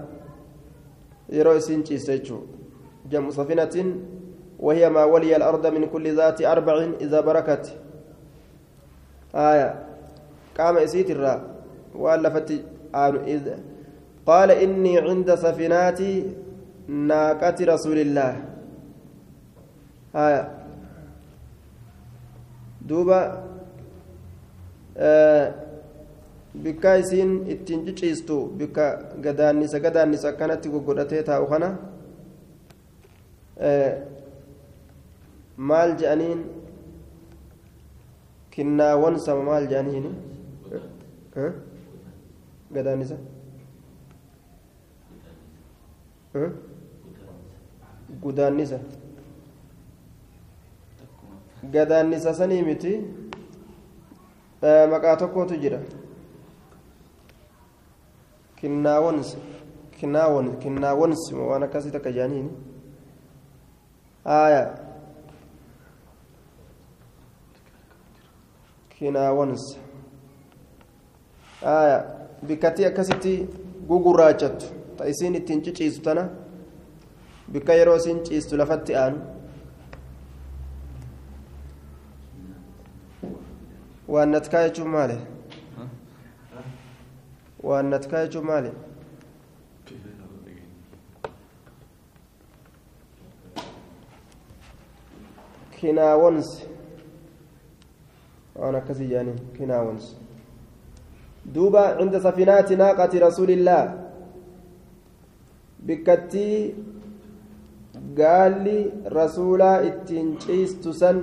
yeroo 1.37 1.57
isiin 1.61 1.85
ciiste 1.89 2.11
jechuun 2.19 2.43
jamu 3.11 3.33
safinatiin 3.33 3.91
وهي 4.59 4.91
ما 4.91 5.05
ولي 5.05 5.37
الأرض 5.37 5.67
من 5.67 5.87
كل 5.87 6.17
ذات 6.17 6.43
أربع 6.43 6.89
إذا 7.01 7.21
بركت 7.21 7.79
آية 9.35 9.87
قام 10.59 10.77
إسيت 10.77 11.11
الراء 11.95 12.03
وألفت 12.03 12.51
إذ 13.27 13.45
قال 14.27 14.51
إني 14.51 14.99
عند 14.99 15.35
سفينات 15.35 16.01
ناقة 16.89 17.59
رسول 17.61 17.99
الله 17.99 18.33
آية 20.15 20.43
دوبا 22.89 23.43
آه 24.97 25.69
bikka 26.65 26.97
isiin 26.97 27.47
ittiin 27.47 27.87
ciciistu 27.87 28.53
bikka 28.59 29.15
gadaannisa 29.23 29.79
gadaannisa 29.81 30.29
akkanatti 30.29 30.69
goggodhatee 30.69 31.23
taa'u 31.23 31.47
kana 31.47 31.69
maal 35.57 35.93
je'aniin 36.01 36.41
kinnaawwan 38.51 39.21
sama 39.21 39.43
maal 39.51 39.69
je'aniin 39.73 40.07
gadaannisa 42.75 43.17
gudaannisa 48.23 48.79
gadaannisa 51.73 52.35
sanii 52.35 52.63
miti 52.63 52.93
maqaa 54.91 55.17
tokkotu 55.17 55.57
jira 55.57 55.81
kinnaawwans 58.61 59.37
kinnaawwan 60.01 60.57
kinnaawwans 60.59 61.33
waan 61.33 61.63
akkasii 61.63 61.91
takka 61.91 62.11
je'aniin 62.13 62.49
aayaa 64.27 64.69
kinaawwansa 68.99 69.79
aya 71.67 72.18
bikkattii 72.47 72.85
akkasitti 72.87 73.33
gugurraachattu 73.89 74.67
ta 74.97 75.05
isiin 75.13 75.35
ittiin 75.35 75.63
ciciistu 75.63 76.03
tana 76.03 76.29
bikka 77.53 77.75
yeroo 77.75 77.97
isiin 77.97 78.23
ciistu 78.25 78.57
lafatti 78.59 78.95
aanu 78.97 79.19
waan 84.09 84.31
natkaa 84.31 84.63
jechuun 84.69 84.91
maali 84.91 85.17
waan 87.63 87.91
natkaa 87.91 88.23
jechuun 88.27 88.47
maali 88.47 88.71
kinaawwansi 95.81 96.67
waan 98.61 98.75
akkasii 98.75 99.09
jedhanii 99.09 99.39
kinaawwansi 99.57 100.17
duuba 101.55 101.83
cinda 101.99 102.21
safinaati 102.21 102.77
naaqati 102.83 103.19
rasuulillaa 103.27 103.85
bikkattii 105.87 106.75
gaalli 108.21 108.79
rasuulaa 109.19 109.77
ittiin 109.91 110.29
ciistu 110.45 110.93
san 111.01 111.19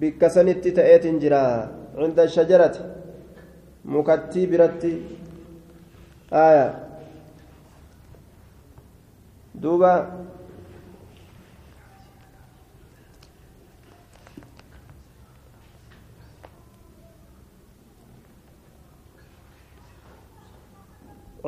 bikka 0.00 0.28
sanitti 0.36 0.70
ta'eetin 0.78 1.20
jira 1.22 1.42
cinda 1.98 2.28
shajarati 2.36 2.80
mukattii 3.84 4.46
biratti 4.52 4.92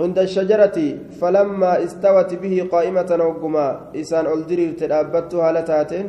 عند 0.05 0.18
الشجرة 0.18 0.78
فلما 1.20 1.72
استوت 1.84 2.30
به 2.42 2.55
قائمة 2.72 3.11
وقما 3.28 3.66
إسان 4.00 4.26
ألدرير 4.26 4.70
تلابتها 4.80 5.52
لتاتين 5.57 6.07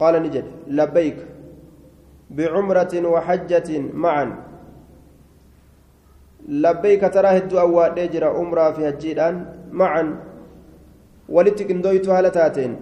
قال 0.00 0.14
نجد 0.24 0.46
لبيك. 0.78 1.18
بعمرة 2.36 2.94
وحجة 3.14 3.70
معا. 4.04 4.26
لبيك 6.48 7.02
تراه 7.14 7.36
الدعوة 7.44 7.84
نجر 7.98 8.24
عمرة 8.24 8.66
في 8.74 8.88
هجيران 8.88 9.34
معا. 9.80 10.04
ولتك 11.28 11.70
اندويتها 11.70 12.22
لتاتين 12.22 12.72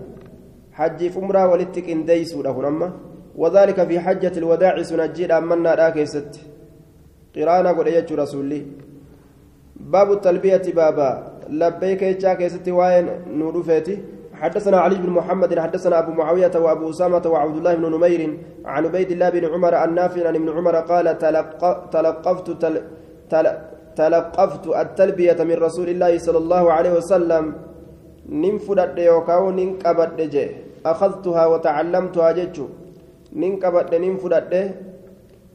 حجي 0.72 1.10
في 1.10 1.18
عمرة 1.20 1.42
ولتك 1.50 1.86
انديسوا 1.90 2.42
له 2.42 2.92
وذلك 3.36 3.78
في 3.88 4.00
حجة 4.00 4.34
الوداع 4.38 4.82
سنجير 4.82 5.38
أمنا 5.38 5.74
راكيست 5.74 6.32
قرانا 7.36 7.70
قل 7.76 7.88
رسولي. 8.22 8.62
باب 9.80 10.12
التلبية 10.12 10.62
بابا. 10.74 11.38
لبيك 11.48 12.02
يجاك 12.02 12.40
يستي 12.40 12.72
وين 12.72 13.06
نورفيتي 13.38 13.98
حدثنا 14.34 14.78
علي 14.80 14.94
بن 14.94 15.10
محمد 15.10 15.58
حدثنا 15.58 15.98
أبو 15.98 16.12
معاوية 16.12 16.50
وأبو 16.56 16.90
أسامة 16.90 17.22
وعبد 17.26 17.56
الله 17.56 17.74
بن 17.74 17.90
نمير 17.94 18.38
عن 18.64 18.84
عبيد 18.86 19.10
الله 19.10 19.28
بن 19.30 19.44
عمر 19.44 19.84
النافع 19.84 20.28
عن 20.28 20.34
ابن 20.36 20.48
عمر 20.48 20.76
قال 20.76 21.18
تلق 21.18 21.88
تلقفت 21.90 22.50
تل 22.62 22.82
تل 23.30 23.46
تلقفت 23.96 24.66
التلبية 24.66 25.38
من 25.44 25.54
رسول 25.54 25.88
الله 25.88 26.18
صلى 26.18 26.38
الله 26.38 26.72
عليه 26.72 26.92
وسلم. 26.92 27.54
ننفدت 28.28 28.98
يوكاو 28.98 29.50
ننقبت 29.50 30.20
جي 30.20 30.46
أخذتها 30.86 31.46
وتعلمتها 31.46 32.32
جتشو 32.32 32.66
ننقبت 33.40 33.94
ننفدت 33.94 34.52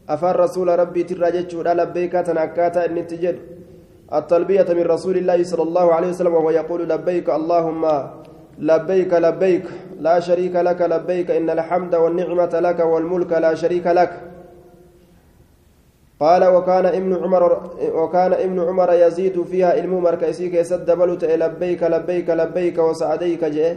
أفر 0.09 0.39
رسول 0.39 0.79
ربي 0.79 1.03
تراجتشو 1.03 1.61
لبيك 1.61 2.13
تنكاتا 2.27 2.85
إن 2.85 2.97
التلبية 4.13 4.65
من 4.69 4.85
رسول 4.85 5.17
الله 5.17 5.43
صلى 5.43 5.63
الله 5.63 5.93
عليه 5.93 6.07
وسلم 6.07 6.33
وهو 6.33 6.49
يقول 6.49 6.89
لبيك 6.89 7.29
اللهم 7.29 7.83
لبيك 8.59 9.13
لبيك 9.13 9.65
لا 9.99 10.19
شريك 10.19 10.55
لك 10.55 10.81
لبيك 10.81 11.31
إن 11.31 11.49
الحمد 11.49 11.95
والنعمة 11.95 12.59
لك 12.59 12.79
والملك 12.79 13.31
لا 13.31 13.53
شريك 13.55 13.87
لك. 13.87 14.11
قال 16.19 16.43
وكان 16.45 16.85
ابن 16.85 17.13
عمر 17.23 17.69
وكان 17.93 18.33
ابن 18.33 18.59
عمر 18.59 18.93
يزيد 18.93 19.43
فيها 19.43 19.71
علم 19.71 19.93
مركزي 20.03 20.49
كيسد 20.49 20.91
بلت 20.91 21.23
لبيك 21.25 21.83
لبيك 21.83 22.29
لبيك 22.29 22.77
وسعديك 22.77 23.45
جئ. 23.45 23.75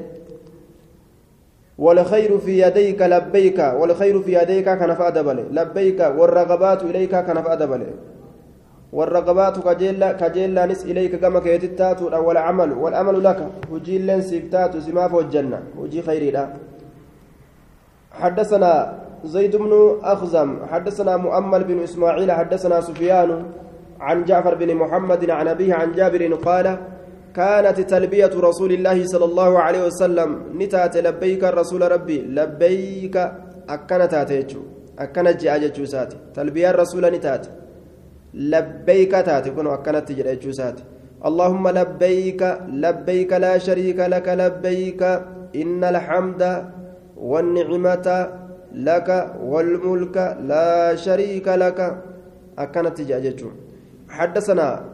والخير 1.79 2.39
في 2.39 2.61
يديك 2.63 3.03
لبيك 3.03 3.59
والخير 3.59 4.23
في 4.23 4.33
يديك 4.43 4.65
كان 4.65 4.95
فأدبل 4.95 5.45
لبيك 5.51 6.01
والرغبات 6.01 6.83
إليك 6.83 7.11
كان 7.11 7.43
فأدبل 7.43 7.87
والرغبات 8.97 9.57
كجيلا 9.67 10.09
كجيلا 10.21 10.63
نس 10.71 10.81
إليك 10.91 11.13
كما 11.23 11.41
كيتتات 11.45 12.01
والعمل 12.27 12.71
والأمل 12.83 13.17
لك 13.25 13.41
وجيل 13.73 14.09
سيفتات 14.31 14.73
سماف 14.87 15.13
والجنة 15.15 15.59
وجي 15.81 16.01
خيري 16.03 16.31
لا 16.37 16.45
حدثنا 18.21 18.73
زيد 19.25 19.57
بن 19.57 19.73
أخزم 20.03 20.51
حدثنا 20.73 21.13
مؤمل 21.17 21.65
بن 21.65 21.79
إسماعيل 21.83 22.33
حدثنا 22.33 22.81
سفيان 22.81 23.31
عن 24.01 24.25
جعفر 24.25 24.55
بن 24.55 24.75
محمد 24.75 25.31
عن 25.31 25.49
أبيه 25.49 25.75
عن 25.75 25.93
جابر 25.93 26.23
قال 26.35 26.67
كانت 27.35 27.81
تلبية 27.81 28.31
رسول 28.49 28.73
الله 28.73 29.07
صلى 29.07 29.25
الله 29.25 29.59
عليه 29.59 29.83
وسلم 29.87 30.31
نتات 30.61 30.97
لبيك 30.97 31.45
الرسول 31.45 31.83
ربي 31.93 32.19
لبيك 32.39 33.17
أكنت 33.69 34.11
تاتيتشو 34.13 34.61
أكنت 34.99 35.37
جاء 35.43 35.85
ساتي 35.85 36.17
تلبية 36.35 36.71
الرسول 36.71 37.05
نتات 37.17 37.47
لبيك 38.37 39.13
تاتي 39.13 39.51
كنوا 39.51 39.75
أكنت 39.75 40.13
جاء 40.13 40.51
ساتي 40.51 40.85
اللهم 41.29 41.69
لبيك 41.69 42.43
لبيك 42.85 43.33
لا 43.33 43.59
شريك 43.59 43.99
لك 44.15 44.27
لبيك 44.29 45.03
إن 45.57 45.85
الحمد 45.85 46.43
والنعمة 47.17 48.09
لك 48.73 49.09
والملك 49.41 50.17
لا 50.41 50.95
شريك 50.97 51.49
لك. 51.49 51.81
أكنت 52.59 53.01
جاء 53.01 53.37
حدثنا 54.09 54.85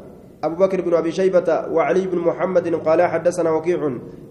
أبو 0.44 0.54
بكر 0.64 0.80
بن 0.80 0.94
أبي 0.94 1.12
شيبة 1.12 1.48
وعلي 1.70 2.06
بن 2.06 2.18
محمد 2.18 2.74
قال 2.74 3.02
حدثنا 3.02 3.50
وكيع. 3.50 3.80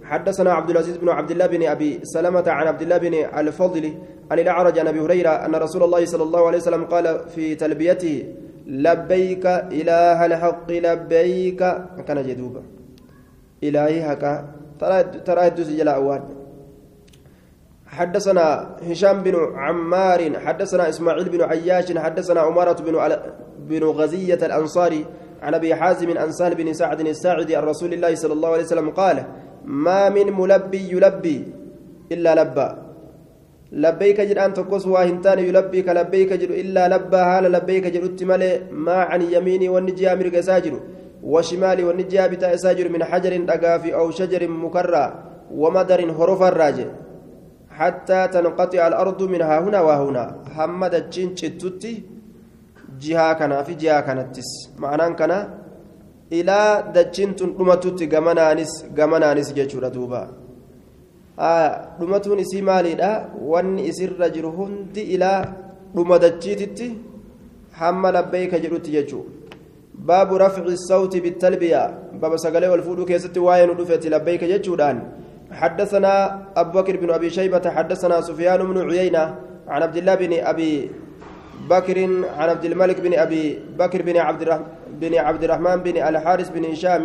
حدثنا 0.03 0.53
عبد 0.53 0.69
العزيز 0.69 0.97
بن 0.97 1.09
عبد 1.09 1.31
الله 1.31 1.47
بن 1.47 1.63
أبي 1.63 1.99
سلمة 2.03 2.43
عن 2.47 2.67
عبد 2.67 2.81
الله 2.81 2.97
بن 2.97 3.13
الفضل 3.37 3.93
عن 4.31 4.39
الأعرج 4.39 4.79
عن 4.79 4.87
أبي 4.87 4.99
هريرة 4.99 5.29
أن 5.29 5.55
رسول 5.55 5.83
الله 5.83 6.05
صلى 6.05 6.23
الله 6.23 6.47
عليه 6.47 6.57
وسلم 6.57 6.83
قال 6.85 7.19
في 7.35 7.55
تلبيته 7.55 8.33
لبيك 8.67 9.45
إله 9.47 10.25
الحق 10.25 10.69
لبيك. 10.71 11.61
كان 12.07 12.19
جدوبا 12.27 12.61
إلهي 13.63 14.01
هكا 14.13 14.33
ترى 15.25 15.47
الدوس 15.47 15.69
جلاء 15.69 15.99
حدثنا 17.91 18.75
هشام 18.89 19.17
بن 19.23 19.35
عمار 19.55 20.39
حدثنا 20.39 20.89
إسماعيل 20.89 21.29
بن 21.29 21.41
عياش 21.41 21.97
حدثنا 21.97 22.39
عمارة 22.39 22.79
بن 22.83 22.95
بن 23.69 23.83
غزية 23.83 24.39
الأنصاري 24.47 25.05
عن 25.41 25.53
أبي 25.53 25.75
حازم 25.75 26.17
عن 26.17 26.29
بن 26.53 26.73
سعد 26.73 26.99
الساعدي 26.99 27.55
عن 27.55 27.63
رسول 27.63 27.93
الله 27.93 28.15
صلى 28.15 28.33
الله 28.33 28.49
عليه 28.49 28.63
وسلم 28.63 28.89
قال 28.89 29.23
ما 29.65 30.09
من 30.09 30.33
ملبي 30.33 30.91
يلبي 30.91 31.53
إلا 32.11 32.43
لبى 32.43 32.80
لبيك 33.71 34.21
جد 34.21 34.37
أن 34.37 34.53
تقص 34.53 34.85
واهنتان 34.87 35.39
يلبيك 35.39 35.87
لبيك 35.89 36.33
جد 36.33 36.51
إلا 36.51 36.87
لبى 36.93 37.17
هال 37.17 37.51
لبيك 37.51 37.85
جد 37.87 38.03
اتملي 38.03 38.51
ما 38.71 38.97
عن 39.09 39.21
يميني 39.21 39.69
والنجي 39.69 40.13
أمرك 40.13 40.39
ساجر 40.39 40.73
وشمالي 41.23 41.83
والنجي 41.83 42.27
بتاء 42.27 42.55
ساجر 42.55 42.89
من 42.89 43.03
حجر 43.03 43.33
أقافي 43.49 43.95
أو 43.95 44.11
شجر 44.11 44.47
مكرى 44.47 45.05
ومدر 45.61 45.99
هرف 46.17 46.41
الراجع 46.51 46.87
حتى 47.69 48.27
تنقطع 48.27 48.87
الأرض 48.87 49.23
منها 49.23 49.59
هنا 49.59 49.81
وهنا. 49.81 50.25
حمد 50.55 50.93
الجن 50.95 51.31
jihaa 53.01 53.35
kanaa 53.35 53.63
fi 53.63 53.75
jihaa 53.81 54.01
kanattis 54.07 54.49
ma'anaan 54.83 55.15
kana 55.21 55.37
ilaa 56.39 56.81
dachiin 56.97 57.33
tun 57.39 57.53
dhumatutti 57.57 58.07
gamanaanis 58.13 58.73
gamanaanis 58.99 59.53
jechuudha 59.57 59.89
duuba 59.95 60.21
dhumatuun 62.00 62.38
isii 62.44 62.62
maaliidha 62.70 63.10
wanni 63.52 63.86
isirra 63.90 64.30
jiru 64.36 64.50
hundi 64.58 65.02
ilaa 65.16 65.40
dhuma 65.94 66.18
dachiititti 66.18 66.88
hamma 67.80 68.12
labbeeyka 68.16 68.62
jedhutti 68.64 68.90
jechuudha 68.96 69.30
baabu 70.08 70.38
rafci 70.38 70.76
sawti 70.88 71.20
bitalbiyaa 71.20 71.92
baba 72.20 72.38
sagalee 72.38 72.72
ol 72.76 72.82
fuudhuu 72.88 73.06
keessatti 73.12 73.46
waa'ee 73.46 73.66
nu 73.66 73.78
dhufetti 73.80 74.14
labbeeyka 74.16 74.52
jechuudhaan 74.54 75.00
حدثنا 75.52 76.42
أبو 76.56 76.70
بكر 76.78 76.96
بن 76.96 77.10
أبي 77.10 77.30
شيبة 77.30 77.70
حدثنا 77.70 78.20
سفيان 78.20 78.60
بن 78.66 78.90
عيينة 78.90 79.34
عن 79.68 79.82
عبد 79.82 79.96
الله 79.96 80.14
بن 80.14 80.32
أبي 80.32 80.90
بكر 81.70 81.98
عن 82.38 82.48
عبد 82.48 82.64
الملك 82.64 83.00
بن 83.00 83.14
أبي 83.14 83.58
بكر 83.78 84.02
بن 84.02 84.16
عبد 84.16 84.42
الرحمن 84.42 84.66
بن 85.00 85.14
عبد 85.14 85.44
الرحمن 85.44 85.76
بن 85.76 85.96
الحارث 85.96 86.48
بن 86.50 86.64
هشام 86.64 87.04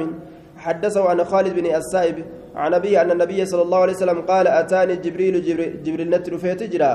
حدثه 0.66 1.08
عن 1.10 1.24
خالد 1.24 1.54
بن 1.58 1.66
السائب 1.80 2.16
عن 2.54 2.74
أبيه 2.74 3.02
أن 3.02 3.10
النبي 3.10 3.46
صلى 3.46 3.62
الله 3.62 3.78
عليه 3.78 3.92
وسلم 3.92 4.20
قال 4.20 4.46
أتاني 4.48 4.96
جبريل 4.96 5.34
جبريل, 5.46 5.82
جبريل 5.84 6.10
نتر 6.10 6.38
في 6.38 6.54
تجرى 6.54 6.92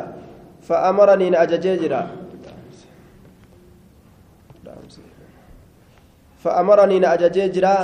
فأمرني 0.67 1.27
أن 1.27 1.35
أجججرا 1.35 2.01
فأمرني 6.43 6.97
أن 6.97 7.05
أجججرا 7.05 7.75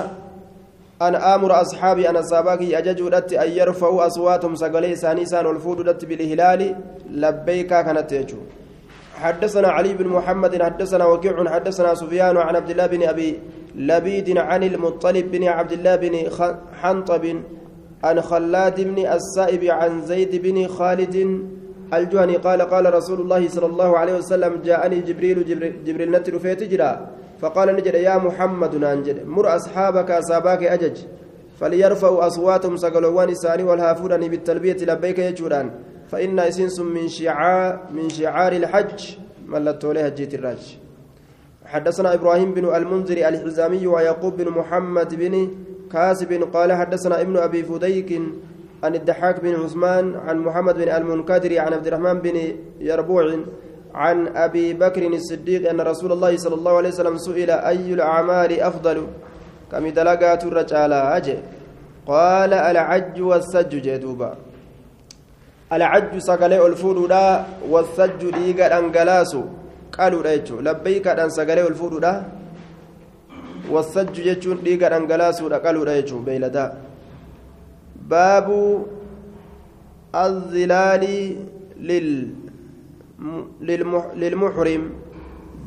أن 1.02 1.16
آمر 1.16 1.62
أصحابي 1.62 2.10
أن 2.10 2.16
أصحابك 2.16 2.62
أججودت 2.74 3.34
أن 3.34 3.50
يرفعوا 3.52 4.08
أصواتهم 4.08 4.56
سقلي 4.56 4.96
سانيسان 4.96 5.46
والفود 5.46 6.06
بالهلال 6.10 6.62
لبيكا 7.10 7.82
كانت 7.82 8.12
يجو. 8.12 8.38
حدثنا 9.24 9.68
علي 9.68 9.94
بن 9.94 10.08
محمد 10.08 10.64
حدثنا 10.64 11.06
وكيع 11.06 11.50
حدثنا 11.50 11.96
سفيان 11.96 12.38
عن 12.38 12.56
عبد 12.56 12.70
الله 12.70 12.86
بن 12.86 13.04
أبي 13.04 13.40
لبيد 13.76 14.38
عن 14.38 14.64
المطلب 14.64 15.32
بن 15.32 15.44
عبد 15.44 15.72
الله 15.72 15.96
بن 15.96 16.16
حنطب 16.82 17.42
عن 18.04 18.22
خلاد 18.22 18.82
بن 18.82 19.06
السائب 19.08 19.64
عن 19.64 20.02
زيد 20.02 20.36
بن 20.44 20.68
خالد 20.68 21.42
الجهني 21.94 22.36
قال 22.36 22.62
قال 22.62 22.94
رسول 22.94 23.22
الله 23.22 23.50
صلى 23.50 23.66
الله 23.66 23.98
عليه 23.98 24.14
وسلم 24.18 24.62
جاءني 24.66 25.00
جبريل 25.02 25.46
جبريل, 25.46 25.84
جبريل 25.84 26.12
نتر 26.12 26.40
في 26.40 26.56
تجرى 26.56 27.08
فقال 27.40 27.76
نجد 27.76 27.94
يا 27.96 28.18
محمد 28.18 28.76
نانجد 28.76 29.26
مر 29.28 29.56
أصحابك 29.56 30.12
أصاباك 30.12 30.64
أجج 30.64 30.98
فليرفعوا 31.60 32.28
أصواتهم 32.28 32.78
سقلوان 32.78 33.30
إساني 33.30 33.64
والهافونني 33.64 34.30
بالتلبية 34.30 34.78
لبيك 34.86 35.20
يجوران. 35.20 35.72
فإن 36.12 36.40
إسنس 36.40 36.80
من 36.80 37.08
شعار 37.08 37.80
من 37.92 38.10
شعار 38.10 38.52
الحج 38.52 39.16
ملت 39.48 39.86
له 39.86 40.06
هجيت 40.06 40.34
الرج 40.34 40.78
حدثنا 41.68 42.14
إبراهيم 42.14 42.54
بن 42.54 42.76
المنذر 42.76 43.18
الحزامي 43.28 43.88
ويعقوب 43.88 44.38
بن 44.38 44.48
محمد 44.50 45.16
بن 45.16 45.34
كاسب 45.94 46.32
قال 46.54 46.74
حدثنا 46.74 47.22
ابن 47.22 47.38
أبي 47.38 47.64
فديك 47.64 48.22
عن 48.84 48.96
الدحاك 48.96 49.40
بن 49.42 49.56
عثمان 49.56 50.16
عن 50.16 50.38
محمد 50.38 50.76
بن 50.76 50.90
المنكدر 50.90 51.60
عن 51.60 51.74
عبد 51.74 51.88
الرحمن 51.88 52.20
بن 52.20 52.38
يربوع 52.80 53.36
عن 53.94 54.28
أبي 54.28 54.74
بكر 54.74 55.08
الصديق 55.08 55.70
أن 55.70 55.82
رسول 55.82 56.12
الله 56.12 56.38
صلى 56.38 56.56
الله 56.56 56.78
عليه 56.78 56.90
وسلم 56.90 57.18
سئل 57.18 57.52
أي 57.52 57.94
الأعمال 57.94 58.60
أفضل؟ 58.62 59.08
كم 59.72 59.88
دلقات 59.88 60.44
الرجال؟ 60.46 60.94
أجي. 60.94 61.38
قال 62.08 62.54
العج 62.54 63.22
والسج 63.22 63.70
جدوبا 63.70 64.36
sagalee 66.24 66.60
ol 66.64 66.76
fuudhuudha 66.76 67.46
wasajju 67.70 68.32
dhiiga 68.32 68.70
dhangalaasu 68.70 69.42
qaluudha 70.00 70.36
jechuun 70.38 70.64
labbeeykaadhaan 70.68 71.32
sagalee 71.38 71.66
ol 71.70 71.78
fuudhuudha 71.82 72.14
wasajju 73.76 74.22
jechuun 74.30 74.62
dhiiga 74.68 74.92
dhangalaasuudha 74.94 75.64
qaluudha 75.66 75.98
jechuun 76.00 76.24
beeyladaa 76.28 76.70
baabu 78.14 78.62
الظلال 80.26 81.04
للمحرم 84.22 84.84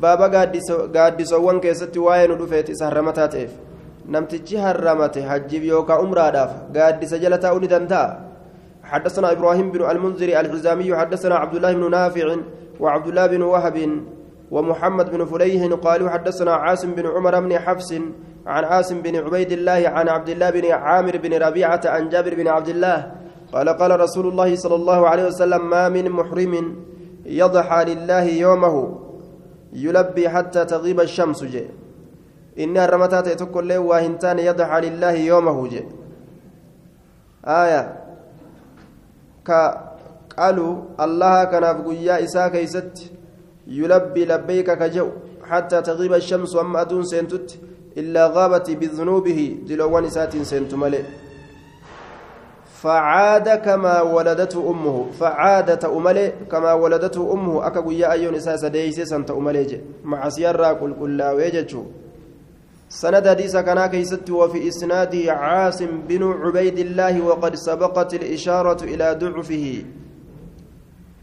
baaba 0.01 0.27
gaaddisowwan 0.33 1.61
keessatti 1.61 1.99
waa'ee 2.01 2.27
nu 2.27 2.35
dhufeeti 2.39 2.73
isa 2.73 2.89
harramataa 2.89 3.27
ta'eef 3.33 3.51
namtichi 4.13 4.57
harramate 4.57 5.21
hajjiif 5.21 5.63
yookaan 5.71 6.01
umraadhaaf 6.05 6.51
gaaddisa 6.77 7.21
jala 7.21 7.37
taa'uu 7.37 7.61
ni 7.61 7.69
danda'a 7.75 8.31
حدثنا 8.91 9.31
إبراهيم 9.31 9.71
بن 9.71 9.81
المنذر 9.87 10.29
الحزامي 10.39 10.89
حدثنا 10.99 11.35
عبد 11.35 11.55
الله 11.55 11.71
بن 11.79 11.85
نافع 11.91 12.27
وعبد 12.79 13.07
الله 13.07 13.25
بن 13.27 13.41
وهب 13.41 13.77
ومحمد 14.51 15.09
بن 15.11 15.25
فليه 15.25 15.75
قالوا 15.75 16.09
حدثنا 16.09 16.53
عاصم 16.53 16.91
بن 16.91 17.07
عمر 17.07 17.39
بن 17.39 17.59
حفص 17.59 17.93
عن 18.45 18.63
عاصم 18.63 19.01
بن 19.01 19.15
عبيد 19.15 19.51
الله 19.51 19.81
عن 19.85 20.09
عبد 20.09 20.29
الله 20.29 20.49
بن 20.49 20.71
عامر 20.71 21.17
بن 21.17 21.33
ربيعة 21.33 21.81
عن 21.85 22.09
جابر 22.09 22.35
بن 22.35 22.47
عبد 22.47 22.69
الله 22.69 23.11
قال 23.53 23.69
قال 23.69 23.99
رسول 23.99 24.27
الله 24.27 24.55
صلى 24.55 24.75
الله 24.75 25.07
عليه 25.07 25.25
وسلم 25.25 25.69
ما 25.69 25.89
من 25.89 26.09
محرم 26.09 26.75
يضحى 27.25 27.85
لله 27.85 28.23
يومه 28.23 28.99
يلبي 29.73 30.29
حتى 30.29 30.65
تغيب 30.65 30.99
الشمس 30.99 31.43
جي. 31.43 31.65
inni 32.55 32.79
harramataa 32.79 33.23
ta'e 33.23 33.35
tokkollee 33.35 33.77
waa 33.77 33.99
hin 33.99 34.17
taane 34.23 34.43
yadaxa 34.45 34.81
lillaahi 34.85 35.27
yoomahu 35.27 35.67
je 35.73 35.85
aya 37.43 37.81
ka 39.43 39.61
qalu 40.35 40.67
allaha 40.97 41.45
kanaaf 41.53 41.83
guyyaa 41.87 42.19
labbayka 43.67 44.77
ka 44.77 44.89
je'u 44.89 45.11
حتى 45.51 45.81
تغيب 45.81 46.13
الشمس 46.13 46.55
أما 46.55 46.81
أدون 46.81 47.03
سنتت 47.03 47.59
إلا 47.97 48.27
غابت 48.27 48.71
بذنوبه 48.71 49.57
دلوان 49.67 50.09
سات 50.09 50.37
سنت 50.37 50.73
ملئ. 50.73 51.01
فعاد 52.81 53.49
كما 53.49 54.01
ولدته 54.01 54.69
أمه 54.69 55.11
فعاد 55.19 55.79
تأملي 55.79 56.33
كما 56.51 56.73
ولدته 56.73 57.33
أمه. 57.33 57.67
أكا 57.67 57.79
قيا 57.81 58.11
أيون 58.11 58.35
إساس 58.35 58.65
ديسي 58.65 59.05
سنت 59.05 59.31
أملي 59.31 59.81
مع 60.03 60.29
سيارة 60.29 60.73
كل 60.73 60.93
كل 60.99 61.21
ويجتشو 61.21 61.83
سند 62.89 63.27
حديث 63.27 63.55
كان 63.57 63.85
كيست 63.85 64.29
وفي 64.29 64.67
إسناده 64.67 65.33
عاصم 65.33 65.91
بن 66.07 66.23
عبيد 66.23 66.79
الله 66.79 67.21
وقد 67.21 67.55
سبقت 67.55 68.13
الإشارة 68.13 68.83
إلى 68.83 69.17
ضعفه. 69.19 69.83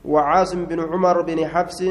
وعاصم 0.04 0.64
بن 0.64 0.80
عمر 0.80 1.22
بن 1.22 1.46
حفص 1.46 1.82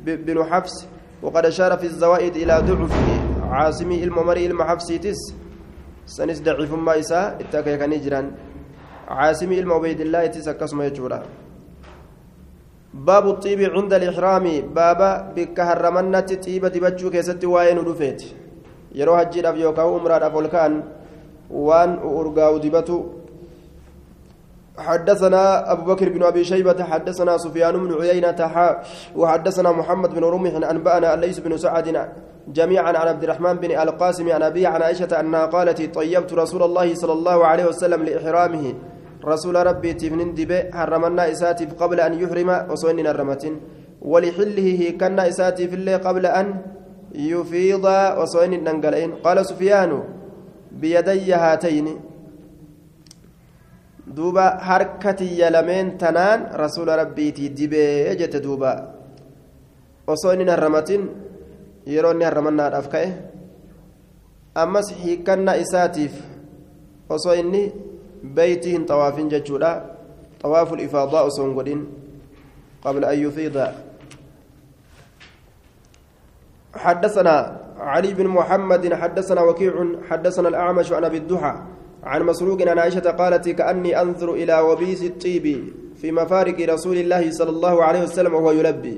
بن 0.00 0.44
حفص 0.44 0.86
وقد 1.22 1.46
أشار 1.46 1.76
في 1.76 1.86
الزوائد 1.86 2.36
إلى 2.36 2.54
ضعفه 2.68 3.08
عاصمي 3.50 4.04
الممري 4.04 4.46
المحفصيتس 4.46 5.16
سنس 6.06 6.40
ضعيف 6.40 6.72
ما 6.74 6.98
إساء 6.98 7.38
اتكا 7.40 7.76
كان 7.76 7.92
يجران 7.92 8.30
عاصمي 9.08 9.58
ilma 9.58 9.76
ubaydillaahitis 9.76 10.48
akkasuma 10.48 10.84
jechuudha 10.90 11.22
baabu 12.94 13.36
xiibi 13.42 13.70
cunda 13.74 13.96
alixraami 13.96 14.62
baaba 14.62 15.32
bikka 15.34 15.64
harramannatti 15.64 16.36
xiiba 16.44 16.70
dibachuu 16.70 17.10
keessatti 17.10 17.46
waa'ee 17.46 17.74
nu 17.74 17.84
dhufeeti 17.84 18.34
yeroo 18.98 19.16
hajjiidhaaf 19.16 19.56
yookaan 19.58 19.94
umraadhaaf 19.98 20.34
ol 20.34 20.48
ka'an 20.48 20.82
waan 21.50 21.98
urgaa'u 22.02 22.58
dibatu 22.58 23.15
حدثنا 24.78 25.72
أبو 25.72 25.94
بكر 25.94 26.08
بن 26.08 26.22
أبي 26.22 26.44
شيبة 26.44 26.84
حدثنا 26.84 27.38
سفيان 27.38 27.74
بن 27.86 28.00
عيينة 28.00 28.40
وحدثنا 29.16 29.72
محمد 29.72 30.14
بن 30.14 30.24
رمح 30.24 30.70
أنبأنا 30.70 31.14
الليث 31.14 31.38
بن 31.38 31.56
سعد 31.56 32.08
جميعا 32.48 32.88
عن 32.88 33.08
عبد 33.08 33.22
الرحمن 33.22 33.54
بن 33.54 33.70
القاسم 33.70 34.32
عن 34.32 34.42
أبي 34.42 34.66
عن 34.66 34.82
عائشة 34.82 35.20
أنها 35.20 35.46
قالت 35.46 35.94
طيبت 35.94 36.32
رسول 36.32 36.62
الله 36.62 36.94
صلى 36.94 37.12
الله 37.12 37.46
عليه 37.46 37.64
وسلم 37.66 38.02
لإحرامه. 38.02 38.74
رسول 39.24 39.66
ربي 39.66 39.92
تفنن 39.92 40.34
دبي 40.34 40.70
حرمنا 40.72 41.32
إساتف 41.32 41.74
قبل 41.82 42.00
أن 42.00 42.12
يحرم 42.14 42.70
وصوين 42.70 43.06
الرمة 43.06 43.44
ولحله 44.02 44.90
كان 45.00 45.18
إساتف 45.18 45.74
الله 45.74 45.96
قبل 45.96 46.26
أن 46.26 46.46
يفيض 47.14 47.84
وصوين 48.18 48.52
الننقلين 48.52 49.10
قال 49.24 49.46
سفيان 49.46 50.02
بيدي 50.72 51.34
هاتين. 51.34 51.86
دوبا 54.06 54.46
حركتي 54.62 55.28
يلمين 55.42 55.98
تنان 55.98 56.40
رسول 56.54 56.88
ربي 56.88 57.30
تدبي 57.30 58.14
جت 58.14 58.36
دوبا 58.36 58.72
وصوين 60.06 60.48
الرمة 60.48 60.90
يروني 61.86 62.28
الرمنا 62.28 62.68
الأفكاه 62.68 63.10
أمس 64.56 64.88
حكنا 65.02 65.52
إساتف 65.62 66.12
وصويني 67.10 67.62
بيتهن 68.22 68.84
طواف 68.86 69.16
ججودا 69.20 69.72
طواف 70.42 70.72
الإفاضاء 70.72 71.28
سونغودين 71.28 71.80
قبل 72.84 73.04
أن 73.04 73.18
يفيض 73.18 73.56
حدثنا 76.74 77.36
علي 77.78 78.14
بن 78.14 78.26
محمد 78.26 78.94
حدثنا 78.94 79.40
وكيع 79.42 79.74
حدثنا 80.10 80.48
الأعمش 80.48 80.92
عن 80.92 81.04
أبي 81.04 81.16
الضحى 81.16 81.54
عن 82.06 82.22
مسروق 82.22 82.62
عن 82.62 82.78
عائشة 82.78 83.10
قالت 83.10 83.48
كأني 83.48 84.00
أنظر 84.00 84.34
إلى 84.34 84.60
وبيس 84.60 85.02
الطيب 85.02 85.46
في 86.00 86.12
مفارق 86.12 86.58
رسول 86.60 86.96
الله 87.02 87.30
صلى 87.30 87.50
الله 87.50 87.76
عليه 87.84 88.02
وسلم 88.02 88.34
وهو 88.34 88.50
يلبي. 88.50 88.96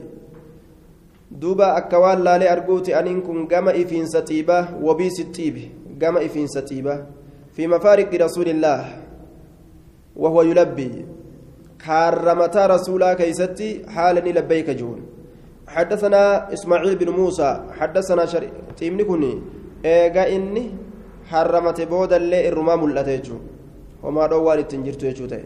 دوبا 1.31 1.77
أكوان 1.77 2.19
لا 2.21 2.39
لأرجوت 2.39 2.89
أن 2.89 3.07
إنكم 3.07 3.47
جمع 3.49 3.73
إفين 3.73 4.07
ستيبة 4.07 4.59
وبيس 4.85 5.21
الطيب 5.21 5.57
جمع 6.01 6.21
إفين 6.21 6.47
ستيبة 6.47 7.05
في 7.57 7.67
مفارق 7.67 8.11
رسول 8.15 8.49
الله 8.49 8.81
وهو 10.17 10.43
يلبي. 10.43 11.07
كارمتا 11.85 12.67
رسولا 12.67 13.15
كيستي 13.15 13.89
حالني 13.89 14.33
لبيك 14.33 14.71
جون. 14.71 15.01
حدثنا 15.69 16.53
إسماعيل 16.53 16.97
بن 16.97 17.09
موسى 17.09 17.51
حدثنا 17.79 18.27
شري 18.27 18.51
تيمني 18.77 19.05
كوني. 19.05 19.33
إيغا 19.85 20.37
إني 20.37 20.65
حرمت 21.30 21.80
بودا 21.92 22.18
اللي 22.22 22.40
إرما 22.48 22.76
ملأتيجو 22.82 23.38
وما 24.04 24.24
دوان 24.32 24.60
التنجرتو 24.60 25.06
يجو 25.12 25.26
تاي 25.32 25.46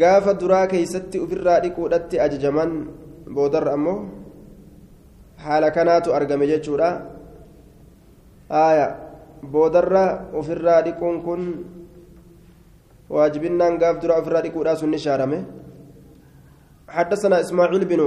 gaafa 0.00 0.34
duraa 0.40 0.66
keeysatti 0.70 1.20
ofirraa 1.24 1.60
dhiquudhatti 1.64 2.20
ajajaman 2.24 2.72
boodarra 3.36 3.72
ammoo 3.76 3.98
haala 5.44 5.70
kanaatu 5.76 6.14
argame 6.18 6.46
jechuudha 6.50 6.88
aya 8.62 8.86
boodarra 9.54 10.04
ofirraa 10.40 10.82
dhiquun 10.86 11.22
kun 11.26 11.42
واجبنا 13.08 13.80
قاف 13.80 13.96
درا 14.04 14.20
في 14.20 14.28
الرادق 14.28 14.56
وراس 14.56 14.84
النشارمه 14.84 15.40
حدثنا 16.88 17.40
اسماعيل 17.40 17.84
بن 17.84 18.00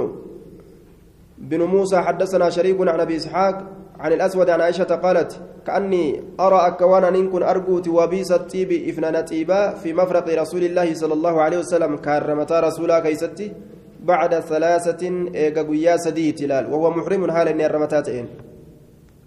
بن 1.37 1.61
موسى 1.63 1.97
حدثنا 2.01 2.49
شريك 2.49 2.77
عن 2.81 2.99
ابي 2.99 3.15
اسحاق 3.17 3.55
عن 4.00 4.12
الأسود 4.12 4.50
عن 4.50 4.60
عائشة 4.60 4.84
قالت 5.04 5.40
كأني 5.66 6.22
أرى 6.40 6.58
أكوانا 6.66 7.08
ان 7.08 7.30
كن 7.30 7.42
ارجوت 7.42 7.88
وبيس 7.88 8.32
الطيب 8.32 8.70
افنان 8.90 9.24
طيبا 9.24 9.70
في 9.80 9.92
مفرق 9.92 10.26
رسول 10.42 10.62
الله 10.64 10.94
صلى 10.94 11.14
الله 11.14 11.34
عليه 11.42 11.58
وسلم 11.58 11.96
كرمتا 11.96 12.60
رسولا 12.60 13.00
كيستي 13.00 13.52
بعد 14.10 14.32
ثلاثة 14.40 15.02
إيجا 15.34 15.96
سدي 15.96 16.32
تلال 16.32 16.64
وهو 16.72 16.90
محرم 16.90 17.30
حال 17.30 17.48
إن 17.48 17.60
الرمتاتين 17.60 18.26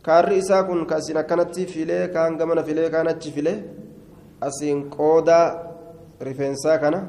كار 0.05 0.37
إسا 0.37 0.61
كن 0.61 0.85
كاسنا 0.85 1.21
كانت 1.21 1.59
فيلي 1.59 2.07
كان 2.07 2.37
قمنا 2.37 2.61
فيلي 2.61 2.89
كانت 2.89 3.23
فيلي 3.35 3.55
asiin 4.41 4.89
qooda 4.89 5.37
rifeensaa 6.21 6.77
kana 6.77 6.99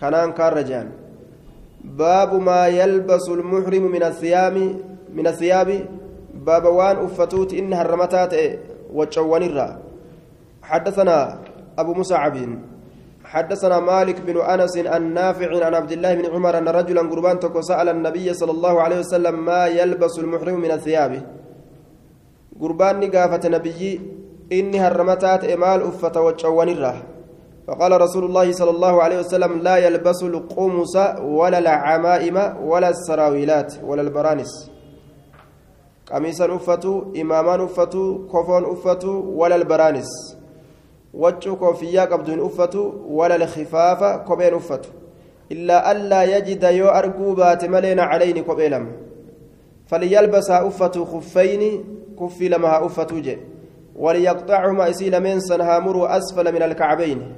kanaan 0.00 0.32
kaarra 0.38 0.62
jehan 0.70 0.88
baabu 2.00 2.40
maa 2.48 2.66
yalbasu 2.76 3.36
lmuxrimu 3.40 3.88
min 3.88 4.02
athiyaabi 4.10 4.66
min 5.18 5.26
baaba 6.46 6.70
waan 6.78 6.98
uffatuuti 7.06 7.58
inni 7.58 7.74
harramataa 7.80 8.26
ta'e 8.26 8.48
waccowwanirraa 8.98 9.72
حدثنا 10.64 11.38
أبو 11.78 11.92
مصعب 11.94 12.36
حدثنا 13.24 13.80
مالك 13.80 14.20
بن 14.20 14.40
أنس 14.40 14.78
عن 14.78 15.14
نافع 15.14 15.64
عن 15.66 15.74
عبد 15.74 15.92
الله 15.92 16.14
بن 16.14 16.26
عمر 16.32 16.58
أن 16.58 16.68
رجلا 16.68 17.00
قربان 17.00 17.38
تكو 17.38 17.60
سأل 17.60 17.88
النبي 17.88 18.34
صلى 18.34 18.50
الله 18.50 18.82
عليه 18.82 18.98
وسلم 18.98 19.44
ما 19.44 19.66
يلبس 19.66 20.18
المحرم 20.18 20.60
من 20.60 20.70
الثياب. 20.70 21.22
قربان 22.60 23.00
نقافة 23.00 23.48
نبي 23.48 24.00
إني 24.52 24.80
هرمتات 24.80 25.44
إمال 25.44 25.82
أفة 25.82 26.20
وجوانره 26.20 26.96
فقال 27.66 28.00
رسول 28.00 28.24
الله 28.24 28.52
صلى 28.52 28.70
الله 28.70 29.02
عليه 29.02 29.18
وسلم 29.18 29.52
لا 29.58 29.76
يلبس 29.76 30.22
القمص 30.22 30.96
ولا 31.20 31.58
العمائم 31.58 32.36
ولا 32.64 32.88
السراويلات 32.88 33.74
ولا 33.84 34.02
البرانس. 34.02 34.73
قميصا 36.12 36.54
أفتو 36.56 37.12
إماما 37.20 37.64
أفتو 37.64 38.26
كفون 38.28 38.64
أفتو 38.64 39.10
ولا 39.40 39.56
البرانس 39.56 40.36
وجه 41.14 41.50
كوفيا 41.54 42.04
قبضون 42.04 42.40
أفتو 42.40 42.92
ولا 43.08 43.36
الخفاف 43.36 44.04
كوبين 44.26 44.54
أفتو 44.54 44.88
إلا 45.52 45.92
ألا 45.92 46.22
يجد 46.36 46.62
يو 46.62 46.88
أرقوبات 46.88 47.64
ملين 47.64 48.00
علين 48.00 48.42
كوبيلم 48.44 48.92
فليلبس 49.86 50.50
أفتو 50.50 51.04
خفين 51.04 51.84
كفي 52.20 52.48
لما 52.48 52.86
أفتو 52.86 53.18
جي 53.18 53.38
وليقطعهما 53.96 54.90
إسيل 54.90 55.20
من 55.20 55.40
سنهامر 55.40 56.16
أسفل 56.16 56.54
من 56.54 56.62
الكعبين 56.62 57.36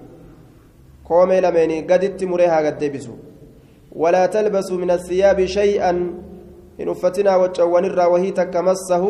كومي 1.05 1.41
لميني 1.41 1.81
قدت 1.81 2.25
مريها 2.25 2.67
قد 2.67 2.79
دبسوا 2.79 3.17
ولا 3.93 4.27
تلبسوا 4.27 4.79
من 4.79 4.91
الثياب 4.91 5.45
شيئا 5.45 6.14
إن 6.81 6.89
أفتنا 6.89 7.37
وجوان 7.37 7.85
وهي 8.12 8.31
تكمسه 8.31 9.05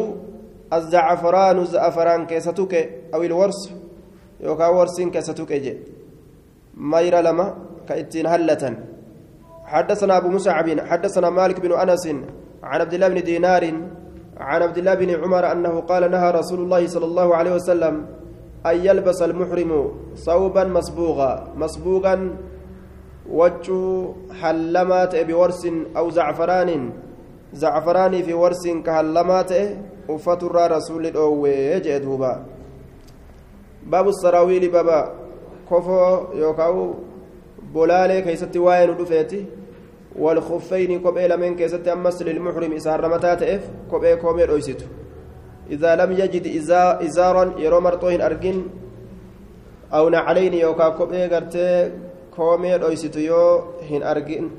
الزعفران 0.72 1.64
زعفران 1.64 2.26
كيستك 2.26 2.72
أو 3.14 3.22
الورس 3.22 3.60
يوكا 4.40 4.66
ورسين 4.66 5.10
كيستك 5.10 5.52
جي 5.52 5.74
مير 6.92 7.14
لما 7.26 7.46
كإتين 7.88 8.26
هلة 8.26 8.62
حدثنا 9.72 10.16
أبو 10.16 10.28
مسعب 10.28 10.80
حدثنا 10.80 11.30
مالك 11.30 11.60
بن 11.60 11.72
أنس 11.72 12.06
عن 12.62 12.80
عبد 12.80 12.94
الله 12.94 13.08
بن 13.08 13.22
دينار 13.22 13.64
عن 14.36 14.62
عبد 14.62 14.78
الله 14.78 14.94
بن 14.94 15.10
عمر 15.22 15.52
أنه 15.52 15.80
قال 15.80 16.10
نهى 16.10 16.30
رسول 16.30 16.60
الله 16.60 16.86
صلى 16.86 17.04
الله 17.04 17.36
عليه 17.36 17.52
وسلم 17.54 17.94
أن 18.66 18.76
يلبس 18.86 19.22
المحرم 19.22 19.72
ثوبا 20.16 20.64
مصبوغا 20.64 21.32
مصبوغا 21.56 22.14
وجه 23.30 24.08
حلمات 24.40 25.16
بورس 25.16 25.62
أو 25.96 26.10
زعفران. 26.10 26.70
زعفران 27.52 28.22
في 28.22 28.34
ورس 28.34 28.68
كهلمات 28.86 29.52
rasuulli 30.08 31.10
dhoowwee 31.10 31.80
jee 31.82 32.00
duuba 32.00 32.44
baabu 33.90 34.12
saraawiili 34.12 34.68
baba 34.68 35.12
kofoo 35.68 36.30
yookaan 36.38 36.94
bolaalee 37.72 38.22
keessatti 38.22 38.58
waa'ee 38.58 38.86
nu 38.86 38.94
dhufeeti 38.94 39.46
والخفين 40.18 41.00
كوبي 41.00 41.28
لمن 41.28 41.56
كيست 41.56 41.88
أمس 41.88 42.22
للمحرم 42.22 42.72
إسار 42.72 43.00
رمتا 43.04 43.34
تأف 43.34 43.62
كوبي 43.90 44.16
كومي 44.16 44.44
رويسيت 44.44 44.82
إذا 45.70 45.96
لم 45.96 46.12
يجد 46.12 46.46
إزارا 47.04 47.44
يرو 47.58 47.80
مرطوهن 47.80 48.20
أرجن 48.20 48.58
أو 49.92 50.08
نعلين 50.08 50.54
يوكا 50.54 50.88
كوبي 50.88 51.26
غرتي 51.26 51.90
كومي 52.36 52.76
رويسيت 52.76 53.16
يو 53.16 53.60
هن 53.90 54.02
أرجن 54.02 54.50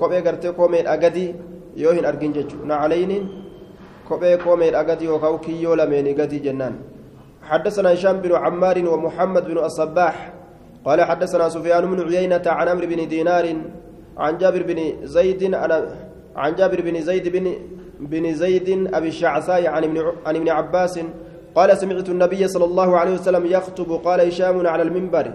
كوبي 0.00 0.18
غرتي 0.18 0.52
كومي 0.52 0.88
أغدي. 0.88 1.34
يو 1.76 1.90
هن 1.90 2.04
أرجن 2.04 2.32
ججو 2.36 2.58
نعلين 2.70 3.12
كوبي 4.08 4.36
كومي 4.36 4.68
أغدي 4.80 5.04
يوكا 5.04 5.36
كيو 5.44 5.74
لمن 5.74 6.06
غدي 6.18 6.38
جنان 6.38 6.74
حدثنا 7.48 7.92
هشام 7.94 8.16
بن 8.24 8.32
عمار 8.42 8.76
ومحمد 8.88 9.44
بن 9.50 9.58
الصباح 9.58 10.16
قال 10.86 10.98
حدثنا 11.10 11.48
سفيان 11.48 11.84
بن 11.92 11.98
عيينة 12.08 12.42
عن 12.46 12.68
عمرو 12.68 12.86
بن 12.86 13.08
دينار 13.08 13.46
عن 14.18 14.38
جابر 14.38 14.62
بن 14.62 14.78
زيد 15.16 15.54
عن 16.36 16.54
جابر 16.54 16.80
بن 16.80 17.00
زيد 17.00 17.28
بن 17.28 17.46
بن 18.00 18.34
زيد 18.34 18.68
أبي 18.94 19.08
الشعثاء 19.08 19.66
عن 19.66 19.84
ابن 19.84 20.12
عن 20.26 20.36
ابن 20.36 20.48
عباس 20.48 21.00
قال 21.54 21.78
سمعت 21.78 22.08
النبي 22.08 22.48
صلى 22.48 22.64
الله 22.64 22.96
عليه 22.96 23.14
وسلم 23.14 23.46
يخطب 23.46 23.90
قال 24.04 24.20
هشام 24.20 24.66
على 24.66 24.82
المنبر 24.82 25.32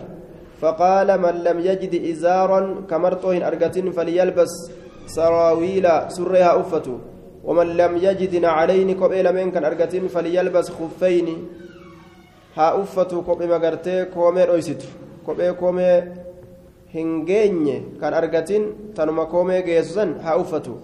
فقال 0.61 1.21
من 1.21 1.43
لم 1.43 1.59
يجد 1.59 1.93
إزارا 2.11 2.85
كمرطه 2.89 3.47
أرقة 3.47 3.91
فليلبس 3.95 4.71
سراويل 5.07 5.87
سرها 6.07 6.59
أفته 6.59 6.97
ومن 7.43 7.67
لم 7.77 7.97
يجد 7.97 8.35
نعلين 8.35 9.03
قبيل 9.03 9.33
من 9.33 9.51
كان 9.51 9.65
أرقة 9.65 10.07
فليلبس 10.07 10.69
خفين. 10.69 11.27
ها 12.57 12.81
أفته 12.81 13.21
قبيل 13.21 13.49
مقرتي 13.49 14.05
كومي 14.05 14.43
رويست. 14.43 14.81
قبيل 15.27 15.51
كومي 15.51 16.03
geenye 16.91 17.83
kan 17.99 18.13
argatin 18.13 18.91
tanuma 18.95 19.25
koomee 19.25 19.63
geessusan 19.63 20.19
haa 20.19 20.35
uffatu 20.35 20.75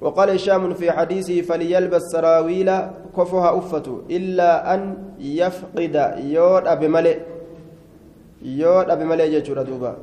وقال 0.00 0.30
هشام 0.30 0.74
في 0.74 0.92
حديثه 0.92 1.40
فليلبس 1.42 2.02
سراويل 2.12 2.70
كفها 3.16 3.58
أفته 3.58 4.02
إلا 4.10 4.74
أن 4.74 4.96
يفقد 5.18 5.96
يود 6.20 6.66
أبي 6.66 6.88
ملئ. 6.88 7.18
يود 8.42 8.90
أبي 8.90 9.04
ملئ 9.04 9.30
جيشورا 9.30 9.62
دوبا 9.62 9.96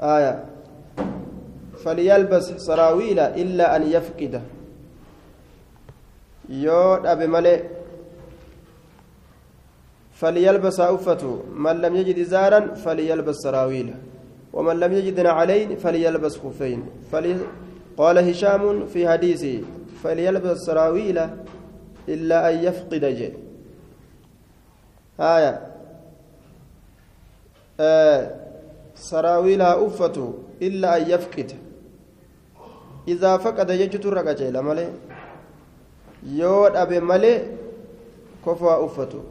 آية. 0.00 0.44
فليلبس 1.84 2.44
سراويل 2.56 3.18
إلا 3.18 3.76
أن 3.76 3.82
يفقد. 3.82 4.42
يود 6.48 7.06
أبي 7.06 7.26
ملئ 7.26 7.62
فليلبس 10.14 10.80
أفته 10.80 11.42
من 11.54 11.80
لم 11.80 11.96
يجد 11.96 12.18
إزارا 12.18 12.74
فليلبس 12.74 13.36
سراويل. 13.36 13.94
ومن 14.52 14.80
لم 14.80 14.92
يجد 14.92 15.20
نعلين 15.20 15.76
فليلبس 15.76 16.38
خفين. 16.38 16.86
فلي... 17.12 17.36
قال 17.96 18.18
هشام 18.18 18.86
في 18.86 19.08
حديثه 19.08 19.60
فليلبس 20.02 20.56
سراويل 20.56 21.18
إلا 22.08 22.50
أن 22.50 22.64
يفقد 22.64 23.04
جي. 23.04 23.32
آية. 25.20 25.60
آه 27.80 28.34
سراويلها 28.94 29.86
أفته 29.86 30.34
إلا 30.62 30.96
أن 30.96 31.10
يفقد. 31.10 31.52
إذا 33.08 33.36
فقد 33.36 33.70
يجد 33.70 34.06
الرقجة 34.06 34.48
مالي 34.60 34.92
يود 36.22 36.76
أبي 36.76 37.00
مالي 37.00 37.34
كفوا 38.46 38.84
أفته. 38.84 39.22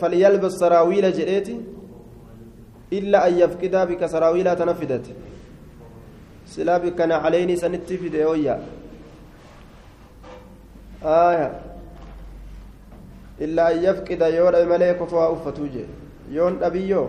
فليلبس 0.00 0.52
سراويل 0.52 1.12
جريتي 1.12 1.60
إلا 2.92 3.28
أن 3.28 3.38
يفقدها 3.38 3.84
بك 3.84 4.06
سراويل 4.06 4.56
تنفدت 4.56 5.06
سلا 6.46 6.78
بك 6.78 7.00
عليني 7.00 7.56
ديويا. 8.08 8.66
آية. 11.04 11.60
إلا 13.40 13.72
أن 13.72 13.84
يفقد 13.84 14.22
أبي 14.22 14.66
ملك 14.68 15.04
فوا 15.04 15.32
أفتوجي 15.32 15.84
يون 16.30 16.62
أبيو 16.62 17.08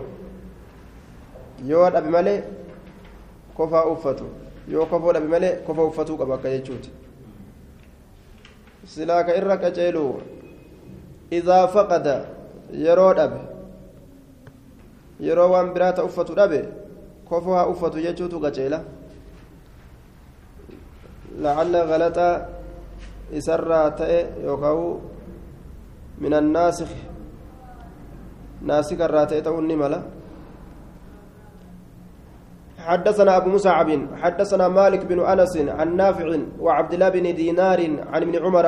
يود 1.64 1.94
أبي 1.94 2.10
ملك 2.10 2.44
كفا 3.58 3.92
أفتو 3.92 4.26
yoo 4.70 4.86
kofoo 4.86 5.12
dhabe 5.12 5.28
malee 5.28 5.56
kofa 5.66 5.82
uffatuu 5.84 6.16
qaba 6.18 6.34
akka 6.34 6.50
jechuuti 6.50 6.90
silaa 8.86 9.24
ka 9.24 9.36
irra 9.36 9.56
qaceelu 9.56 10.04
idaa 11.30 11.66
faqada 11.68 12.14
yeroo 12.84 13.14
dhabe 13.14 13.40
yeroo 15.20 15.50
waan 15.52 15.72
biraa 15.74 15.92
ta 15.92 16.04
uffatu 16.04 16.34
dhabe 16.34 16.60
kofoo 17.28 17.54
haa 17.54 17.66
uffatu 17.66 17.98
jechuutu 18.06 18.40
qaceela 18.40 18.82
lacalla 21.42 21.86
galaxa 21.90 22.28
isarraa 23.32 23.90
ta'e 23.90 24.20
yookaan 24.44 25.00
min 26.18 26.32
ta'uun 29.42 29.66
ni 29.66 29.76
mala 29.76 30.02
حدثنا 32.80 33.36
أبو 33.36 33.50
مصعب 33.50 33.90
حدثنا 34.22 34.68
مالك 34.68 35.04
بن 35.04 35.20
أنس 35.20 35.56
عن 35.56 35.96
نافع 35.96 36.28
وعبد 36.60 36.92
الله 36.94 37.08
بن 37.08 37.34
دينار 37.34 37.80
عن 38.12 38.22
ابن 38.22 38.34
عمر 38.44 38.66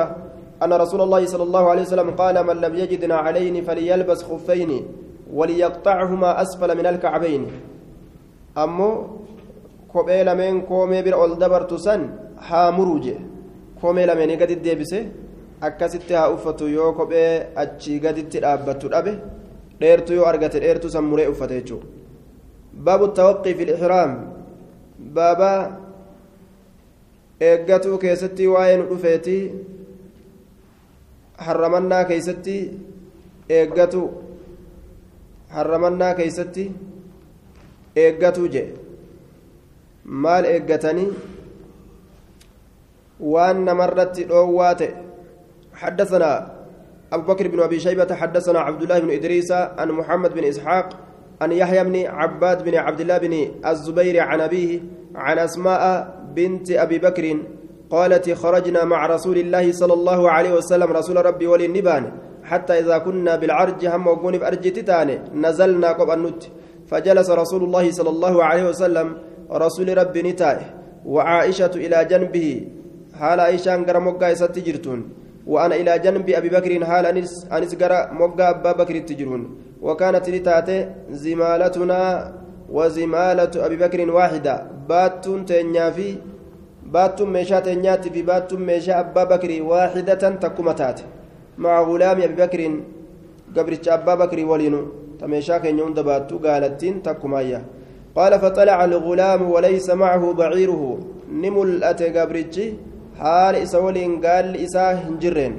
أن 0.63 0.73
رسول 0.73 1.01
الله 1.01 1.25
صلى 1.25 1.43
الله 1.43 1.69
عليه 1.71 1.81
وسلم 1.81 2.09
قال 2.21 2.35
من 2.47 2.55
لم 2.61 2.73
يجدنا 2.75 3.15
علين 3.15 3.63
فليلبس 3.63 4.23
خفين 4.23 4.71
وليقطعهما 5.33 6.41
أسفل 6.41 6.77
من 6.77 6.85
الكعبين 6.85 7.41
أمو 8.57 8.89
kophee 9.93 10.23
lameen 10.25 10.65
koomee 10.65 11.03
bira 11.05 11.17
ol 11.23 11.37
dabartu 11.37 11.77
san 11.77 12.01
haa 12.47 12.71
muruje 12.77 13.15
koomee 13.81 14.05
lameenii 14.09 14.37
gadi 14.41 14.55
deebise 14.65 14.99
akkasitti 15.67 16.13
haa 16.17 16.31
uffatu 16.35 16.67
yoo 16.67 16.93
kophee 16.97 17.53
achii 17.63 17.99
gaditti 18.05 18.41
dheertu 19.80 20.18
yoo 20.18 20.26
argate 20.30 20.58
dheertu 20.64 20.90
san 20.94 21.04
muree 21.10 21.28
uffate 21.32 21.54
jechuudha 21.60 21.86
baabu 22.86 23.08
tawaqqii 23.18 23.54
fi 23.58 23.68
ihraam 23.74 24.12
baaba 25.16 25.50
eeggatuu 27.48 27.98
keessatti 28.04 28.50
waa'ee 28.54 28.76
nu 28.80 28.86
dhufeeti 28.90 29.38
harramannaa 31.48 32.04
keessatti 32.12 32.58
eeggatu 33.58 34.04
harramannaa 35.56 36.12
keessatti 36.20 36.68
eeggatuu 38.04 38.48
jedhe 38.54 38.72
maal 40.24 40.48
eeggatanii 40.54 41.10
waan 43.34 43.62
namarratti 43.68 44.28
dhoowwaa 44.32 44.72
ta'e 44.80 44.94
حدثنا 45.82 46.51
أبو 47.13 47.33
بكر 47.33 47.47
بن 47.47 47.59
أبي 47.59 47.79
شيبة 47.79 48.15
حدثنا 48.15 48.59
عبد 48.59 48.81
الله 48.81 48.99
بن 48.99 49.09
إدريس 49.11 49.51
عن 49.51 49.91
محمد 49.91 50.33
بن 50.33 50.43
إسحاق 50.43 50.89
عن 51.41 51.51
يحيى 51.51 51.83
بن 51.83 52.05
عباد 52.05 52.63
بن 52.63 52.75
عبد 52.75 53.01
الله 53.01 53.17
بن 53.17 53.33
الزبير 53.65 54.19
عن 54.19 54.41
أبيه 54.41 54.79
عن 55.15 55.39
أسماء 55.39 55.83
بنت 56.35 56.71
أبي 56.71 56.97
بكر 56.99 57.37
قالت 57.89 58.31
خرجنا 58.31 58.83
مع 58.83 59.05
رسول 59.05 59.37
الله 59.37 59.71
صلى 59.71 59.93
الله 59.93 60.31
عليه 60.31 60.53
وسلم 60.53 60.91
رسول 60.91 61.25
ربي 61.25 61.47
وللنبان 61.47 62.11
حتى 62.43 62.73
إذا 62.79 62.97
كنا 62.97 63.35
بالعرج 63.35 63.85
هم 63.85 64.07
وقون 64.07 64.37
بأرج 64.37 64.71
تتاني 64.71 65.19
نزلنا 65.33 65.91
قبل 65.91 66.13
النت 66.13 66.43
فجلس 66.89 67.29
رسول 67.29 67.63
الله 67.63 67.91
صلى 67.91 68.09
الله 68.09 68.43
عليه 68.43 68.69
وسلم 68.69 69.17
رسول 69.51 69.97
ربي 69.97 70.21
نتاه 70.21 70.59
وعائشة 71.05 71.73
إلى 71.75 72.05
جنبه. 72.11 72.67
حال 73.19 73.39
عائشة 73.39 73.75
أنقر 73.75 73.99
مقا 73.99 74.33
ستجرتون 74.33 74.99
وأنا 75.47 75.75
إلى 75.75 75.99
جنب 75.99 76.29
أبي 76.29 76.49
بكر 76.49 76.85
حال 76.85 77.05
أنس 77.05 77.47
أنس 77.51 77.75
قرأ 77.75 78.11
مقا 78.13 78.49
أبا 78.49 78.71
بكر 78.71 78.97
تجرون. 78.99 79.43
وكانت 79.81 80.29
لتاتي 80.29 80.89
زمالتنا 81.11 81.99
وزمالة 82.69 83.53
أبي 83.65 83.75
بكر 83.75 84.11
واحدة. 84.11 84.55
باتون 84.89 85.45
تنيافي 85.45 86.15
باتون 86.93 87.29
ميشا 87.33 87.59
تنياتي 87.59 88.09
في 88.09 88.21
باتون 88.21 88.61
ميشا 88.65 88.99
أبا 88.99 89.23
بكر 89.23 89.51
واحدة 89.63 90.23
تكمتات 90.43 90.99
مع 91.57 91.81
غلام 91.81 92.21
أبي 92.21 92.35
بكر 92.41 92.61
قبرتش 93.55 93.89
أبا 93.89 94.15
بكر 94.15 94.45
ولينو. 94.45 94.81
تميشا 95.19 95.57
كن 95.57 95.79
يوم 95.79 95.93
دباتو 95.93 96.37
قالتين 96.37 97.03
تكمايا 97.03 97.61
قال 98.15 98.33
فطلع 98.39 98.85
الغلام 98.85 99.41
وليس 99.51 99.89
معه 99.89 100.33
بعيره. 100.33 100.99
نملأت 101.31 102.01
قبرتش 102.15 102.57
حال 103.19 103.55
إسولين 103.55 104.11
قال 104.25 104.55
إساه 104.65 104.93
هنجرين 105.05 105.53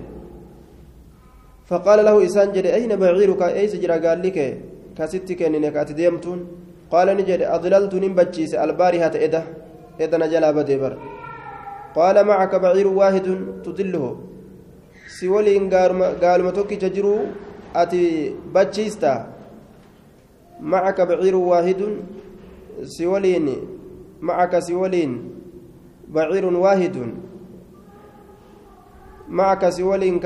فقال 1.71 1.99
له 2.05 2.15
إسان 2.27 2.53
جري 2.53 2.75
أين 2.75 2.93
بعيرك 2.97 3.43
أي 3.43 3.69
سجرا 3.73 3.97
قال 4.05 4.19
لك 4.25 4.39
كستك 4.99 5.41
إنك 5.43 5.77
أتديمتون 5.77 6.39
قال 6.93 7.09
نجد 7.19 7.41
أضللت 7.57 7.93
نمبتشيس 7.95 8.53
البارحة 8.55 9.15
إده 9.27 9.43
إذا 10.01 10.17
نجلا 10.23 10.51
بدبر 10.57 10.93
قال 11.97 12.17
معك 12.27 12.53
بعير 12.65 12.89
واحد 13.01 13.27
تدله 13.65 14.05
سولين 15.21 15.63
قال 16.23 16.39
متوكي 16.47 16.77
تجرو 16.77 17.17
أتي 17.77 18.05
بتشيستا 18.55 19.15
معك 20.61 21.01
بعير 21.01 21.37
واحد 21.37 21.81
سولين 22.99 23.47
معك 24.21 24.59
سولين 24.59 25.11
بعير 26.09 26.45
واحد 26.47 26.97
معك 29.29 29.69
سولين 29.69 30.21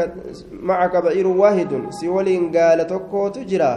معك 0.52 0.96
بعير 0.96 1.26
واحد. 1.26 1.72
سولين 1.90 2.56
قال 2.56 2.86
تكو 2.86 3.28
تجرى 3.28 3.72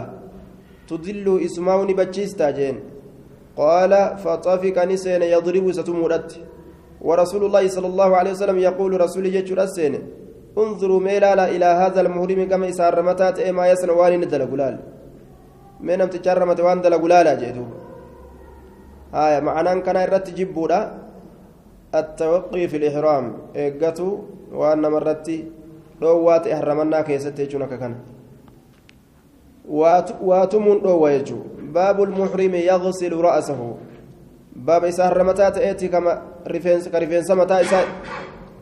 تدل 0.88 1.26
اسماون 1.44 1.88
بتشيستا 1.98 2.50
جين. 2.50 2.76
قال 3.56 3.92
فطفق 4.18 4.76
نسين 4.84 5.22
يضرب 5.22 5.72
ستمرت. 5.72 6.30
ورسول 7.00 7.42
الله 7.44 7.68
صلى 7.68 7.86
الله 7.86 8.10
عليه 8.16 8.30
وسلم 8.30 8.58
يقول 8.58 9.00
رسول 9.00 9.26
يجر 9.26 9.62
السين 9.62 9.94
انظروا 10.58 11.00
ميلالا 11.00 11.44
إلى 11.54 11.64
هذا 11.64 12.00
المهرم 12.00 12.48
كما 12.50 12.66
يسار 12.66 13.02
متات 13.02 13.40
ما 13.56 13.64
يسن 13.70 13.90
وان 13.90 14.20
ندل 14.20 14.42
قلال. 14.50 14.76
من 15.80 15.98
نمت 15.98 16.14
جرمت 16.22 16.60
وان 16.60 16.80
دل 16.80 16.94
قلالا 17.02 17.34
جيدو 17.34 17.64
هاي 19.14 19.40
معنى 19.40 19.80
كان 19.80 19.96
يرت 19.96 20.30
جبودا 20.38 20.80
التوقي 21.94 22.68
في 22.68 22.76
الإحرام. 22.76 23.24
إيقاتو 23.56 24.18
وأن 24.52 24.82
مرت 24.82 25.28
روات 26.02 26.46
إحرمنا 26.46 27.00
كيست 27.00 27.38
يجونك 27.38 27.78
كان. 27.78 27.94
واتمون 30.22 30.78
روى 30.84 31.12
يجو 31.12 31.38
باب 31.74 32.02
المحرم 32.02 32.54
يغسل 32.54 33.12
رأسه. 33.12 33.76
باب 34.56 34.84
إسار 34.84 35.24
متات 35.24 35.58
إيتي 35.58 35.88
كما 35.88 36.22
رفنس 36.48 36.88
كرفنس 36.88 37.30
متى 37.30 37.60
إسار 37.60 37.84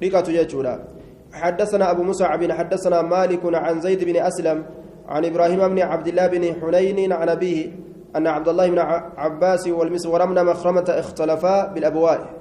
ريكاتو 0.02 0.30
يجودا 0.30 0.84
حدثنا 1.32 1.90
أبو 1.90 2.02
مصعب 2.02 2.52
حدثنا 2.52 3.02
مالك 3.02 3.40
عن 3.44 3.80
زيد 3.80 4.04
بن 4.04 4.16
أسلم 4.16 4.64
عن 5.08 5.24
إبراهيم 5.24 5.68
بن 5.68 5.78
عبد 5.78 6.08
الله 6.08 6.26
بن 6.26 6.54
حنين 6.60 7.12
عن 7.12 7.28
أبيه 7.28 7.72
أن 8.16 8.26
عبد 8.26 8.48
الله 8.48 8.70
بن 8.70 8.78
عباس 9.16 9.68
والمسور 9.68 10.24
بن 10.26 10.44
مخرمة 10.44 10.84
اختلفا 10.88 11.66
بالأبواء. 11.72 12.39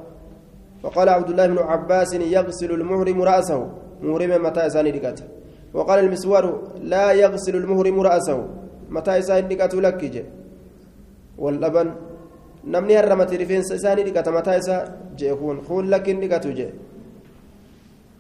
فقال 0.83 1.09
عبد 1.09 1.29
الله 1.29 1.47
بن 1.47 1.57
عباس 1.57 2.13
يغسل 2.13 2.71
المهرم 2.71 3.21
رأسه. 3.21 3.67
مهرم 4.01 4.43
متى 4.43 4.67
ركاته 4.91 5.23
وقال 5.73 5.99
المسور 5.99 6.43
لا 6.81 7.11
يغسل 7.11 7.55
المهرم 7.55 7.99
رأسه. 7.99 8.47
متى 8.89 9.19
إساني 9.19 9.55
ركاته 9.55 9.81
لك 9.81 10.01
واللبن. 11.37 11.87
هرمت 12.99 13.33
رفين 13.33 13.59
إساني 13.59 14.01
ركاته 14.01 14.31
متى 14.31 14.57
إسا 14.57 14.77
جيكون 15.19 15.61
خون 15.67 15.89
لك 15.89 16.09
ركاته 16.09 16.49
جي. 16.49 16.69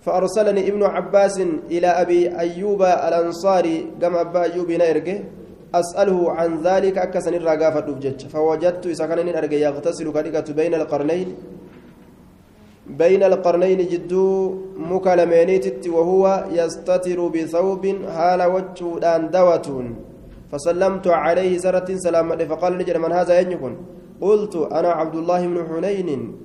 فأرسلني 0.01 0.61
ابن 0.69 0.83
عباس 0.83 1.37
إلى 1.71 1.87
أبي 1.87 2.39
أيوب 2.39 2.81
الأنصاري. 2.81 3.77
كما 4.01 4.21
أبا 4.21 4.43
أيوب 4.43 4.71
نيرجه 4.71 5.17
أسأله 5.75 6.31
عن 6.31 6.49
ذلك. 6.63 6.97
أكسن 6.97 7.33
الرقافة 7.33 7.87
فوجدت 8.33 8.85
إذا 8.85 9.05
كان 9.05 9.19
يغتسل 9.53 10.11
كريكة 10.11 10.53
بين 10.53 10.73
القرنين. 10.73 11.29
بين 12.97 13.23
القرنين 13.23 13.77
جدو 13.87 14.55
مكلمينيت 14.77 15.87
وهو 15.87 16.45
يستتر 16.51 17.27
بثوب 17.27 17.83
حال 18.15 18.41
وجهان 18.53 19.29
دوة 19.29 19.67
فسلمت 20.51 21.07
عليه 21.07 21.57
سرة 21.57 21.95
سلام 21.95 22.37
فقال 22.37 22.77
نجد 22.77 22.97
من 22.97 23.11
هذا 23.11 23.39
ينكن. 23.39 23.75
قلت 24.21 24.55
أنا 24.55 24.89
عبد 24.89 25.15
الله 25.15 25.47
بن 25.47 25.57
حنين. 25.67 26.35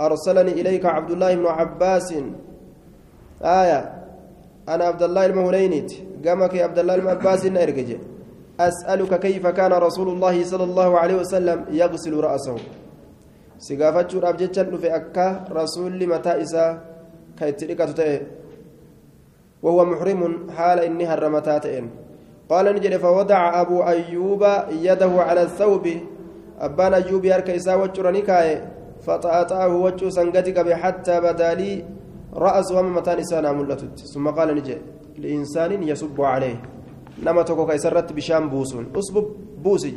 أرسلني 0.00 0.52
إليك 0.52 0.84
عبد 0.86 1.10
الله 1.10 1.34
بن 1.34 1.46
عباس. 1.46 2.14
آية 3.42 3.80
أنا 4.68 4.84
عبد 4.84 5.02
الله 5.02 5.26
المهنينيت 5.26 5.92
قامك 6.26 6.54
يا 6.54 6.64
عبد 6.64 6.78
الله 6.78 6.94
المعباس 6.94 7.46
إرجع 7.46 7.96
أسألك 8.60 9.20
كيف 9.20 9.46
كان 9.46 9.72
رسول 9.72 10.08
الله 10.08 10.44
صلى 10.44 10.64
الله 10.64 10.98
عليه 10.98 11.14
وسلم 11.14 11.64
يغسل 11.70 12.14
رأسه؟ 12.20 12.56
سقافة 13.58 14.08
شراب 14.08 14.36
جتشن 14.36 14.76
في 14.76 14.96
أكا 14.96 15.44
رسول 15.50 16.06
متى 16.06 16.42
إسا 16.42 16.80
كيتريكة 17.38 17.92
تأه 17.92 18.20
وهو 19.62 19.84
محرم 19.84 20.50
حال 20.50 20.78
إني 20.78 21.06
هرمتاتين 21.06 21.90
قال 22.48 22.66
نجد 22.74 22.96
فوضع 22.96 23.60
أبو 23.60 23.82
أيوب 23.82 24.42
يده 24.70 25.12
على 25.22 25.42
الثوب 25.42 25.88
أبان 26.60 26.94
أيوب 26.94 27.24
يركى 27.24 27.56
إسا 27.56 27.74
وجرنكاي 27.74 28.62
فطأطأه 29.04 29.68
وجه 29.68 30.08
سنقتك 30.08 30.72
حتى 30.72 31.20
بدا 31.20 31.54
لي 31.54 31.84
رأس 32.34 32.72
وما 32.72 32.90
متان 33.00 33.18
إسانا 33.18 33.52
ملتت 33.52 33.98
ثم 34.14 34.28
قال 34.28 34.48
نجي 34.54 34.76
لإنسان 35.18 35.82
يصب 35.82 36.20
عليه 36.20 36.62
نما 37.24 37.42
توكو 37.42 37.66
كيسرت 37.66 38.12
بشام 38.12 38.44
بوسون 38.50 38.84
أصبب 38.96 39.26
بوسي 39.64 39.94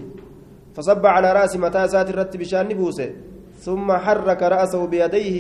فصب 0.75 1.05
على 1.05 1.33
رأس 1.33 1.53
متى 1.57 1.87
سات 1.87 2.09
الرت 2.09 2.37
بشان 2.37 2.67
بوسي 2.79 3.09
ثم 3.65 3.87
حرك 3.91 4.41
رأسه 4.43 4.81
بيديه 4.87 5.35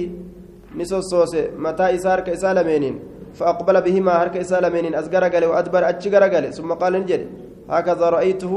نسوسوس 0.77 1.33
متى 1.57 1.95
إسار 1.95 2.19
كإسالمين 2.19 2.85
فأقبل 3.33 3.75
بهما 3.81 4.13
هرك 4.21 4.35
إسالمين 4.37 4.95
أزقر 4.95 5.23
قال 5.33 5.45
وأدبر 5.45 5.89
أتشقر 5.89 6.23
قال 6.33 6.45
ثم 6.53 6.73
قال 6.81 6.93
نجد 6.93 7.21
هكذا 7.69 8.09
رأيته 8.09 8.53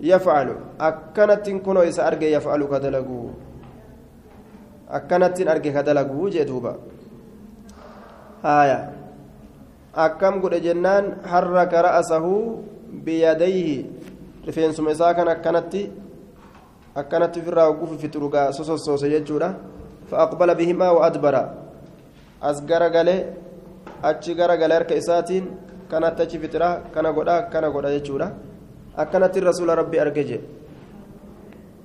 يفعل. 0.00 0.48
أكنت 0.80 1.46
كنو 1.64 1.80
إسا 1.80 2.02
أرجع 2.08 2.28
يفعل 2.36 2.60
كدلقو. 2.72 3.20
أكنت 4.90 5.36
أرجع 5.52 5.70
كدلقو 5.76 6.28
جدوبا 6.34 6.74
هايا 8.44 9.00
akkam 9.94 10.40
godhe 10.40 10.60
jennaan 10.62 11.18
harraka 11.26 11.82
ra'asahu 11.82 12.62
biyadayhi 13.04 13.86
rifeensuma 14.46 14.94
isaa 14.94 15.14
kan 15.14 15.28
akkanatti 15.28 15.90
akkanatti 16.94 17.40
ofirraa 17.40 17.68
oguu 17.72 17.98
fixurugaa 17.98 18.52
sosossoose 18.52 19.10
jechuudha 19.10 19.54
fa'aqbala 20.10 20.54
bihimaa 20.54 20.92
wa 20.92 21.06
adbara 21.06 21.42
as 22.42 22.64
gara 22.66 22.88
galee 22.90 23.26
achi 24.02 24.34
gara 24.34 24.56
galee 24.56 24.74
harka 24.78 24.94
isaatiin 24.94 25.44
kanatti 25.90 26.22
achi 26.22 26.38
fixira 26.38 26.68
kana 26.94 27.12
godha 27.12 27.42
kana 27.52 27.70
godha 27.70 27.90
jechuudha 27.96 28.32
akkanatti 28.96 29.40
rasuula 29.40 29.74
rabbi 29.74 29.98
arge 29.98 30.24
jedhe 30.24 30.59